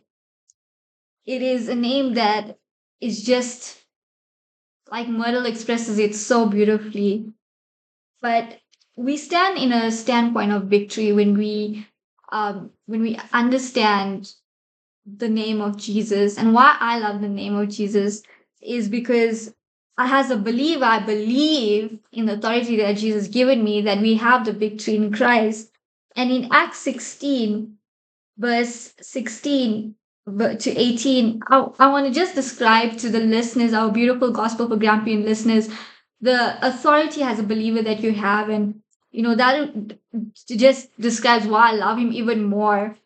it 1.25 1.41
is 1.41 1.67
a 1.67 1.75
name 1.75 2.13
that 2.15 2.57
is 3.01 3.23
just 3.23 3.81
like 4.91 5.07
Myrtle 5.07 5.45
expresses 5.45 5.99
it 5.99 6.15
so 6.15 6.45
beautifully. 6.47 7.33
But 8.21 8.59
we 8.95 9.17
stand 9.17 9.57
in 9.57 9.73
a 9.73 9.91
standpoint 9.91 10.51
of 10.51 10.63
victory 10.63 11.11
when 11.11 11.37
we 11.37 11.87
um, 12.31 12.71
when 12.85 13.01
we 13.01 13.19
understand 13.33 14.33
the 15.05 15.29
name 15.29 15.61
of 15.61 15.77
Jesus. 15.77 16.37
And 16.37 16.53
why 16.53 16.77
I 16.79 16.99
love 16.99 17.21
the 17.21 17.29
name 17.29 17.55
of 17.55 17.69
Jesus 17.69 18.23
is 18.61 18.89
because 18.89 19.53
as 19.97 20.31
a 20.31 20.37
believer, 20.37 20.85
I 20.85 20.99
believe 20.99 21.99
in 22.11 22.25
the 22.25 22.33
authority 22.33 22.77
that 22.77 22.97
Jesus 22.97 23.27
given 23.27 23.63
me 23.63 23.81
that 23.81 23.99
we 23.99 24.15
have 24.15 24.45
the 24.45 24.53
victory 24.53 24.95
in 24.95 25.13
Christ. 25.13 25.71
And 26.15 26.31
in 26.31 26.49
Acts 26.51 26.79
16, 26.79 27.77
verse 28.37 28.93
16, 29.01 29.95
to 30.27 30.71
18, 30.75 31.41
I, 31.47 31.67
I 31.79 31.87
want 31.87 32.07
to 32.07 32.13
just 32.13 32.35
describe 32.35 32.97
to 32.97 33.09
the 33.09 33.19
listeners, 33.19 33.73
our 33.73 33.91
beautiful 33.91 34.31
Gospel 34.31 34.67
for 34.67 34.75
Grampian 34.75 35.23
listeners, 35.23 35.69
the 36.19 36.57
authority 36.65 37.21
as 37.21 37.39
a 37.39 37.43
believer 37.43 37.83
that 37.83 38.01
you 38.01 38.13
have. 38.13 38.49
And, 38.49 38.81
you 39.11 39.21
know, 39.21 39.35
that 39.35 39.97
just 40.47 40.89
describes 40.99 41.45
why 41.45 41.69
I 41.69 41.73
love 41.73 41.99
him 41.99 42.11
even 42.11 42.43
more. 42.43 42.97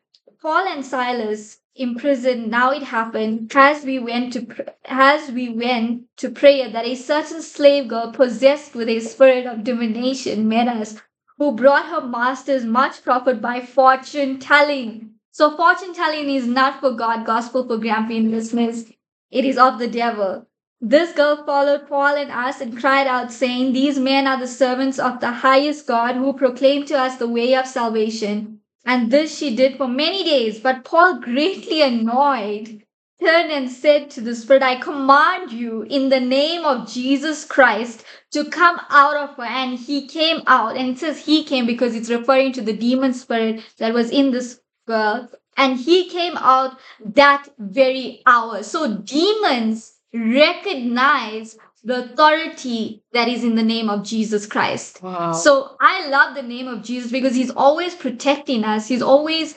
Paul 0.42 0.66
and 0.68 0.86
Silas 0.86 1.58
in 1.76 1.96
prison, 1.96 2.50
now 2.50 2.72
it 2.72 2.84
happened, 2.84 3.52
as 3.56 3.84
we 3.84 4.00
went 4.00 4.34
to, 4.34 4.74
as 4.86 5.32
we 5.32 5.50
went 5.50 6.04
to 6.18 6.30
prayer, 6.30 6.70
that 6.70 6.86
a 6.86 6.96
certain 6.96 7.42
slave 7.42 7.88
girl 7.90 8.12
possessed 8.12 8.76
with 8.76 8.90
a 8.90 9.00
spirit 9.00 9.46
of 9.46 9.64
divination 9.64 10.48
met 10.48 10.68
us, 10.68 10.96
who 11.38 11.54
brought 11.54 11.86
her 11.88 12.06
masters 12.06 12.66
much 12.66 13.02
profit 13.04 13.42
by 13.42 13.62
fortune 13.62 14.40
telling 14.40 15.19
so 15.32 15.56
fortune 15.56 15.94
telling 15.94 16.30
is 16.30 16.48
not 16.48 16.80
for 16.80 16.92
God, 16.92 17.26
gospel 17.26 17.68
for 17.68 17.78
Grampian 17.78 18.32
listeners. 18.32 18.92
It 19.32 19.46
is 19.46 19.58
of 19.58 19.78
the 19.78 19.88
devil. 19.88 20.48
This 20.82 21.12
girl 21.12 21.44
followed 21.46 21.88
Paul 21.88 22.16
and 22.16 22.32
us 22.32 22.62
and 22.62 22.80
cried 22.80 23.06
out, 23.06 23.32
saying, 23.32 23.74
These 23.74 24.00
men 24.00 24.28
are 24.28 24.40
the 24.40 24.48
servants 24.48 24.98
of 24.98 25.20
the 25.20 25.32
highest 25.32 25.86
God 25.86 26.16
who 26.16 26.34
proclaim 26.34 26.86
to 26.86 26.98
us 26.98 27.18
the 27.18 27.28
way 27.28 27.54
of 27.54 27.68
salvation. 27.68 28.62
And 28.86 29.12
this 29.12 29.38
she 29.38 29.56
did 29.56 29.78
for 29.78 29.88
many 29.88 30.24
days. 30.24 30.60
But 30.60 30.86
Paul, 30.86 31.20
greatly 31.20 31.82
annoyed, 31.82 32.82
turned 33.22 33.52
and 33.52 33.70
said 33.70 34.10
to 34.12 34.22
the 34.22 34.34
Spirit, 34.34 34.64
I 34.64 34.78
command 34.78 35.52
you 35.52 35.82
in 35.84 36.10
the 36.10 36.22
name 36.22 36.64
of 36.64 36.90
Jesus 36.90 37.44
Christ 37.44 38.06
to 38.32 38.50
come 38.50 38.80
out 38.90 39.18
of 39.18 39.36
her. 39.36 39.44
And 39.44 39.78
he 39.78 40.08
came 40.08 40.42
out. 40.48 40.78
And 40.78 40.90
it 40.90 41.00
says 41.00 41.26
he 41.26 41.44
came 41.44 41.66
because 41.66 41.94
it's 41.94 42.10
referring 42.10 42.54
to 42.54 42.62
the 42.62 42.74
demon 42.74 43.14
spirit 43.14 43.62
that 43.78 43.94
was 43.94 44.10
in 44.10 44.32
this 44.32 44.62
girl, 44.90 45.30
and 45.56 45.78
he 45.78 46.10
came 46.10 46.38
out 46.38 46.78
that 47.06 47.48
very 47.58 48.22
hour. 48.26 48.64
So 48.64 48.98
demons 48.98 49.94
recognize 50.14 51.58
the 51.84 52.06
authority 52.06 53.04
that 53.14 53.28
is 53.28 53.44
in 53.44 53.56
the 53.56 53.64
name 53.64 53.90
of 53.90 54.04
Jesus 54.04 54.46
Christ. 54.46 55.02
Wow. 55.02 55.32
So 55.32 55.78
I 55.80 56.08
love 56.10 56.36
the 56.36 56.44
name 56.44 56.68
of 56.68 56.84
Jesus 56.84 57.12
because 57.12 57.36
he's 57.36 57.52
always 57.52 57.96
protecting 57.96 58.64
us. 58.64 58.88
He's 58.88 59.02
always 59.02 59.56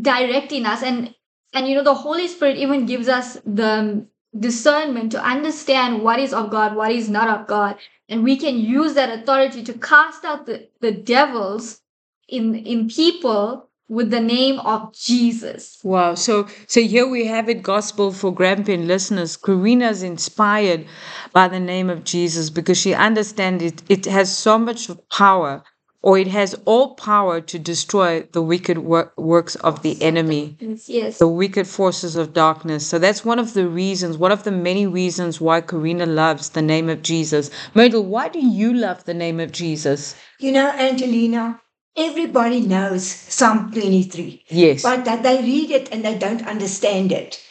directing 0.00 0.66
us 0.66 0.82
and 0.82 1.14
and 1.54 1.66
you 1.66 1.74
know 1.74 1.84
the 1.84 1.94
Holy 1.94 2.28
Spirit 2.28 2.58
even 2.58 2.86
gives 2.86 3.08
us 3.08 3.38
the 3.44 4.06
discernment 4.38 5.12
to 5.12 5.24
understand 5.24 6.02
what 6.02 6.20
is 6.20 6.34
of 6.34 6.50
God, 6.50 6.76
what 6.76 6.92
is 6.92 7.08
not 7.08 7.28
of 7.28 7.46
God. 7.46 7.76
And 8.08 8.22
we 8.22 8.36
can 8.36 8.58
use 8.58 8.94
that 8.94 9.18
authority 9.18 9.62
to 9.64 9.72
cast 9.72 10.24
out 10.24 10.46
the, 10.46 10.68
the 10.80 10.92
devils 10.92 11.80
in 12.28 12.54
in 12.54 12.88
people 12.88 13.67
with 13.88 14.10
the 14.10 14.20
name 14.20 14.58
of 14.60 14.92
Jesus. 14.94 15.78
Wow. 15.82 16.14
So 16.14 16.46
so 16.66 16.80
here 16.80 17.06
we 17.08 17.26
have 17.26 17.48
it 17.48 17.62
gospel 17.62 18.12
for 18.12 18.32
Grampian 18.32 18.86
listeners. 18.86 19.36
Karina's 19.36 20.02
inspired 20.02 20.86
by 21.32 21.48
the 21.48 21.60
name 21.60 21.88
of 21.90 22.04
Jesus 22.04 22.50
because 22.50 22.78
she 22.78 22.94
understands 22.94 23.64
it 23.64 23.82
it 23.88 24.04
has 24.06 24.36
so 24.36 24.58
much 24.58 24.90
power 25.10 25.62
or 26.00 26.16
it 26.16 26.28
has 26.28 26.54
all 26.64 26.94
power 26.94 27.40
to 27.40 27.58
destroy 27.58 28.22
the 28.32 28.42
wicked 28.42 28.78
works 28.78 29.56
of 29.56 29.82
the 29.82 30.00
enemy, 30.00 30.56
yes. 30.86 31.18
the 31.18 31.26
wicked 31.26 31.66
forces 31.66 32.14
of 32.14 32.32
darkness. 32.32 32.86
So 32.86 33.00
that's 33.00 33.24
one 33.24 33.40
of 33.40 33.52
the 33.54 33.66
reasons, 33.66 34.16
one 34.16 34.30
of 34.30 34.44
the 34.44 34.52
many 34.52 34.86
reasons 34.86 35.40
why 35.40 35.60
Karina 35.60 36.06
loves 36.06 36.50
the 36.50 36.62
name 36.62 36.88
of 36.88 37.02
Jesus. 37.02 37.50
Myrtle, 37.74 38.04
why 38.04 38.28
do 38.28 38.38
you 38.38 38.72
love 38.72 39.04
the 39.04 39.14
name 39.14 39.40
of 39.40 39.50
Jesus? 39.50 40.14
You 40.38 40.52
know, 40.52 40.70
Angelina, 40.70 41.60
Everybody 41.98 42.60
knows 42.60 43.04
Psalm 43.04 43.72
23. 43.72 44.44
Yes. 44.50 44.82
But 44.84 45.04
that 45.04 45.24
they 45.24 45.42
read 45.42 45.72
it 45.72 45.88
and 45.90 46.04
they 46.04 46.16
don't 46.16 46.46
understand 46.46 47.10
it. 47.10 47.44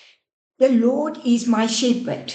The 0.57 0.69
Lord 0.69 1.19
is 1.25 1.47
my 1.47 1.67
shepherd. 1.67 2.33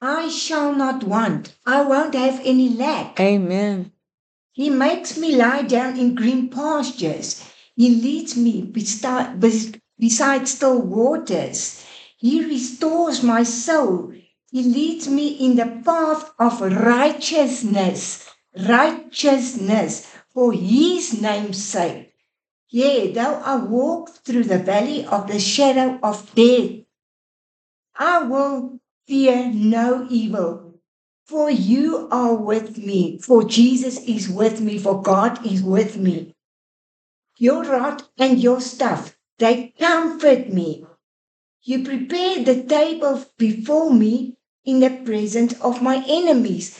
I 0.00 0.30
shall 0.30 0.74
not 0.74 1.04
want. 1.04 1.54
I 1.66 1.82
won't 1.82 2.14
have 2.14 2.40
any 2.44 2.70
lack. 2.70 3.20
Amen. 3.20 3.92
He 4.52 4.70
makes 4.70 5.18
me 5.18 5.36
lie 5.36 5.62
down 5.62 5.98
in 5.98 6.14
green 6.14 6.48
pastures. 6.48 7.44
He 7.76 7.90
leads 7.90 8.34
me 8.34 8.62
beside, 8.62 9.38
beside 9.98 10.48
still 10.48 10.80
waters. 10.80 11.84
He 12.16 12.42
restores 12.42 13.22
my 13.22 13.42
soul. 13.42 14.14
He 14.50 14.62
leads 14.62 15.08
me 15.08 15.28
in 15.28 15.56
the 15.56 15.82
path 15.84 16.32
of 16.38 16.62
righteousness. 16.62 18.30
Righteousness 18.56 20.06
for 20.38 20.52
his 20.52 21.20
name's 21.20 21.60
sake. 21.60 22.14
Yea, 22.70 23.10
though 23.10 23.42
I 23.44 23.56
walk 23.56 24.10
through 24.24 24.44
the 24.44 24.60
valley 24.60 25.04
of 25.04 25.26
the 25.26 25.40
shadow 25.40 25.98
of 26.00 26.32
death, 26.36 26.86
I 27.96 28.22
will 28.22 28.78
fear 29.08 29.50
no 29.52 30.06
evil. 30.08 30.74
For 31.24 31.50
you 31.50 32.06
are 32.12 32.36
with 32.36 32.78
me, 32.78 33.18
for 33.18 33.42
Jesus 33.42 33.98
is 34.04 34.28
with 34.28 34.60
me, 34.60 34.78
for 34.78 35.02
God 35.02 35.44
is 35.44 35.60
with 35.60 35.96
me. 35.96 36.36
Your 37.38 37.64
rod 37.64 38.04
and 38.16 38.38
your 38.38 38.60
staff, 38.60 39.18
they 39.38 39.74
comfort 39.76 40.50
me. 40.50 40.86
You 41.64 41.82
prepare 41.82 42.44
the 42.44 42.62
table 42.62 43.24
before 43.38 43.92
me 43.92 44.36
in 44.64 44.78
the 44.78 45.02
presence 45.04 45.60
of 45.60 45.82
my 45.82 46.04
enemies. 46.06 46.78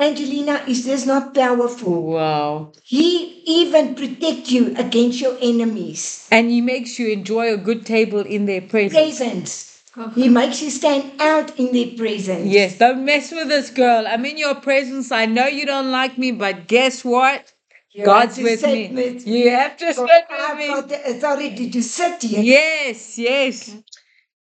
Angelina, 0.00 0.62
is 0.68 0.84
this 0.84 1.06
not 1.06 1.34
powerful? 1.34 2.02
Wow. 2.12 2.72
He 2.84 3.42
even 3.46 3.96
protects 3.96 4.52
you 4.52 4.74
against 4.76 5.20
your 5.20 5.36
enemies. 5.42 6.28
And 6.30 6.48
he 6.50 6.60
makes 6.60 7.00
you 7.00 7.08
enjoy 7.08 7.52
a 7.52 7.56
good 7.56 7.84
table 7.84 8.20
in 8.20 8.46
their 8.46 8.60
presence. 8.60 9.18
Presence. 9.18 9.82
He 10.14 10.28
makes 10.28 10.62
you 10.62 10.70
stand 10.70 11.20
out 11.20 11.58
in 11.58 11.72
their 11.72 11.96
presence. 11.96 12.46
Yes, 12.46 12.78
don't 12.78 13.04
mess 13.04 13.32
with 13.32 13.48
this 13.48 13.70
girl. 13.70 14.06
I'm 14.06 14.24
in 14.24 14.38
your 14.38 14.54
presence. 14.54 15.10
I 15.10 15.26
know 15.26 15.46
you 15.46 15.66
don't 15.66 15.90
like 15.90 16.16
me, 16.16 16.30
but 16.30 16.68
guess 16.68 17.04
what? 17.04 17.52
You 17.90 18.04
God's 18.04 18.36
have 18.36 18.44
to 18.44 18.44
with 18.44 18.92
me. 18.92 19.18
You 19.24 19.50
have 19.50 19.76
to 19.78 19.86
God. 19.86 19.94
sit 19.94 20.26
with 20.30 20.40
I've 20.40 20.58
me. 20.58 20.66
got 20.68 20.88
the 20.88 21.10
authority 21.10 21.70
to 21.70 21.82
sit 21.82 22.22
here. 22.22 22.40
Yes, 22.40 23.18
yes. 23.18 23.76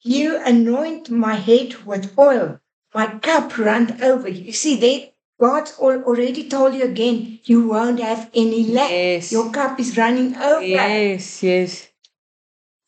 You 0.04 0.40
anoint 0.46 1.10
my 1.10 1.34
head 1.34 1.84
with 1.86 2.14
oil. 2.20 2.60
My 2.94 3.08
cup 3.18 3.58
runs 3.58 4.00
over. 4.02 4.30
You 4.30 4.52
see, 4.52 4.76
there, 4.76 5.08
God's 5.40 5.78
already 5.78 6.50
told 6.50 6.74
you 6.74 6.84
again, 6.84 7.40
you 7.44 7.68
won't 7.68 8.00
have 8.00 8.30
any 8.34 8.66
lack. 8.66 8.90
Yes. 8.90 9.32
Your 9.32 9.52
cup 9.52 9.80
is 9.80 9.96
running 9.98 10.36
over. 10.36 10.64
Yes, 10.64 11.44
yes. 11.44 11.88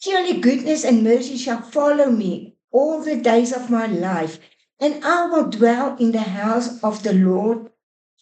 Surely 0.02 0.40
goodness 0.40 0.84
and 0.84 1.04
mercy 1.04 1.38
shall 1.38 1.62
follow 1.62 2.10
me 2.10 2.56
all 2.72 3.02
the 3.02 3.18
days 3.18 3.52
of 3.52 3.70
my 3.70 3.86
life, 3.86 4.40
and 4.80 5.04
I 5.04 5.28
will 5.28 5.50
dwell 5.50 5.98
in 5.98 6.12
the 6.12 6.22
house 6.22 6.82
of 6.84 7.04
the 7.04 7.14
Lord 7.14 7.70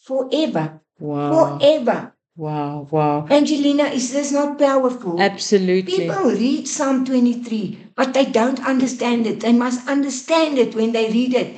forever. 0.02 0.82
Wow. 1.00 1.60
Forever. 1.60 2.14
Wow, 2.36 2.88
wow. 2.92 3.28
Angelina, 3.30 3.86
is 3.86 4.12
this 4.14 4.32
not 4.32 4.60
powerful? 4.60 5.22
Absolutely. 5.22 6.06
People 6.06 6.32
read 6.32 6.68
Psalm 6.68 7.06
23, 7.06 7.94
but 7.96 8.14
they 8.14 8.26
don't 8.26 8.64
understand 8.66 9.26
it. 9.26 9.40
They 9.40 9.54
must 9.54 9.88
understand 9.88 10.60
it 10.60 10.76
when 10.76 10.92
they 10.92 11.10
read 11.12 11.34
it. 11.34 11.56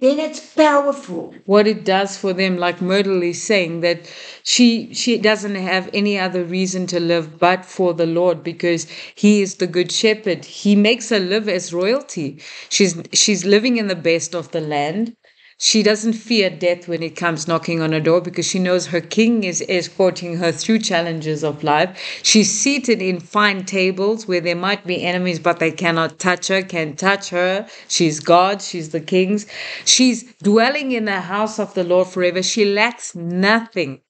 Then 0.00 0.18
it's 0.18 0.40
powerful. 0.40 1.32
what 1.46 1.68
it 1.68 1.84
does 1.84 2.16
for 2.16 2.32
them 2.32 2.56
like 2.56 2.80
myrtle 2.82 3.22
is 3.22 3.40
saying 3.40 3.80
that 3.82 4.00
she 4.42 4.92
she 4.94 5.16
doesn't 5.16 5.54
have 5.54 5.88
any 5.94 6.18
other 6.18 6.42
reason 6.42 6.86
to 6.88 6.98
live 6.98 7.38
but 7.38 7.64
for 7.64 7.94
the 7.94 8.04
lord 8.06 8.42
because 8.42 8.86
he 9.14 9.42
is 9.42 9.54
the 9.56 9.66
good 9.68 9.92
shepherd. 9.92 10.44
He 10.44 10.74
makes 10.74 11.10
her 11.10 11.20
live 11.20 11.48
as 11.48 11.72
royalty. 11.72 12.38
She's 12.68 13.00
she's 13.12 13.44
living 13.44 13.76
in 13.76 13.86
the 13.86 13.94
best 13.94 14.34
of 14.34 14.50
the 14.50 14.60
land 14.60 15.14
she 15.62 15.82
doesn't 15.82 16.14
fear 16.14 16.48
death 16.48 16.88
when 16.88 17.02
it 17.02 17.14
comes 17.14 17.46
knocking 17.46 17.82
on 17.82 17.92
her 17.92 18.00
door 18.00 18.22
because 18.22 18.46
she 18.46 18.58
knows 18.58 18.86
her 18.86 19.00
king 19.02 19.44
is 19.44 19.62
escorting 19.68 20.38
her 20.38 20.50
through 20.50 20.78
challenges 20.78 21.44
of 21.44 21.62
life. 21.62 21.98
She's 22.22 22.50
seated 22.50 23.02
in 23.02 23.20
fine 23.20 23.66
tables 23.66 24.26
where 24.26 24.40
there 24.40 24.56
might 24.56 24.86
be 24.86 25.04
enemies, 25.04 25.38
but 25.38 25.58
they 25.58 25.70
cannot 25.70 26.18
touch 26.18 26.48
her, 26.48 26.62
can 26.62 26.96
touch 26.96 27.28
her. 27.28 27.68
She's 27.88 28.20
God, 28.20 28.62
she's 28.62 28.88
the 28.88 29.02
king's. 29.02 29.44
She's 29.84 30.32
dwelling 30.36 30.92
in 30.92 31.04
the 31.04 31.20
house 31.20 31.58
of 31.58 31.74
the 31.74 31.84
Lord 31.84 32.08
forever. 32.08 32.42
She 32.42 32.64
lacks 32.64 33.14
nothing. 33.14 34.00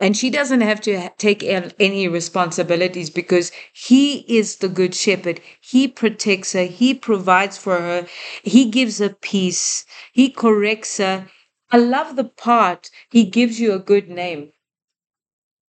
And 0.00 0.16
she 0.16 0.30
doesn't 0.30 0.60
have 0.60 0.80
to 0.82 1.10
take 1.18 1.42
any 1.42 2.06
responsibilities 2.08 3.10
because 3.10 3.50
he 3.72 4.18
is 4.38 4.56
the 4.56 4.68
good 4.68 4.94
shepherd. 4.94 5.40
He 5.60 5.88
protects 5.88 6.52
her. 6.52 6.64
He 6.64 6.94
provides 6.94 7.58
for 7.58 7.80
her. 7.80 8.06
He 8.42 8.70
gives 8.70 8.98
her 8.98 9.08
peace. 9.08 9.84
He 10.12 10.30
corrects 10.30 10.98
her. 10.98 11.28
I 11.70 11.78
love 11.78 12.16
the 12.16 12.24
part 12.24 12.90
he 13.10 13.24
gives 13.24 13.60
you 13.60 13.72
a 13.72 13.78
good 13.78 14.08
name. 14.08 14.52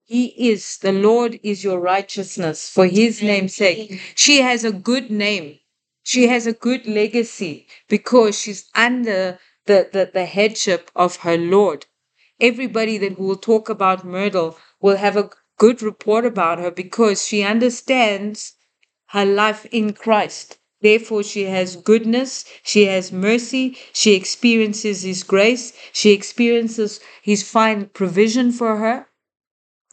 He 0.05 0.49
is, 0.49 0.77
the 0.77 0.91
Lord 0.91 1.39
is 1.43 1.63
your 1.63 1.80
righteousness 1.80 2.69
for 2.69 2.86
his 2.88 3.21
name's 3.21 3.55
sake. 3.55 3.99
She 4.15 4.41
has 4.41 4.63
a 4.63 4.71
good 4.71 5.11
name. 5.11 5.59
She 6.03 6.27
has 6.27 6.47
a 6.47 6.53
good 6.53 6.88
legacy 6.88 7.67
because 7.88 8.39
she's 8.39 8.69
under 8.73 9.39
the, 9.65 9.89
the, 9.91 10.09
the 10.11 10.25
headship 10.25 10.89
of 10.95 11.17
her 11.17 11.38
Lord. 11.38 11.86
Everybody 12.42 12.98
that 13.00 13.20
will 13.20 13.36
talk 13.36 13.68
about 13.68 14.06
Myrtle 14.06 14.58
will 14.80 14.96
have 14.96 15.18
a 15.18 15.30
good 15.58 15.82
report 15.82 16.26
about 16.26 16.58
her 16.60 16.72
because 16.72 17.28
she 17.28 17.44
understands 17.44 18.54
her 19.08 19.26
life 19.26 19.66
in 19.72 19.92
Christ. 19.94 20.58
Therefore, 20.82 21.24
she 21.24 21.44
has 21.44 21.76
goodness, 21.76 22.46
she 22.64 22.86
has 22.86 23.12
mercy, 23.12 23.78
she 23.92 24.14
experiences 24.14 25.04
His 25.04 25.24
grace, 25.24 25.74
she 25.92 26.12
experiences 26.12 27.02
His 27.22 27.44
fine 27.44 27.88
provision 27.88 28.54
for 28.54 28.78
her, 28.78 29.08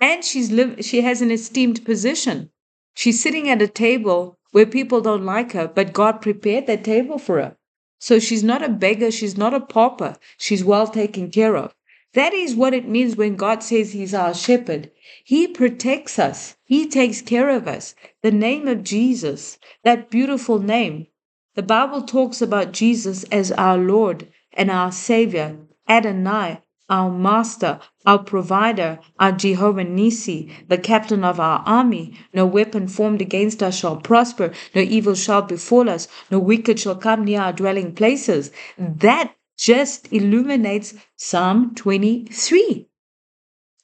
and 0.01 0.25
she's 0.25 0.53
she 0.87 1.01
has 1.01 1.23
an 1.23 1.33
esteemed 1.33 1.85
position. 1.85 2.51
She's 2.95 3.21
sitting 3.21 3.49
at 3.49 3.61
a 3.61 3.67
table 3.67 4.39
where 4.53 4.67
people 4.67 5.01
don't 5.01 5.25
like 5.25 5.51
her, 5.53 5.67
but 5.67 5.93
God 5.93 6.23
prepared 6.23 6.69
that 6.69 6.85
table 6.85 7.19
for 7.19 7.41
her. 7.41 7.57
So 7.99 8.21
she's 8.21 8.45
not 8.45 8.63
a 8.63 8.69
beggar, 8.69 9.11
she's 9.11 9.37
not 9.37 9.53
a 9.55 9.61
pauper, 9.61 10.17
she's 10.39 10.63
well 10.63 10.87
taken 10.87 11.31
care 11.33 11.57
of. 11.57 11.75
That 12.15 12.33
is 12.33 12.55
what 12.55 12.75
it 12.75 12.89
means 12.89 13.17
when 13.17 13.37
God 13.37 13.63
says 13.63 13.93
He's 13.93 14.15
our 14.15 14.33
shepherd. 14.33 14.91
He 15.25 15.47
protects 15.47 16.19
us, 16.19 16.57
He 16.65 16.89
takes 16.89 17.21
care 17.21 17.51
of 17.51 17.69
us. 17.69 17.95
The 18.23 18.31
name 18.31 18.67
of 18.69 18.85
Jesus, 18.85 19.59
that 19.85 20.11
beautiful 20.11 20.59
name, 20.59 21.09
the 21.55 21.63
Bible 21.63 22.03
talks 22.03 22.43
about 22.43 22.73
Jesus 22.73 23.25
as 23.25 23.53
our 23.53 23.79
Lord 23.79 24.29
and 24.53 24.71
our 24.71 24.93
Savior, 24.93 25.57
Adonai, 25.89 26.63
our 26.89 27.11
Master, 27.11 27.81
our 28.05 28.19
Provider, 28.19 28.99
our 29.19 29.33
Jehovah 29.33 29.85
Nissi, 29.85 30.51
the 30.69 30.79
Captain 30.79 31.25
of 31.25 31.41
our 31.41 31.61
army. 31.67 32.17
No 32.33 32.47
weapon 32.47 32.89
formed 32.89 33.21
against 33.21 33.63
us 33.63 33.77
shall 33.79 33.97
prosper, 33.97 34.53
no 34.75 34.83
evil 34.83 35.15
shall 35.15 35.43
befall 35.43 35.91
us, 35.91 36.09
no 36.31 36.39
wicked 36.39 36.79
shall 36.79 36.97
come 36.97 37.25
near 37.25 37.41
our 37.41 37.53
dwelling 37.53 37.95
places. 37.95 38.53
That 38.79 39.35
just 39.57 40.13
illuminates 40.13 40.95
Psalm 41.17 41.75
23. 41.75 42.89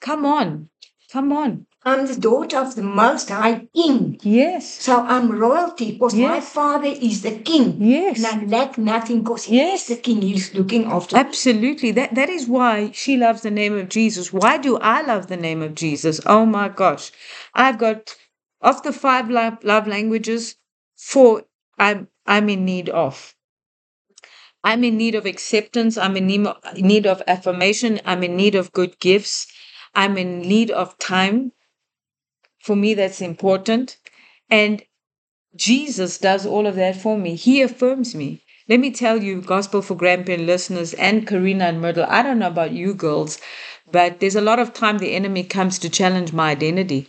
Come 0.00 0.26
on, 0.26 0.68
come 1.10 1.32
on. 1.32 1.66
I'm 1.84 2.06
the 2.06 2.14
daughter 2.14 2.58
of 2.58 2.76
the 2.76 2.82
Most 2.82 3.28
High 3.30 3.66
King. 3.74 4.18
Yes, 4.22 4.70
So 4.80 5.00
I'm 5.00 5.32
royalty 5.32 5.92
because 5.92 6.14
my 6.14 6.40
father 6.40 6.86
is 6.86 7.22
the 7.22 7.32
king. 7.38 7.76
yes. 7.82 8.22
And 8.24 8.52
I 8.52 8.56
lack 8.56 8.78
nothing 8.78 9.22
because 9.22 9.44
he 9.44 9.56
Yes. 9.56 9.82
is 9.90 9.96
the 9.96 10.02
king. 10.02 10.22
He's 10.22 10.54
looking 10.54 10.84
after 10.84 11.16
me. 11.16 11.20
Absolutely. 11.20 11.90
That 11.90 12.14
that 12.14 12.28
is 12.28 12.46
why 12.46 12.92
she 12.92 13.16
loves 13.16 13.42
the 13.42 13.50
name 13.50 13.76
of 13.76 13.88
Jesus. 13.88 14.32
Why 14.32 14.58
do 14.58 14.78
I 14.78 15.02
love 15.02 15.26
the 15.26 15.36
name 15.36 15.60
of 15.60 15.74
Jesus? 15.74 16.20
Oh 16.24 16.46
my 16.46 16.68
gosh. 16.68 17.10
I've 17.54 17.78
got 17.78 18.14
of 18.60 18.82
the 18.84 18.92
five 18.92 19.28
love, 19.28 19.64
love 19.64 19.88
languages, 19.88 20.54
four 20.96 21.42
I'm 21.78 22.06
I'm 22.26 22.48
in 22.48 22.64
need 22.64 22.88
of. 22.90 23.34
I'm 24.64 24.84
in 24.84 24.96
need 24.96 25.14
of 25.14 25.26
acceptance. 25.26 25.98
I'm 25.98 26.16
in 26.16 26.26
need 26.26 27.06
of, 27.06 27.22
affirmation. 27.26 28.00
I'm 28.04 28.22
in 28.22 28.36
need 28.36 28.54
of 28.54 28.72
good 28.72 28.98
gifts. 29.00 29.46
I'm 29.94 30.16
in 30.16 30.40
need 30.40 30.70
of 30.70 30.98
time. 30.98 31.52
For 32.60 32.76
me, 32.76 32.94
that's 32.94 33.20
important. 33.20 33.96
And 34.48 34.82
Jesus 35.56 36.18
does 36.18 36.46
all 36.46 36.66
of 36.66 36.76
that 36.76 36.96
for 36.96 37.18
me. 37.18 37.34
He 37.34 37.60
affirms 37.60 38.14
me. 38.14 38.42
Let 38.68 38.78
me 38.80 38.90
tell 38.92 39.22
you, 39.22 39.40
Gospel 39.42 39.82
for 39.82 39.96
Grampian 39.96 40.46
listeners 40.46 40.94
and 40.94 41.26
Karina 41.26 41.64
and 41.64 41.80
Myrtle, 41.80 42.06
I 42.08 42.22
don't 42.22 42.38
know 42.38 42.46
about 42.46 42.70
you 42.72 42.94
girls, 42.94 43.38
but 43.90 44.20
there's 44.20 44.36
a 44.36 44.40
lot 44.40 44.60
of 44.60 44.72
time 44.72 44.98
the 44.98 45.14
enemy 45.14 45.42
comes 45.42 45.78
to 45.80 45.90
challenge 45.90 46.32
my 46.32 46.50
identity. 46.50 47.08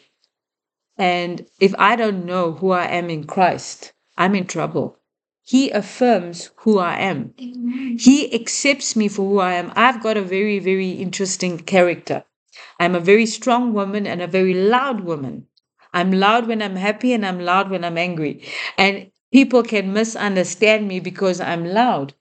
And 0.97 1.45
if 1.60 1.74
I 1.78 1.95
don't 1.95 2.26
know 2.26 2.54
who 2.54 2.72
I 2.72 2.86
am 2.86 3.10
in 3.10 3.26
Christ, 3.26 3.93
I'm 4.18 4.36
in 4.36 4.45
trouble. 4.47 4.97
He 5.45 5.69
affirms 5.71 6.49
who 6.57 6.79
I 6.79 6.97
am. 6.99 7.33
Amen. 7.39 7.97
He 7.99 8.33
accepts 8.33 8.95
me 8.95 9.07
for 9.07 9.27
who 9.27 9.39
I 9.39 9.53
am. 9.53 9.71
I've 9.75 10.01
got 10.01 10.17
a 10.17 10.21
very, 10.21 10.59
very 10.59 10.91
interesting 10.91 11.59
character. 11.59 12.23
I'm 12.79 12.95
a 12.95 12.99
very 12.99 13.25
strong 13.25 13.73
woman 13.73 14.07
and 14.07 14.21
a 14.21 14.27
very 14.27 14.53
loud 14.53 15.01
woman. 15.01 15.47
I'm 15.93 16.11
loud 16.11 16.47
when 16.47 16.61
I'm 16.61 16.75
happy 16.77 17.13
and 17.13 17.25
I'm 17.25 17.39
loud 17.39 17.69
when 17.69 17.83
I'm 17.83 17.97
angry. 17.97 18.41
And 18.77 19.11
people 19.31 19.63
can 19.63 19.93
misunderstand 19.93 20.87
me 20.87 20.99
because 20.99 21.41
I'm 21.41 21.65
loud. 21.65 22.13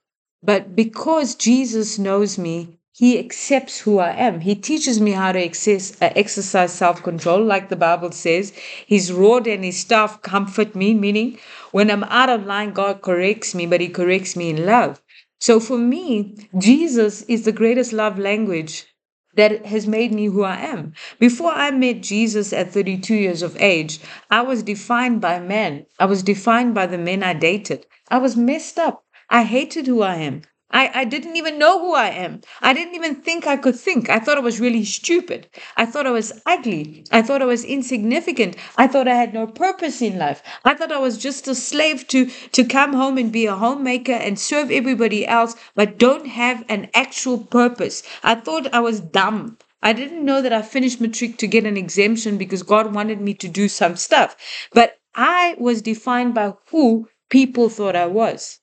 But 0.43 0.75
because 0.75 1.35
Jesus 1.37 1.99
knows 1.99 2.37
me, 2.39 2.79
he 2.95 3.19
accepts 3.19 3.81
who 3.81 3.99
I 3.99 4.11
am. 4.13 4.41
He 4.41 4.55
teaches 4.55 5.01
me 5.01 5.13
how 5.13 5.33
to 5.33 5.43
access, 5.43 5.97
uh, 6.03 6.13
exercise 6.15 6.73
self 6.73 7.03
control, 7.03 7.43
like 7.43 7.69
the 7.71 7.77
Bible 7.77 8.13
says. 8.13 8.53
His 8.87 9.11
rod 9.13 9.47
and 9.47 9.65
his 9.65 9.79
staff 9.79 10.21
comfort 10.23 10.75
me, 10.75 10.93
meaning 10.93 11.39
when 11.73 11.91
I'm 11.91 12.05
out 12.05 12.29
of 12.31 12.47
line, 12.47 12.73
God 12.73 13.03
corrects 13.03 13.55
me, 13.55 13.67
but 13.67 13.81
he 13.81 13.89
corrects 13.89 14.37
me 14.37 14.51
in 14.51 14.65
love. 14.65 15.03
So 15.41 15.59
for 15.59 15.77
me, 15.77 16.37
Jesus 16.59 17.23
is 17.23 17.45
the 17.45 17.53
greatest 17.53 17.93
love 17.93 18.19
language 18.19 18.87
that 19.35 19.67
has 19.67 19.87
made 19.87 20.13
me 20.13 20.27
who 20.27 20.45
I 20.45 20.57
am. 20.57 20.93
Before 21.19 21.53
I 21.53 21.71
met 21.71 22.03
Jesus 22.03 22.53
at 22.53 22.73
32 22.73 23.15
years 23.15 23.43
of 23.43 23.57
age, 23.61 23.99
I 24.31 24.43
was 24.43 24.63
defined 24.63 25.21
by 25.21 25.41
men. 25.41 25.87
I 25.99 26.05
was 26.05 26.23
defined 26.23 26.75
by 26.75 26.87
the 26.87 26.99
men 26.99 27.23
I 27.23 27.33
dated. 27.33 27.87
I 28.09 28.19
was 28.19 28.37
messed 28.37 28.79
up. 28.79 29.05
I 29.31 29.45
hated 29.45 29.87
who 29.87 30.03
I 30.03 30.17
am. 30.17 30.43
I, 30.73 30.91
I 30.95 31.05
didn't 31.05 31.37
even 31.37 31.59
know 31.59 31.79
who 31.81 31.95
I 31.95 32.09
am. 32.09 32.41
I 32.61 32.73
didn't 32.73 32.95
even 32.95 33.17
think 33.17 33.47
I 33.47 33.57
could 33.57 33.79
think. 33.79 34.09
I 34.11 34.19
thought 34.19 34.39
I 34.39 34.41
was 34.41 34.59
really 34.61 34.85
stupid. 34.85 35.47
I 35.77 35.87
thought 35.87 36.07
I 36.07 36.11
was 36.13 36.41
ugly. 36.47 37.05
I 37.13 37.23
thought 37.23 37.43
I 37.43 37.47
was 37.47 37.65
insignificant. 37.65 38.57
I 38.77 38.87
thought 38.87 39.07
I 39.07 39.15
had 39.15 39.35
no 39.35 39.47
purpose 39.47 40.03
in 40.03 40.19
life. 40.19 40.43
I 40.65 40.75
thought 40.75 40.91
I 40.91 40.99
was 40.99 41.19
just 41.19 41.47
a 41.47 41.55
slave 41.55 42.09
to, 42.09 42.27
to 42.53 42.65
come 42.65 42.95
home 42.95 43.19
and 43.19 43.31
be 43.31 43.47
a 43.47 43.55
homemaker 43.55 44.13
and 44.13 44.39
serve 44.39 44.71
everybody 44.71 45.27
else, 45.27 45.55
but 45.75 45.99
don't 45.99 46.27
have 46.27 46.65
an 46.69 46.91
actual 46.95 47.39
purpose. 47.39 48.03
I 48.25 48.35
thought 48.37 48.73
I 48.75 48.81
was 48.81 49.01
dumb. 49.01 49.59
I 49.83 49.93
didn't 49.93 50.25
know 50.25 50.43
that 50.43 50.53
I 50.53 50.63
finished 50.63 51.01
matric 51.01 51.37
to 51.39 51.47
get 51.47 51.67
an 51.67 51.77
exemption 51.77 52.39
because 52.39 52.63
God 52.63 52.95
wanted 52.95 53.21
me 53.21 53.35
to 53.35 53.49
do 53.49 53.69
some 53.69 53.97
stuff. 53.97 54.37
But 54.73 54.99
I 55.15 55.55
was 55.59 55.83
defined 55.83 56.35
by 56.35 56.55
who 56.71 57.09
people 57.29 57.69
thought 57.69 57.95
I 57.97 58.07
was. 58.07 58.61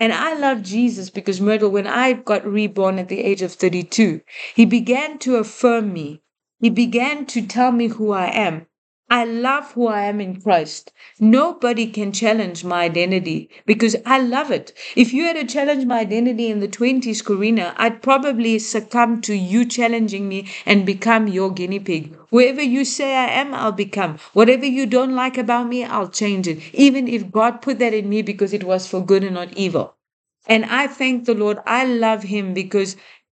And 0.00 0.12
I 0.12 0.34
love 0.34 0.62
Jesus 0.62 1.10
because, 1.10 1.40
Myrtle, 1.40 1.70
when 1.70 1.86
I 1.86 2.12
got 2.14 2.46
reborn 2.46 2.98
at 2.98 3.08
the 3.08 3.20
age 3.20 3.42
of 3.42 3.52
32, 3.52 4.20
he 4.54 4.64
began 4.64 5.18
to 5.20 5.36
affirm 5.36 5.92
me. 5.92 6.22
He 6.60 6.70
began 6.70 7.26
to 7.26 7.46
tell 7.46 7.72
me 7.72 7.88
who 7.88 8.12
I 8.12 8.26
am. 8.26 8.66
I 9.08 9.24
love 9.24 9.72
who 9.72 9.86
I 9.86 10.02
am 10.04 10.20
in 10.20 10.42
Christ. 10.42 10.92
Nobody 11.18 11.86
can 11.86 12.12
challenge 12.12 12.64
my 12.64 12.82
identity 12.82 13.48
because 13.64 13.96
I 14.04 14.18
love 14.18 14.50
it. 14.50 14.74
If 14.94 15.14
you 15.14 15.24
had 15.24 15.36
to 15.36 15.44
challenge 15.46 15.86
my 15.86 16.00
identity 16.00 16.50
in 16.50 16.60
the 16.60 16.68
20s, 16.68 17.22
Karina, 17.22 17.72
I'd 17.78 18.02
probably 18.02 18.58
succumb 18.58 19.22
to 19.22 19.32
you 19.34 19.64
challenging 19.64 20.28
me 20.28 20.48
and 20.66 20.84
become 20.84 21.28
your 21.28 21.50
guinea 21.50 21.80
pig. 21.80 22.14
Whoever 22.30 22.60
you 22.60 22.84
say 22.84 23.14
I 23.16 23.28
am, 23.28 23.54
I'll 23.54 23.72
become. 23.72 24.18
Whatever 24.34 24.66
you 24.66 24.84
don't 24.84 25.14
like 25.14 25.38
about 25.38 25.66
me, 25.66 25.82
I'll 25.84 26.10
change 26.10 26.46
it. 26.46 26.58
Even 26.74 27.08
if 27.08 27.30
God 27.30 27.62
put 27.62 27.78
that 27.78 27.94
in 27.94 28.08
me 28.10 28.20
because 28.20 28.52
it 28.52 28.64
was 28.64 28.86
for 28.86 29.00
good 29.02 29.24
and 29.24 29.34
not 29.34 29.56
evil. 29.56 29.94
And 30.46 30.66
I 30.66 30.88
thank 30.88 31.24
the 31.24 31.34
Lord. 31.34 31.58
I 31.66 31.84
love 31.86 32.24
him 32.24 32.52
because 32.52 32.96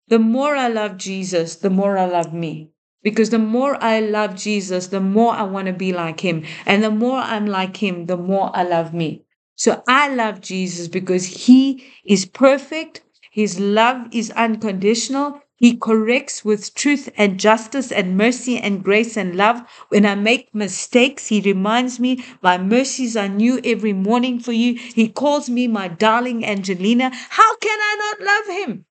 the 0.08 0.18
more 0.18 0.56
I 0.56 0.68
love 0.68 0.96
Jesus, 0.96 1.54
the 1.56 1.70
more 1.70 1.96
I 1.98 2.06
love 2.06 2.32
me. 2.34 2.70
Because 3.07 3.30
the 3.30 3.38
more 3.38 3.78
I 3.80 4.00
love 4.00 4.34
Jesus, 4.34 4.88
the 4.88 5.00
more 5.00 5.32
I 5.32 5.44
want 5.44 5.68
to 5.68 5.72
be 5.72 5.92
like 5.92 6.18
him. 6.18 6.42
And 6.66 6.82
the 6.82 6.90
more 6.90 7.18
I'm 7.18 7.46
like 7.46 7.76
him, 7.76 8.07
the 8.07 8.16
more 8.16 8.50
I 8.52 8.64
love 8.64 8.92
me. 8.92 9.22
So 9.54 9.84
I 9.86 10.12
love 10.12 10.40
Jesus 10.40 10.88
because 10.88 11.46
he 11.46 11.84
is 12.04 12.26
perfect. 12.26 13.02
His 13.30 13.61
love 13.61 14.09
is 14.11 14.32
unconditional. 14.32 15.40
He 15.54 15.76
corrects 15.76 16.44
with 16.44 16.74
truth 16.74 17.09
and 17.16 17.38
justice 17.38 17.92
and 17.92 18.16
mercy 18.16 18.59
and 18.59 18.82
grace 18.82 19.16
and 19.16 19.36
love. 19.36 19.62
When 19.88 20.04
I 20.04 20.16
make 20.16 20.52
mistakes, 20.52 21.28
He 21.28 21.40
reminds 21.40 22.00
me, 22.00 22.24
My 22.42 22.59
mercies 22.59 23.16
are 23.16 23.28
new 23.28 23.61
every 23.62 23.92
morning 23.92 24.40
for 24.40 24.50
you. 24.50 24.74
He 24.74 25.07
calls 25.09 25.48
me 25.48 25.68
my 25.68 25.86
darling 25.86 26.44
Angelina. 26.44 27.12
How 27.14 27.57
can 27.59 27.78
I 27.80 27.94
not 28.18 28.26
love 28.26 28.57
Him? 28.59 28.84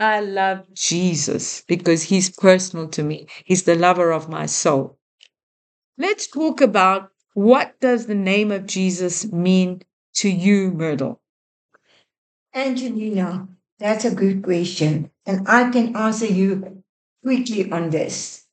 I 0.00 0.20
love 0.20 0.64
Jesus 0.72 1.62
because 1.68 2.04
he's 2.04 2.30
personal 2.30 2.88
to 2.88 3.02
me. 3.02 3.26
He's 3.44 3.64
the 3.64 3.74
lover 3.74 4.12
of 4.12 4.30
my 4.30 4.46
soul. 4.46 4.98
Let's 5.98 6.26
talk 6.26 6.62
about 6.62 7.10
what 7.34 7.78
does 7.80 8.06
the 8.06 8.14
name 8.14 8.50
of 8.50 8.66
Jesus 8.66 9.30
mean 9.30 9.82
to 10.14 10.30
you, 10.30 10.70
Myrtle? 10.70 11.20
Angelina, 12.54 13.46
that's 13.78 14.06
a 14.06 14.14
good 14.14 14.42
question. 14.42 15.10
And 15.26 15.46
I 15.46 15.70
can 15.70 15.94
answer 15.94 16.26
you 16.26 16.82
quickly 17.22 17.70
on 17.70 17.90
this. 17.90 18.46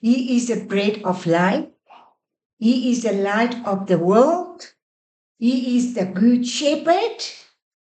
He 0.00 0.36
is 0.36 0.46
the 0.46 0.64
bread 0.64 1.02
of 1.02 1.26
life. 1.26 1.66
He 2.60 2.92
is 2.92 3.02
the 3.02 3.12
light 3.12 3.56
of 3.66 3.88
the 3.88 3.98
world. 3.98 4.74
He 5.38 5.76
is 5.76 5.94
the 5.94 6.06
good 6.06 6.46
shepherd. 6.46 7.18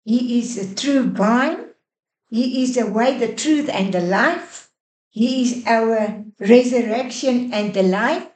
He 0.03 0.39
is 0.39 0.55
the 0.57 0.75
true 0.75 1.09
vine. 1.09 1.68
He 2.29 2.63
is 2.63 2.75
the 2.75 2.85
way, 2.85 3.17
the 3.17 3.33
truth, 3.33 3.69
and 3.69 3.93
the 3.93 4.01
life. 4.01 4.69
He 5.09 5.41
is 5.41 5.65
our 5.65 6.23
resurrection 6.39 7.51
and 7.53 7.73
the 7.73 7.83
life. 7.83 8.27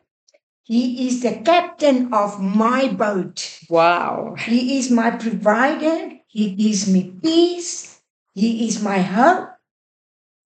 He 0.63 1.07
is 1.07 1.21
the 1.21 1.41
captain 1.45 2.13
of 2.13 2.41
my 2.41 2.87
boat. 2.87 3.59
Wow. 3.69 4.35
He 4.39 4.77
is 4.79 4.89
my 4.89 5.11
provider. 5.11 6.17
He 6.27 6.55
gives 6.55 6.89
me 6.91 7.13
peace. 7.21 8.01
He 8.33 8.67
is 8.67 8.81
my 8.81 8.99
hope. 8.99 9.49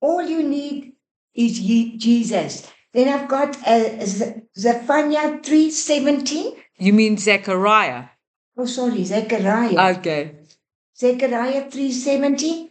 All 0.01 0.21
you 0.21 0.43
need 0.43 0.93
is 1.33 1.59
Ye- 1.59 1.97
Jesus. 1.97 2.67
Then 2.93 3.07
I've 3.07 3.29
got 3.29 3.55
uh, 3.65 4.05
Z- 4.05 4.41
Zephaniah 4.57 5.39
3.17. 5.39 6.57
You 6.79 6.93
mean 6.93 7.17
Zechariah? 7.17 8.05
Oh, 8.57 8.65
sorry, 8.65 9.03
Zechariah. 9.05 9.97
Okay. 9.97 10.35
Zechariah 10.97 11.69
3.17. 11.69 12.66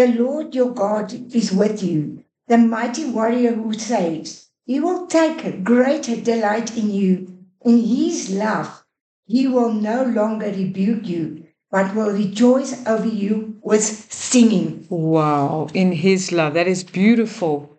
The 0.00 0.06
Lord 0.06 0.54
your 0.54 0.72
God 0.72 1.12
is 1.34 1.52
with 1.52 1.82
you, 1.82 2.24
the 2.48 2.56
mighty 2.56 3.04
warrior 3.04 3.52
who 3.52 3.74
saves. 3.74 4.48
He 4.64 4.80
will 4.80 5.06
take 5.06 5.44
a 5.44 5.52
greater 5.52 6.16
delight 6.16 6.74
in 6.74 6.90
you. 6.90 7.36
In 7.66 7.84
his 7.84 8.30
love, 8.30 8.82
he 9.26 9.46
will 9.46 9.74
no 9.74 10.04
longer 10.04 10.46
rebuke 10.46 11.06
you, 11.06 11.44
but 11.70 11.94
will 11.94 12.12
rejoice 12.12 12.82
over 12.86 13.06
you 13.06 13.58
with 13.62 13.82
singing. 13.82 14.86
Wow. 14.88 15.68
In 15.74 15.92
his 15.92 16.32
love. 16.32 16.54
That 16.54 16.66
is 16.66 16.82
beautiful. 16.82 17.78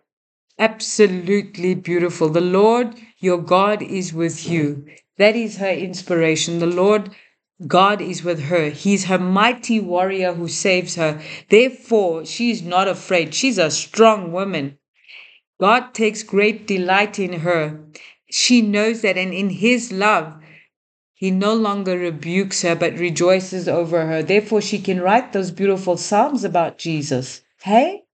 Absolutely 0.60 1.74
beautiful. 1.74 2.28
The 2.28 2.40
Lord 2.40 2.94
your 3.18 3.38
God 3.38 3.82
is 3.82 4.14
with 4.14 4.48
you. 4.48 4.86
That 5.18 5.34
is 5.34 5.56
her 5.56 5.72
inspiration. 5.72 6.60
The 6.60 6.66
Lord 6.66 7.10
God 7.66 8.00
is 8.00 8.24
with 8.24 8.44
her. 8.44 8.70
He's 8.70 9.04
her 9.04 9.18
mighty 9.18 9.80
warrior 9.80 10.34
who 10.34 10.48
saves 10.48 10.96
her. 10.96 11.20
Therefore, 11.48 12.24
she 12.24 12.50
is 12.50 12.62
not 12.62 12.88
afraid. 12.88 13.34
She's 13.34 13.58
a 13.58 13.70
strong 13.70 14.32
woman. 14.32 14.78
God 15.60 15.94
takes 15.94 16.22
great 16.22 16.66
delight 16.66 17.18
in 17.18 17.40
her. 17.40 17.80
She 18.30 18.62
knows 18.62 19.02
that, 19.02 19.16
and 19.16 19.32
in 19.32 19.50
His 19.50 19.92
love, 19.92 20.34
He 21.14 21.30
no 21.30 21.54
longer 21.54 21.98
rebukes 21.98 22.62
her 22.62 22.74
but 22.74 22.98
rejoices 22.98 23.68
over 23.68 24.06
her. 24.06 24.22
Therefore, 24.22 24.60
she 24.60 24.78
can 24.78 25.00
write 25.00 25.32
those 25.32 25.50
beautiful 25.50 25.96
Psalms 25.96 26.44
about 26.44 26.78
Jesus. 26.78 27.42
Hey? 27.60 28.04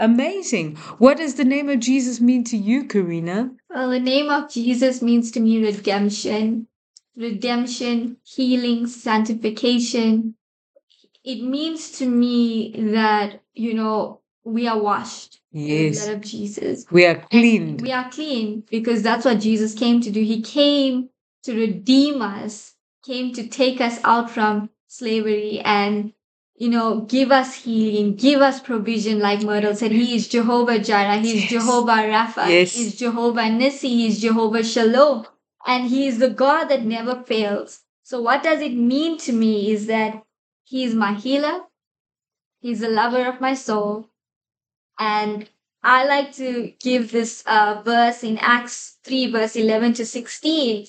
Amazing. 0.00 0.76
What 0.98 1.16
does 1.16 1.34
the 1.34 1.44
name 1.44 1.68
of 1.68 1.80
Jesus 1.80 2.20
mean 2.20 2.44
to 2.44 2.56
you, 2.56 2.84
Karina? 2.84 3.50
Well, 3.68 3.90
the 3.90 3.98
name 3.98 4.30
of 4.30 4.48
Jesus 4.48 5.02
means 5.02 5.32
to 5.32 5.40
me 5.40 5.64
redemption, 5.64 6.67
redemption, 7.18 8.16
healing, 8.24 8.86
sanctification. 8.86 10.34
It 11.24 11.42
means 11.42 11.90
to 11.98 12.06
me 12.06 12.72
that, 12.92 13.42
you 13.54 13.74
know, 13.74 14.20
we 14.44 14.66
are 14.68 14.80
washed 14.80 15.40
Yes. 15.50 15.98
blood 16.06 16.16
of 16.16 16.20
Jesus. 16.22 16.86
We 16.90 17.04
are 17.06 17.16
clean. 17.30 17.78
We 17.78 17.90
are 17.92 18.08
clean 18.10 18.62
because 18.70 19.02
that's 19.02 19.24
what 19.24 19.40
Jesus 19.40 19.74
came 19.74 20.00
to 20.02 20.10
do. 20.10 20.22
He 20.22 20.40
came 20.40 21.08
to 21.42 21.54
redeem 21.54 22.22
us, 22.22 22.74
came 23.04 23.32
to 23.34 23.48
take 23.48 23.80
us 23.80 23.98
out 24.04 24.30
from 24.30 24.70
slavery 24.86 25.60
and 25.60 26.12
you 26.58 26.68
know, 26.68 27.02
give 27.02 27.30
us 27.30 27.54
healing, 27.54 28.16
give 28.16 28.40
us 28.40 28.58
provision, 28.58 29.20
like 29.20 29.42
Myrtle 29.42 29.76
said. 29.76 29.92
He 29.92 30.16
is 30.16 30.26
Jehovah 30.26 30.80
Jireh, 30.80 31.18
He 31.18 31.36
is 31.36 31.42
Yes. 31.42 31.50
Jehovah 31.50 31.92
Rapha, 31.92 32.48
Yes. 32.48 32.74
He 32.74 32.82
is 32.86 32.96
Jehovah 32.96 33.42
Nissi, 33.42 33.88
He 33.88 34.06
is 34.08 34.20
Jehovah 34.20 34.64
Shalom, 34.64 35.24
and 35.66 35.88
He 35.88 36.06
is 36.06 36.18
the 36.18 36.30
God 36.30 36.64
that 36.66 36.84
never 36.84 37.22
fails. 37.22 37.82
So, 38.02 38.20
what 38.20 38.42
does 38.42 38.60
it 38.60 38.74
mean 38.74 39.18
to 39.18 39.32
me 39.32 39.70
is 39.70 39.86
that 39.86 40.22
He 40.64 40.84
is 40.84 40.94
my 40.94 41.14
healer, 41.14 41.62
He's 42.60 42.80
the 42.80 42.88
lover 42.88 43.26
of 43.26 43.40
my 43.40 43.54
soul, 43.54 44.08
and 44.98 45.48
I 45.82 46.04
like 46.04 46.34
to 46.36 46.72
give 46.80 47.12
this 47.12 47.42
uh, 47.46 47.82
verse 47.84 48.24
in 48.24 48.38
Acts 48.38 48.98
3, 49.04 49.30
verse 49.30 49.54
11 49.54 49.94
to 49.94 50.06
16, 50.06 50.86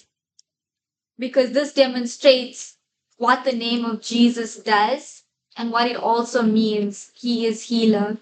because 1.17 1.51
this 1.51 1.74
demonstrates 1.74 2.78
what 3.17 3.43
the 3.43 3.51
name 3.53 3.86
of 3.86 4.01
Jesus 4.01 4.55
does 4.57 5.24
and 5.55 5.72
what 5.72 5.88
it 5.88 5.97
also 5.97 6.41
means. 6.41 7.11
He 7.13 7.45
is 7.45 7.63
healer. 7.63 8.17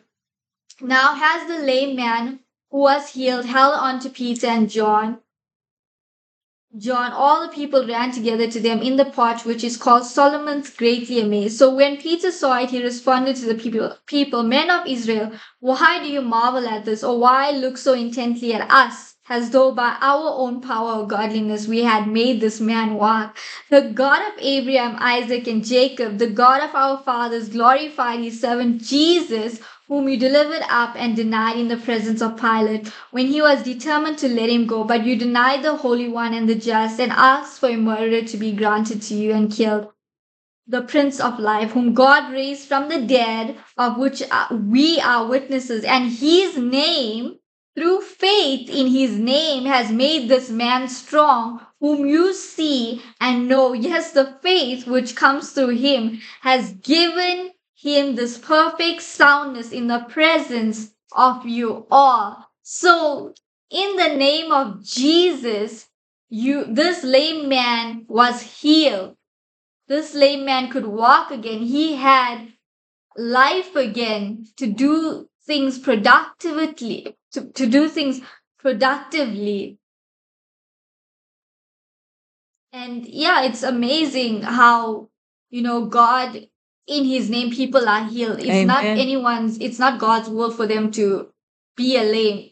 Now, 0.81 1.15
has 1.15 1.47
the 1.47 1.59
lame 1.59 1.95
man 1.95 2.41
who 2.69 2.79
was 2.79 3.13
healed 3.13 3.45
held 3.45 3.75
on 3.75 3.99
to 4.01 4.09
Peter 4.09 4.47
and 4.47 4.69
John? 4.69 5.19
John, 6.77 7.11
all 7.11 7.41
the 7.41 7.53
people 7.53 7.87
ran 7.87 8.11
together 8.11 8.49
to 8.49 8.59
them 8.59 8.81
in 8.81 8.97
the 8.97 9.05
porch, 9.05 9.45
which 9.45 9.63
is 9.63 9.77
called 9.77 10.05
Solomon's, 10.05 10.69
greatly 10.69 11.19
amazed. 11.19 11.57
So 11.57 11.73
when 11.73 11.97
Peter 11.97 12.31
saw 12.31 12.59
it, 12.59 12.69
he 12.69 12.83
responded 12.83 13.35
to 13.37 13.47
the 13.47 13.55
people, 13.55 13.97
people, 14.05 14.43
Men 14.43 14.69
of 14.69 14.87
Israel, 14.87 15.31
why 15.59 15.99
do 16.01 16.09
you 16.09 16.21
marvel 16.21 16.67
at 16.67 16.85
this, 16.85 17.03
or 17.03 17.19
why 17.19 17.51
look 17.51 17.77
so 17.77 17.93
intently 17.93 18.53
at 18.53 18.69
us, 18.71 19.16
as 19.29 19.49
though 19.51 19.71
by 19.71 19.97
our 20.01 20.29
own 20.37 20.61
power 20.61 21.01
or 21.01 21.07
godliness 21.07 21.67
we 21.67 21.83
had 21.83 22.07
made 22.07 22.39
this 22.39 22.59
man 22.59 22.95
walk? 22.95 23.37
The 23.69 23.81
God 23.81 24.21
of 24.27 24.39
Abraham, 24.39 24.95
Isaac, 24.99 25.47
and 25.47 25.63
Jacob, 25.65 26.17
the 26.17 26.29
God 26.29 26.61
of 26.61 26.73
our 26.75 26.97
fathers, 26.97 27.49
glorified 27.49 28.19
his 28.19 28.39
servant 28.39 28.81
Jesus, 28.81 29.59
whom 29.87 30.09
you 30.09 30.17
delivered 30.17 30.63
up 30.69 30.95
and 30.97 31.15
denied 31.15 31.57
in 31.57 31.67
the 31.69 31.77
presence 31.77 32.21
of 32.21 32.39
Pilate, 32.39 32.91
when 33.11 33.27
he 33.27 33.41
was 33.41 33.63
determined 33.63 34.17
to 34.19 34.27
let 34.27 34.49
him 34.49 34.67
go. 34.67 34.83
But 34.83 35.05
you 35.05 35.15
denied 35.15 35.63
the 35.63 35.75
Holy 35.75 36.09
One 36.09 36.33
and 36.33 36.47
the 36.49 36.55
just, 36.55 36.99
and 36.99 37.11
asked 37.11 37.59
for 37.59 37.69
a 37.69 37.77
murderer 37.77 38.23
to 38.23 38.37
be 38.37 38.51
granted 38.51 39.01
to 39.03 39.13
you 39.13 39.33
and 39.33 39.51
killed. 39.51 39.89
The 40.67 40.81
Prince 40.81 41.21
of 41.21 41.39
Life, 41.39 41.71
whom 41.71 41.93
God 41.93 42.33
raised 42.33 42.67
from 42.67 42.89
the 42.89 43.01
dead, 43.01 43.55
of 43.77 43.97
which 43.97 44.21
uh, 44.29 44.47
we 44.51 44.99
are 44.99 45.25
witnesses, 45.25 45.85
and 45.85 46.11
his 46.11 46.57
name, 46.57 47.39
through 47.77 48.01
faith 48.01 48.71
in 48.71 48.87
his 48.87 49.19
name, 49.19 49.65
has 49.65 49.91
made 49.91 50.27
this 50.27 50.49
man 50.49 50.87
strong, 50.87 51.61
whom 51.79 52.07
you 52.07 52.33
see 52.33 53.03
and 53.21 53.47
know. 53.47 53.73
Yes, 53.73 54.13
the 54.13 54.35
faith 54.41 54.87
which 54.87 55.15
comes 55.15 55.51
through 55.51 55.77
him 55.77 56.19
has 56.41 56.71
given 56.73 57.51
him 57.75 58.15
this 58.15 58.39
perfect 58.39 59.03
soundness 59.03 59.71
in 59.71 59.85
the 59.85 59.99
presence 60.09 60.91
of 61.11 61.45
you 61.45 61.85
all. 61.91 62.47
So, 62.63 63.35
in 63.69 63.95
the 63.95 64.15
name 64.15 64.51
of 64.51 64.83
Jesus, 64.83 65.87
you 66.29 66.65
this 66.65 67.03
lame 67.03 67.47
man 67.47 68.05
was 68.07 68.41
healed. 68.41 69.15
This 69.87 70.15
lame 70.15 70.45
man 70.45 70.71
could 70.71 70.87
walk 70.87 71.29
again. 71.29 71.61
He 71.61 71.95
had 71.95 72.53
life 73.15 73.75
again 73.75 74.47
to 74.57 74.65
do 74.65 75.29
things 75.45 75.77
productively, 75.77 77.16
to, 77.33 77.51
to 77.53 77.67
do 77.67 77.89
things 77.89 78.21
productively. 78.59 79.79
And 82.73 83.05
yeah, 83.05 83.43
it's 83.43 83.63
amazing 83.63 84.43
how, 84.43 85.09
you 85.49 85.61
know, 85.61 85.85
God 85.85 86.47
in 86.87 87.03
his 87.03 87.29
name 87.29 87.51
people 87.51 87.87
are 87.87 88.05
healed 88.05 88.39
it's 88.39 88.65
not 88.65 88.83
anyone's 88.85 89.57
it's 89.57 89.77
not 89.77 89.99
god's 89.99 90.29
will 90.29 90.51
for 90.51 90.65
them 90.65 90.89
to 90.89 91.27
be 91.75 91.97
a 91.97 92.01
lame 92.01 92.49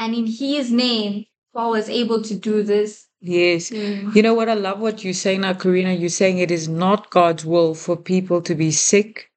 and 0.00 0.16
in 0.16 0.26
his 0.26 0.72
name 0.72 1.24
paul 1.54 1.70
was 1.70 1.88
able 1.88 2.20
to 2.20 2.34
do 2.34 2.64
this 2.64 3.08
Yes. 3.20 3.70
Mm. 3.70 4.14
You 4.14 4.22
know 4.22 4.34
what? 4.34 4.48
I 4.48 4.54
love 4.54 4.78
what 4.78 5.02
you're 5.02 5.12
saying 5.12 5.40
now, 5.40 5.52
Karina. 5.54 5.92
You're 5.92 6.08
saying 6.08 6.38
it 6.38 6.50
is 6.50 6.68
not 6.68 7.10
God's 7.10 7.44
will 7.44 7.74
for 7.74 7.96
people 7.96 8.40
to 8.42 8.54
be 8.54 8.70
sick. 8.70 9.30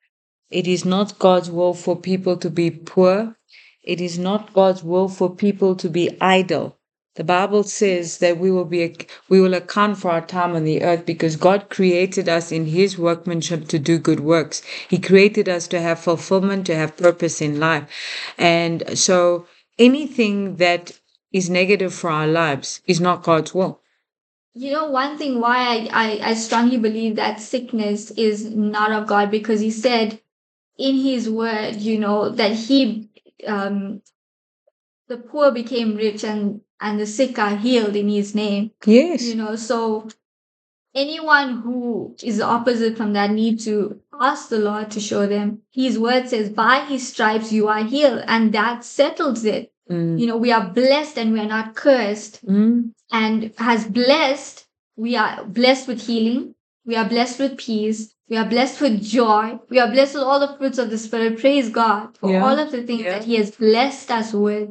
It 0.51 0.67
is 0.67 0.85
not 0.85 1.17
God's 1.17 1.49
will 1.49 1.73
for 1.73 1.95
people 1.95 2.37
to 2.37 2.49
be 2.49 2.69
poor. 2.69 3.35
It 3.83 3.99
is 4.01 4.19
not 4.19 4.53
God's 4.53 4.83
will 4.83 5.09
for 5.09 5.29
people 5.35 5.75
to 5.75 5.89
be 5.89 6.17
idle. 6.21 6.77
The 7.15 7.23
Bible 7.25 7.63
says 7.63 8.19
that 8.19 8.37
we 8.37 8.51
will 8.51 8.65
be 8.65 8.95
we 9.27 9.41
will 9.41 9.53
account 9.53 9.97
for 9.97 10.11
our 10.11 10.21
time 10.25 10.55
on 10.55 10.63
the 10.63 10.81
earth 10.83 11.05
because 11.05 11.35
God 11.35 11.69
created 11.69 12.29
us 12.29 12.51
in 12.51 12.67
his 12.67 12.97
workmanship 12.97 13.67
to 13.67 13.79
do 13.79 13.97
good 13.99 14.21
works. 14.21 14.61
He 14.89 14.97
created 14.99 15.49
us 15.49 15.67
to 15.69 15.81
have 15.81 15.99
fulfillment, 15.99 16.65
to 16.67 16.75
have 16.75 16.95
purpose 16.95 17.41
in 17.41 17.59
life. 17.59 17.89
And 18.37 18.97
so 18.97 19.45
anything 19.77 20.55
that 20.57 20.99
is 21.33 21.49
negative 21.49 21.93
for 21.93 22.09
our 22.09 22.27
lives 22.27 22.81
is 22.87 23.01
not 23.01 23.23
God's 23.23 23.53
will. 23.53 23.81
you 24.53 24.71
know 24.71 24.89
one 24.89 25.17
thing 25.17 25.39
why 25.39 25.57
I, 25.57 25.89
I 26.03 26.29
i 26.29 26.33
strongly 26.33 26.77
believe 26.77 27.15
that 27.15 27.39
sickness 27.39 28.11
is 28.11 28.49
not 28.53 28.91
of 28.91 29.07
god 29.07 29.31
because 29.31 29.61
he 29.61 29.71
said 29.71 30.19
in 30.77 30.95
his 30.97 31.29
word 31.29 31.75
you 31.77 31.97
know 31.97 32.29
that 32.29 32.51
he 32.53 33.09
um 33.47 34.01
the 35.07 35.17
poor 35.17 35.51
became 35.51 35.95
rich 35.95 36.23
and 36.23 36.61
and 36.79 36.99
the 36.99 37.05
sick 37.05 37.37
are 37.37 37.55
healed 37.55 37.95
in 37.95 38.09
his 38.09 38.33
name 38.35 38.71
Yes. 38.85 39.23
you 39.23 39.35
know 39.35 39.55
so 39.55 40.07
anyone 40.93 41.61
who 41.61 42.15
is 42.21 42.37
the 42.37 42.45
opposite 42.45 42.97
from 42.97 43.13
that 43.13 43.31
need 43.31 43.59
to 43.61 43.99
ask 44.19 44.49
the 44.49 44.59
lord 44.59 44.91
to 44.91 44.99
show 44.99 45.25
them 45.25 45.61
his 45.71 45.97
word 45.97 46.27
says 46.27 46.49
by 46.49 46.79
his 46.85 47.07
stripes 47.07 47.51
you 47.51 47.67
are 47.67 47.83
healed 47.83 48.23
and 48.27 48.53
that 48.53 48.83
settles 48.83 49.45
it 49.45 49.67
Mm. 49.89 50.19
you 50.19 50.27
know 50.27 50.37
we 50.37 50.51
are 50.53 50.69
blessed 50.69 51.17
and 51.17 51.33
we 51.33 51.39
are 51.41 51.47
not 51.47 51.75
cursed 51.75 52.45
Mm. 52.45 52.93
and 53.11 53.51
has 53.57 53.85
blessed 53.85 54.65
we 54.95 55.15
are 55.17 55.43
blessed 55.43 55.87
with 55.87 56.01
healing 56.05 56.55
we 56.85 56.95
are 56.95 57.03
blessed 57.09 57.39
with 57.39 57.57
peace 57.57 58.13
we 58.31 58.37
are 58.37 58.49
blessed 58.49 58.81
with 58.81 59.03
joy 59.03 59.59
we 59.69 59.77
are 59.79 59.91
blessed 59.91 60.15
with 60.15 60.23
all 60.23 60.39
the 60.39 60.57
fruits 60.57 60.79
of 60.79 60.89
the 60.89 60.97
spirit 60.97 61.39
praise 61.39 61.69
god 61.69 62.17
for 62.17 62.31
Yeah, 62.31 62.43
all 62.45 62.57
of 62.57 62.71
the 62.71 62.83
things 62.83 63.03
yeah. 63.03 63.19
that 63.19 63.25
he 63.25 63.35
has 63.35 63.51
blessed 63.51 64.09
us 64.09 64.33
with 64.33 64.69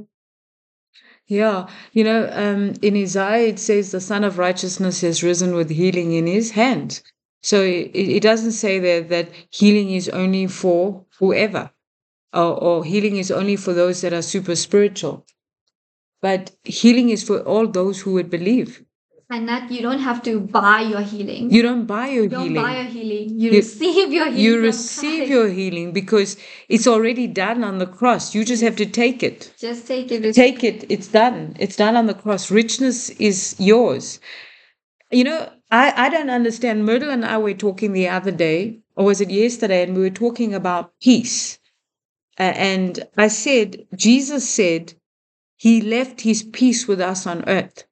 Yeah, 1.30 1.68
you 1.92 2.02
know, 2.02 2.28
um, 2.32 2.74
in 2.82 2.96
Isaiah 2.96 3.48
it 3.50 3.60
says 3.60 3.92
the 3.92 4.00
Son 4.00 4.24
of 4.24 4.38
Righteousness 4.38 5.02
has 5.02 5.22
risen 5.22 5.54
with 5.54 5.70
healing 5.70 6.12
in 6.12 6.26
his 6.26 6.50
hand. 6.50 7.02
So 7.42 7.62
it, 7.62 7.92
it 7.94 8.22
doesn't 8.22 8.52
say 8.52 8.80
there 8.80 9.02
that 9.02 9.28
healing 9.50 9.92
is 9.92 10.08
only 10.08 10.48
for 10.48 11.06
whoever, 11.20 11.70
or, 12.34 12.52
or 12.68 12.84
healing 12.84 13.16
is 13.16 13.30
only 13.30 13.56
for 13.56 13.72
those 13.72 14.00
that 14.00 14.12
are 14.12 14.22
super 14.22 14.56
spiritual. 14.56 15.24
But 16.20 16.50
healing 16.64 17.10
is 17.10 17.22
for 17.22 17.40
all 17.42 17.68
those 17.68 18.00
who 18.00 18.14
would 18.14 18.30
believe. 18.30 18.84
And 19.30 19.48
that 19.48 19.70
you 19.70 19.80
don't 19.80 20.00
have 20.00 20.22
to 20.24 20.40
buy 20.40 20.80
your 20.80 21.00
healing. 21.00 21.50
You 21.50 21.62
don't 21.62 21.86
buy 21.86 22.08
your 22.08 22.24
You 22.24 22.28
don't 22.28 22.48
healing. 22.48 22.62
buy 22.62 22.76
your 22.82 22.90
healing. 22.90 23.38
You, 23.38 23.50
You- 23.52 23.56
receive 23.58 24.12
your 24.12 24.26
healing. 24.26 24.40
you 24.44 24.60
receive 24.60 25.28
your 25.28 25.48
healing 25.48 25.92
because 25.92 26.36
it's 26.68 26.86
already 26.86 27.26
done 27.28 27.62
on 27.62 27.78
the 27.78 27.86
cross. 27.86 28.34
You 28.34 28.44
just 28.44 28.62
have 28.62 28.76
to 28.76 28.86
take 28.86 29.22
it. 29.22 29.52
just 29.58 29.86
take 29.86 30.10
it. 30.10 30.34
Take 30.34 30.64
it. 30.64 30.84
It's 30.88 31.08
done. 31.08 31.56
It's 31.60 31.76
done 31.76 31.96
on 31.96 32.06
the 32.06 32.14
cross. 32.14 32.50
Richness 32.50 33.10
is 33.10 33.54
yours. 33.58 34.18
You 35.10 35.24
know 35.24 35.48
i 35.70 35.92
i 36.06 36.08
don't 36.08 36.30
understand. 36.30 36.84
Myrtle 36.84 37.10
and 37.10 37.24
i 37.24 37.38
were 37.38 37.54
talking 37.54 37.92
the 37.92 38.08
other 38.08 38.30
day 38.32 38.80
or 38.96 39.04
was 39.06 39.20
it 39.20 39.30
yesterday 39.30 39.82
and 39.84 39.94
we 39.96 40.02
were 40.02 40.10
talking 40.24 40.54
about 40.54 40.92
peace. 41.00 41.58
A- 42.38 42.56
and 42.72 43.00
i 43.16 43.28
said 43.28 43.86
jesus 43.94 44.48
said 44.48 44.94
he 45.56 45.80
left 45.80 46.20
his 46.22 46.42
peace 46.42 46.86
with 46.88 47.00
us 47.00 47.26
on 47.26 47.44
earth 47.48 47.84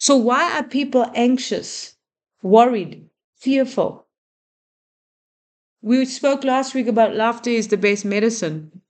so 0.00 0.16
why 0.16 0.58
are 0.58 0.64
people 0.64 1.06
anxious 1.14 1.96
worried 2.42 3.08
fearful 3.36 4.06
we 5.82 6.04
spoke 6.04 6.44
last 6.44 6.74
week 6.74 6.88
about 6.88 7.14
laughter 7.14 7.50
is 7.50 7.68
the 7.68 7.76
best 7.76 8.04
medicine 8.04 8.82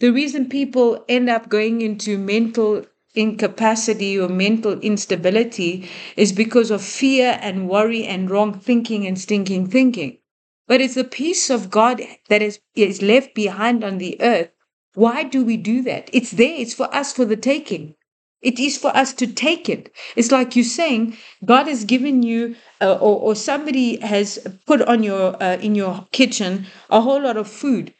the 0.00 0.10
reason 0.12 0.48
people 0.48 1.04
end 1.08 1.30
up 1.30 1.48
going 1.48 1.80
into 1.80 2.18
mental 2.18 2.84
incapacity 3.16 4.18
or 4.18 4.28
mental 4.28 4.78
instability 4.80 5.88
is 6.16 6.32
because 6.32 6.70
of 6.70 6.82
fear 6.82 7.38
and 7.40 7.68
worry 7.68 8.04
and 8.04 8.30
wrong 8.30 8.52
thinking 8.58 9.06
and 9.06 9.18
stinking 9.18 9.66
thinking. 9.68 10.18
But 10.68 10.80
it's 10.82 10.94
the 10.94 11.04
peace 11.04 11.48
of 11.50 11.70
God 11.70 12.02
that 12.28 12.42
is, 12.42 12.60
is 12.74 13.02
left 13.02 13.34
behind 13.34 13.82
on 13.82 13.98
the 13.98 14.20
earth. 14.20 14.50
Why 14.94 15.24
do 15.24 15.44
we 15.44 15.56
do 15.56 15.82
that? 15.82 16.10
It's 16.12 16.32
there, 16.32 16.54
it's 16.54 16.74
for 16.74 16.94
us 16.94 17.12
for 17.12 17.24
the 17.24 17.36
taking. 17.36 17.95
It 18.46 18.60
is 18.60 18.78
for 18.78 18.96
us 18.96 19.12
to 19.14 19.26
take 19.26 19.68
it. 19.68 19.92
It's 20.14 20.30
like 20.30 20.54
you're 20.54 20.64
saying, 20.64 21.16
God 21.44 21.66
has 21.66 21.84
given 21.84 22.22
you, 22.22 22.54
uh, 22.80 22.92
or, 22.94 23.20
or 23.26 23.34
somebody 23.34 23.96
has 24.00 24.38
put 24.66 24.82
on 24.82 25.02
your 25.02 25.42
uh, 25.42 25.56
in 25.56 25.74
your 25.74 26.06
kitchen 26.12 26.66
a 26.88 27.00
whole 27.00 27.22
lot 27.22 27.36
of 27.36 27.48
food, 27.48 27.92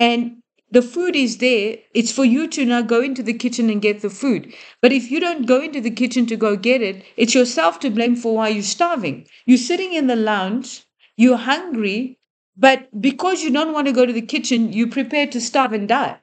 and 0.00 0.42
the 0.72 0.82
food 0.82 1.14
is 1.14 1.38
there. 1.38 1.78
It's 1.94 2.10
for 2.10 2.24
you 2.24 2.48
to 2.48 2.64
now 2.64 2.82
go 2.82 3.00
into 3.02 3.22
the 3.22 3.34
kitchen 3.34 3.70
and 3.70 3.80
get 3.80 4.02
the 4.02 4.10
food. 4.10 4.52
But 4.82 4.92
if 4.92 5.12
you 5.12 5.20
don't 5.20 5.46
go 5.46 5.60
into 5.60 5.80
the 5.80 5.92
kitchen 6.02 6.26
to 6.26 6.36
go 6.36 6.56
get 6.56 6.82
it, 6.82 7.04
it's 7.16 7.34
yourself 7.36 7.78
to 7.80 7.90
blame 7.90 8.16
for 8.16 8.34
why 8.34 8.48
you're 8.48 8.64
starving. 8.64 9.28
You're 9.46 9.58
sitting 9.58 9.92
in 9.92 10.08
the 10.08 10.16
lounge, 10.16 10.82
you're 11.16 11.36
hungry, 11.36 12.18
but 12.56 12.88
because 13.00 13.44
you 13.44 13.52
don't 13.52 13.72
want 13.72 13.86
to 13.86 13.92
go 13.92 14.06
to 14.06 14.12
the 14.12 14.28
kitchen, 14.34 14.72
you're 14.72 14.90
prepared 14.90 15.30
to 15.32 15.40
starve 15.40 15.72
and 15.72 15.88
die. 15.88 16.18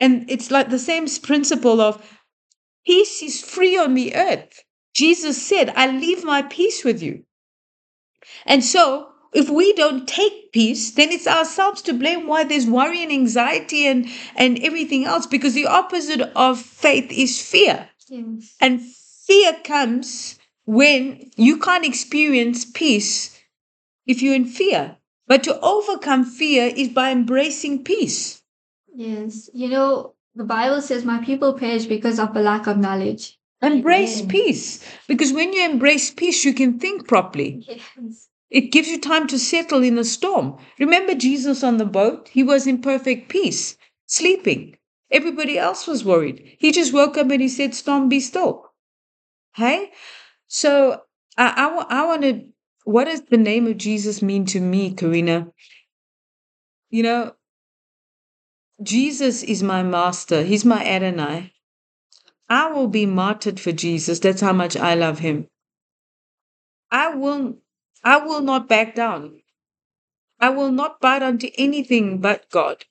And 0.00 0.30
it's 0.30 0.50
like 0.50 0.68
the 0.68 0.78
same 0.78 1.06
principle 1.22 1.80
of 1.80 2.15
peace 2.86 3.22
is 3.22 3.42
free 3.42 3.76
on 3.76 3.94
the 3.94 4.14
earth. 4.14 4.64
Jesus 4.94 5.46
said, 5.46 5.72
I 5.76 5.88
leave 5.88 6.24
my 6.24 6.42
peace 6.42 6.84
with 6.84 7.02
you. 7.02 7.24
And 8.46 8.64
so, 8.64 9.08
if 9.34 9.50
we 9.50 9.74
don't 9.74 10.08
take 10.08 10.52
peace, 10.52 10.92
then 10.92 11.10
it's 11.10 11.26
ourselves 11.26 11.82
to 11.82 11.92
blame 11.92 12.26
why 12.26 12.44
there's 12.44 12.66
worry 12.66 13.02
and 13.02 13.12
anxiety 13.12 13.86
and, 13.86 14.08
and 14.34 14.58
everything 14.62 15.04
else, 15.04 15.26
because 15.26 15.52
the 15.52 15.66
opposite 15.66 16.22
of 16.34 16.58
faith 16.58 17.12
is 17.12 17.42
fear. 17.42 17.90
Yes. 18.08 18.56
And 18.60 18.80
fear 18.80 19.52
comes 19.64 20.38
when 20.64 21.30
you 21.36 21.58
can't 21.58 21.84
experience 21.84 22.64
peace 22.64 23.38
if 24.06 24.22
you're 24.22 24.34
in 24.34 24.46
fear. 24.46 24.96
But 25.26 25.44
to 25.44 25.60
overcome 25.60 26.24
fear 26.24 26.72
is 26.74 26.88
by 26.88 27.10
embracing 27.10 27.84
peace. 27.84 28.42
Yes. 28.94 29.50
You 29.52 29.68
know, 29.68 30.15
the 30.36 30.44
Bible 30.44 30.82
says, 30.82 31.04
My 31.04 31.24
people 31.24 31.54
perish 31.54 31.86
because 31.86 32.18
of 32.18 32.36
a 32.36 32.40
lack 32.40 32.66
of 32.66 32.76
knowledge. 32.76 33.38
Embrace 33.62 34.18
Amen. 34.18 34.28
peace. 34.28 34.84
Because 35.08 35.32
when 35.32 35.54
you 35.54 35.64
embrace 35.64 36.10
peace, 36.10 36.44
you 36.44 36.52
can 36.52 36.78
think 36.78 37.08
properly. 37.08 37.64
Yes. 37.66 38.28
It 38.50 38.70
gives 38.70 38.88
you 38.88 39.00
time 39.00 39.26
to 39.28 39.38
settle 39.38 39.82
in 39.82 39.98
a 39.98 40.04
storm. 40.04 40.58
Remember 40.78 41.14
Jesus 41.14 41.64
on 41.64 41.78
the 41.78 41.86
boat? 41.86 42.28
He 42.28 42.42
was 42.42 42.66
in 42.66 42.82
perfect 42.82 43.28
peace, 43.28 43.76
sleeping. 44.06 44.76
Everybody 45.10 45.58
else 45.58 45.86
was 45.86 46.04
worried. 46.04 46.56
He 46.58 46.70
just 46.70 46.92
woke 46.92 47.16
up 47.16 47.30
and 47.30 47.40
he 47.40 47.48
said, 47.48 47.74
Storm, 47.74 48.08
be 48.08 48.20
still. 48.20 48.72
Hey? 49.54 49.90
So 50.46 51.00
I, 51.38 51.86
I, 51.88 52.00
I 52.00 52.06
want 52.06 52.22
to, 52.22 52.44
what 52.84 53.06
does 53.06 53.22
the 53.22 53.38
name 53.38 53.66
of 53.66 53.78
Jesus 53.78 54.20
mean 54.20 54.44
to 54.46 54.60
me, 54.60 54.92
Karina? 54.94 55.48
You 56.90 57.02
know, 57.02 57.35
Jesus 58.82 59.42
is 59.42 59.62
my 59.62 59.82
master. 59.82 60.42
He's 60.42 60.64
my 60.64 60.84
Adonai. 60.84 61.52
I 62.48 62.70
will 62.72 62.88
be 62.88 63.06
martyred 63.06 63.58
for 63.60 63.72
Jesus. 63.72 64.20
That's 64.20 64.40
how 64.40 64.52
much 64.52 64.76
I 64.76 64.94
love 64.94 65.20
him. 65.20 65.48
I 66.90 67.14
will 67.14 67.58
I 68.04 68.18
will 68.18 68.42
not 68.42 68.68
back 68.68 68.94
down. 68.94 69.42
I 70.40 70.50
will 70.50 70.70
not 70.72 71.00
bite 71.00 71.22
onto 71.22 71.48
anything 71.58 72.18
but 72.18 72.50
God. 72.50 72.84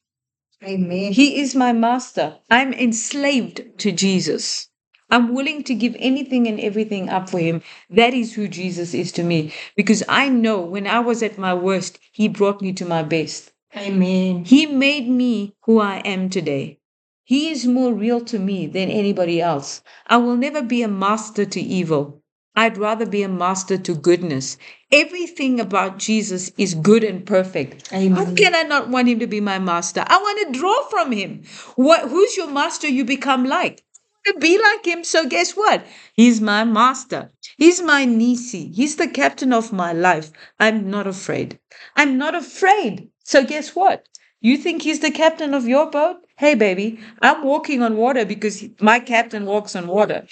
Amen. 0.63 1.13
He 1.13 1.39
is 1.39 1.55
my 1.55 1.73
master. 1.73 2.39
I'm 2.49 2.73
enslaved 2.73 3.79
to 3.79 3.91
Jesus. 3.91 4.69
I'm 5.09 5.33
willing 5.33 5.63
to 5.65 5.75
give 5.75 5.95
anything 5.99 6.47
and 6.47 6.59
everything 6.59 7.09
up 7.09 7.29
for 7.29 7.39
him. 7.39 7.61
That 7.89 8.13
is 8.13 8.33
who 8.33 8.47
Jesus 8.47 8.93
is 8.93 9.11
to 9.13 9.23
me. 9.23 9.53
Because 9.75 10.03
I 10.09 10.29
know 10.29 10.61
when 10.61 10.87
I 10.87 10.99
was 10.99 11.23
at 11.23 11.37
my 11.37 11.53
worst, 11.53 11.99
he 12.11 12.27
brought 12.27 12.61
me 12.61 12.73
to 12.73 12.85
my 12.85 13.03
best. 13.03 13.51
Amen. 13.77 14.45
He 14.45 14.65
made 14.65 15.09
me 15.09 15.53
who 15.63 15.79
I 15.79 15.97
am 15.97 16.29
today. 16.29 16.79
He 17.25 17.49
is 17.49 17.65
more 17.65 17.93
real 17.93 18.21
to 18.21 18.39
me 18.39 18.67
than 18.67 18.89
anybody 18.89 19.41
else. 19.41 19.81
I 20.07 20.17
will 20.17 20.37
never 20.37 20.61
be 20.61 20.81
a 20.81 20.87
master 20.87 21.45
to 21.45 21.59
evil. 21.59 22.21
I'd 22.55 22.77
rather 22.77 23.05
be 23.05 23.21
a 23.23 23.27
master 23.27 23.77
to 23.77 23.95
goodness. 23.95 24.57
Everything 24.91 25.59
about 25.59 25.97
Jesus 25.97 26.51
is 26.57 26.73
good 26.73 27.03
and 27.03 27.25
perfect. 27.25 27.89
How 27.89 27.97
Amen. 27.97 28.35
can 28.37 28.55
I 28.55 28.63
not 28.63 28.89
want 28.89 29.09
him 29.09 29.19
to 29.19 29.27
be 29.27 29.41
my 29.41 29.59
master? 29.59 30.05
I 30.07 30.17
want 30.17 30.53
to 30.53 30.59
draw 30.59 30.83
from 30.89 31.11
him. 31.11 31.43
What 31.75 32.07
who's 32.09 32.37
your 32.37 32.49
master 32.49 32.87
you 32.87 33.03
become 33.03 33.43
like? 33.43 33.83
To 34.25 34.35
be 34.39 34.57
like 34.57 34.85
him. 34.85 35.03
So 35.03 35.27
guess 35.27 35.51
what? 35.51 35.85
He's 36.13 36.39
my 36.39 36.63
master. 36.63 37.29
He's 37.57 37.81
my 37.81 38.05
Nissi. 38.05 38.73
He's 38.73 38.95
the 38.95 39.09
captain 39.09 39.51
of 39.51 39.73
my 39.73 39.91
life. 39.91 40.31
I'm 40.59 40.89
not 40.89 41.07
afraid. 41.07 41.59
I'm 41.95 42.17
not 42.17 42.35
afraid. 42.35 43.09
So 43.25 43.43
guess 43.43 43.75
what? 43.75 44.07
You 44.39 44.55
think 44.55 44.83
he's 44.83 45.01
the 45.01 45.11
captain 45.11 45.53
of 45.53 45.67
your 45.67 45.91
boat? 45.91 46.24
Hey 46.37 46.53
baby, 46.55 46.99
I'm 47.21 47.43
walking 47.43 47.81
on 47.81 47.95
water 47.95 48.25
because 48.25 48.63
my 48.81 48.99
captain 48.99 49.45
walks 49.45 49.73
on 49.75 49.87
water. 49.87 50.25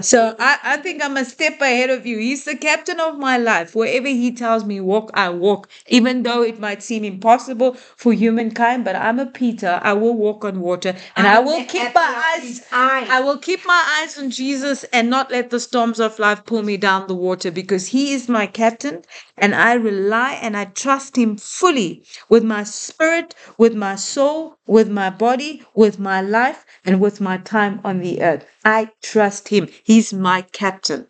So 0.00 0.34
I, 0.38 0.58
I 0.62 0.76
think 0.78 1.04
I'm 1.04 1.16
a 1.18 1.24
step 1.26 1.60
ahead 1.60 1.90
of 1.90 2.06
you. 2.06 2.16
He's 2.18 2.44
the 2.44 2.56
captain 2.56 2.98
of 2.98 3.18
my 3.18 3.36
life. 3.36 3.74
Wherever 3.74 4.08
he 4.08 4.32
tells 4.32 4.64
me 4.64 4.80
walk, 4.80 5.10
I 5.14 5.28
walk. 5.28 5.68
Even 5.88 6.22
though 6.22 6.42
it 6.42 6.58
might 6.60 6.82
seem 6.82 7.04
impossible 7.04 7.74
for 7.74 8.12
humankind, 8.14 8.84
but 8.86 8.96
I'm 8.96 9.18
a 9.20 9.26
Peter. 9.26 9.80
I 9.82 9.92
will 9.92 10.14
walk 10.14 10.44
on 10.46 10.60
water 10.60 10.94
and 11.16 11.26
I 11.26 11.38
I'm 11.38 11.44
will 11.44 11.64
keep 11.64 11.94
my 11.94 12.34
eyes 12.38 12.62
eye. 12.72 13.06
I 13.10 13.20
will 13.20 13.38
keep 13.38 13.66
my 13.66 13.98
eyes 14.00 14.18
on 14.18 14.30
Jesus 14.30 14.84
and 14.94 15.10
not 15.10 15.30
let 15.30 15.50
the 15.50 15.60
storms 15.60 16.00
of 16.00 16.18
life 16.18 16.44
pull 16.46 16.62
me 16.62 16.78
down 16.78 17.06
the 17.06 17.14
water 17.14 17.50
because 17.50 17.88
he 17.88 18.14
is 18.14 18.28
my 18.30 18.46
captain 18.46 19.02
and 19.36 19.54
I 19.54 19.74
rely 19.74 20.32
and 20.40 20.56
I 20.56 20.64
trust 20.66 21.16
him 21.16 21.36
fully 21.36 22.02
with 22.28 22.44
my 22.44 22.64
spirit, 22.64 23.34
with 23.58 23.74
my 23.74 23.96
soul, 23.96 24.56
with 24.66 24.88
my 24.88 25.10
body, 25.10 25.64
with 25.74 25.98
my 25.98 26.20
life, 26.20 26.64
and 26.84 27.00
with 27.00 27.20
my 27.20 27.38
time 27.38 27.80
on 27.84 28.00
the 28.00 28.22
earth. 28.22 28.46
I 28.64 28.90
trust 29.02 29.48
him. 29.48 29.68
He's 29.84 30.12
my 30.12 30.42
captain. 30.42 31.08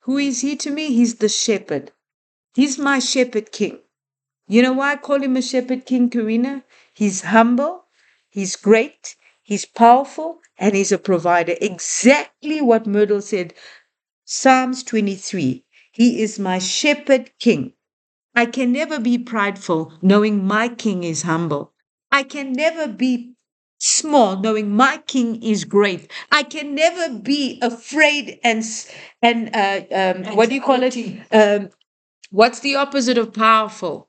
Who 0.00 0.18
is 0.18 0.40
he 0.42 0.56
to 0.56 0.70
me? 0.70 0.92
He's 0.94 1.16
the 1.16 1.28
shepherd. 1.28 1.92
He's 2.54 2.78
my 2.78 3.00
shepherd 3.00 3.52
king. 3.52 3.80
You 4.48 4.62
know 4.62 4.72
why 4.74 4.92
I 4.92 4.96
call 4.96 5.22
him 5.22 5.36
a 5.36 5.42
shepherd 5.42 5.86
king, 5.86 6.10
Karina? 6.10 6.64
He's 6.94 7.22
humble, 7.22 7.86
he's 8.30 8.56
great, 8.56 9.16
he's 9.42 9.66
powerful, 9.66 10.40
and 10.58 10.74
he's 10.74 10.92
a 10.92 10.98
provider. 10.98 11.56
Exactly 11.60 12.60
what 12.62 12.86
Myrtle 12.86 13.22
said. 13.22 13.54
Psalms 14.24 14.84
23. 14.84 15.66
He 15.92 16.22
is 16.22 16.38
my 16.38 16.58
shepherd 16.60 17.32
king. 17.40 17.74
I 18.34 18.46
can 18.46 18.72
never 18.72 18.98
be 19.00 19.18
prideful 19.18 19.92
knowing 20.02 20.46
my 20.46 20.70
king 20.70 21.04
is 21.04 21.24
humble. 21.24 21.73
I 22.14 22.22
can 22.22 22.52
never 22.52 22.86
be 22.88 23.34
small 23.78 24.38
knowing 24.40 24.70
my 24.74 24.98
king 25.06 25.42
is 25.42 25.64
great. 25.64 26.10
I 26.32 26.44
can 26.44 26.74
never 26.74 27.18
be 27.18 27.58
afraid 27.60 28.38
and 28.44 28.64
and 29.20 29.50
uh, 29.54 29.82
um, 29.92 30.36
what 30.36 30.48
do 30.48 30.54
you 30.54 30.62
call 30.62 30.82
it? 30.82 30.96
Um, 31.32 31.70
what's 32.30 32.60
the 32.60 32.76
opposite 32.76 33.18
of 33.18 33.32
powerful? 33.34 34.08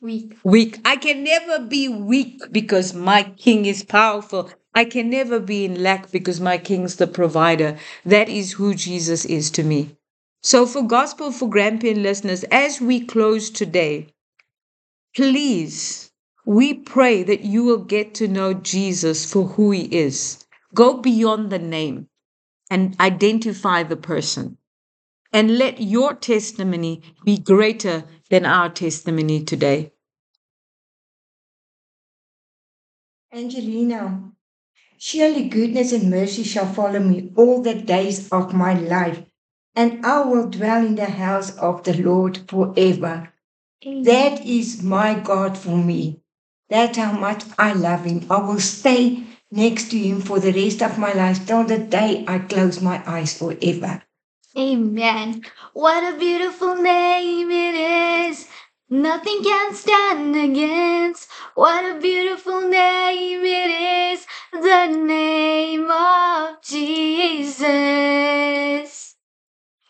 Weak. 0.00 0.36
Weak. 0.44 0.80
I 0.84 0.96
can 0.96 1.24
never 1.24 1.60
be 1.60 1.88
weak 1.88 2.42
because 2.52 2.94
my 2.94 3.22
king 3.24 3.66
is 3.66 3.84
powerful. 3.84 4.50
I 4.74 4.84
can 4.84 5.10
never 5.10 5.40
be 5.40 5.64
in 5.64 5.82
lack 5.82 6.10
because 6.12 6.40
my 6.40 6.58
king's 6.58 6.96
the 6.96 7.06
provider. 7.06 7.78
That 8.04 8.28
is 8.28 8.52
who 8.54 8.74
Jesus 8.74 9.24
is 9.24 9.50
to 9.52 9.62
me. 9.64 9.96
So, 10.42 10.66
for 10.66 10.82
Gospel 10.82 11.32
for 11.32 11.48
Grampian 11.48 12.02
listeners, 12.02 12.44
as 12.50 12.80
we 12.80 13.00
close 13.00 13.50
today, 13.50 14.08
please, 15.16 16.05
we 16.46 16.72
pray 16.72 17.24
that 17.24 17.40
you 17.40 17.64
will 17.64 17.84
get 17.84 18.14
to 18.14 18.28
know 18.28 18.54
Jesus 18.54 19.30
for 19.30 19.42
who 19.42 19.72
he 19.72 19.82
is. 19.86 20.46
Go 20.72 20.98
beyond 20.98 21.50
the 21.50 21.58
name 21.58 22.08
and 22.70 22.94
identify 23.00 23.82
the 23.82 23.96
person. 23.96 24.56
And 25.32 25.58
let 25.58 25.80
your 25.80 26.14
testimony 26.14 27.02
be 27.24 27.36
greater 27.36 28.04
than 28.30 28.46
our 28.46 28.68
testimony 28.68 29.42
today. 29.42 29.92
Angelina, 33.32 34.30
surely 34.98 35.48
goodness 35.48 35.92
and 35.92 36.08
mercy 36.08 36.44
shall 36.44 36.72
follow 36.72 37.00
me 37.00 37.32
all 37.36 37.60
the 37.60 37.74
days 37.74 38.28
of 38.30 38.54
my 38.54 38.74
life, 38.74 39.20
and 39.74 40.06
I 40.06 40.22
will 40.22 40.48
dwell 40.48 40.86
in 40.86 40.94
the 40.94 41.06
house 41.06 41.58
of 41.58 41.82
the 41.82 42.00
Lord 42.00 42.48
forever. 42.48 43.32
That 43.82 44.46
is 44.46 44.82
my 44.82 45.18
God 45.18 45.58
for 45.58 45.76
me. 45.76 46.22
That's 46.68 46.98
how 46.98 47.12
much 47.12 47.44
I 47.58 47.72
love 47.72 48.04
him. 48.04 48.26
I 48.30 48.38
will 48.38 48.60
stay 48.60 49.22
next 49.50 49.90
to 49.90 49.98
him 49.98 50.20
for 50.20 50.40
the 50.40 50.52
rest 50.52 50.82
of 50.82 50.98
my 50.98 51.12
life 51.12 51.46
till 51.46 51.64
the 51.64 51.78
day 51.78 52.24
I 52.26 52.38
close 52.40 52.82
my 52.82 53.02
eyes 53.06 53.38
forever. 53.38 54.02
Amen. 54.56 55.44
What 55.74 56.14
a 56.14 56.18
beautiful 56.18 56.74
name 56.76 57.50
it 57.50 57.74
is. 58.30 58.48
Nothing 58.88 59.42
can 59.42 59.74
stand 59.74 60.34
against. 60.34 61.28
What 61.54 61.84
a 61.84 62.00
beautiful 62.00 62.62
name 62.62 63.44
it 63.44 63.70
is. 64.14 64.26
The 64.52 64.86
name 64.86 65.90
of 65.90 66.62
Jesus. 66.62 67.56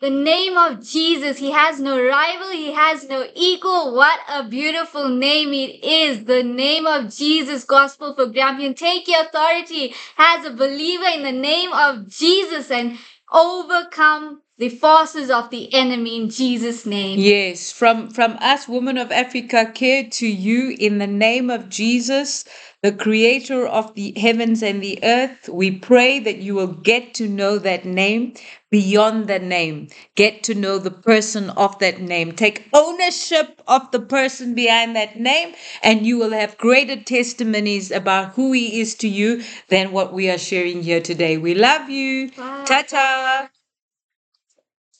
The 0.00 0.10
name 0.10 0.58
of 0.58 0.86
Jesus. 0.86 1.38
He 1.38 1.52
has 1.52 1.80
no 1.80 2.02
rival. 2.02 2.50
He 2.50 2.72
has 2.72 3.08
no 3.08 3.26
equal. 3.34 3.94
What 3.94 4.20
a 4.28 4.44
beautiful 4.44 5.08
name 5.08 5.54
it 5.54 5.82
is. 5.82 6.24
The 6.24 6.42
name 6.42 6.86
of 6.86 7.14
Jesus. 7.14 7.64
Gospel 7.64 8.14
for 8.14 8.26
Grampian. 8.26 8.74
Take 8.74 9.08
your 9.08 9.22
authority 9.22 9.94
as 10.18 10.44
a 10.44 10.50
believer 10.50 11.08
in 11.14 11.22
the 11.22 11.32
name 11.32 11.72
of 11.72 12.08
Jesus 12.08 12.70
and 12.70 12.98
overcome 13.32 14.42
the 14.58 14.68
forces 14.70 15.30
of 15.30 15.50
the 15.50 15.72
enemy 15.74 16.16
in 16.16 16.30
Jesus' 16.30 16.86
name. 16.86 17.18
Yes, 17.18 17.70
from 17.72 18.10
from 18.10 18.38
us, 18.40 18.66
women 18.66 18.96
of 18.96 19.12
Africa, 19.12 19.70
care 19.74 20.04
to 20.04 20.26
you 20.26 20.74
in 20.78 20.98
the 20.98 21.06
name 21.06 21.50
of 21.50 21.68
Jesus, 21.68 22.44
the 22.82 22.92
creator 22.92 23.66
of 23.66 23.94
the 23.94 24.12
heavens 24.16 24.62
and 24.62 24.82
the 24.82 24.98
earth. 25.02 25.48
We 25.48 25.70
pray 25.72 26.18
that 26.20 26.38
you 26.38 26.54
will 26.54 26.68
get 26.68 27.14
to 27.14 27.28
know 27.28 27.58
that 27.58 27.84
name 27.84 28.34
beyond 28.70 29.28
the 29.28 29.38
name. 29.38 29.88
Get 30.14 30.42
to 30.44 30.54
know 30.54 30.78
the 30.78 30.90
person 30.90 31.50
of 31.50 31.78
that 31.80 32.00
name. 32.00 32.32
Take 32.32 32.68
ownership 32.72 33.62
of 33.66 33.90
the 33.90 34.00
person 34.00 34.54
behind 34.54 34.94
that 34.96 35.18
name, 35.18 35.54
and 35.82 36.06
you 36.06 36.18
will 36.18 36.32
have 36.32 36.58
greater 36.58 36.96
testimonies 36.96 37.90
about 37.90 38.34
who 38.34 38.52
he 38.52 38.80
is 38.80 38.94
to 38.96 39.08
you 39.08 39.42
than 39.68 39.92
what 39.92 40.12
we 40.12 40.30
are 40.30 40.38
sharing 40.38 40.82
here 40.82 41.00
today. 41.00 41.38
We 41.38 41.54
love 41.54 41.90
you. 41.90 42.30
Ta 42.30 42.84
ta. 42.86 43.48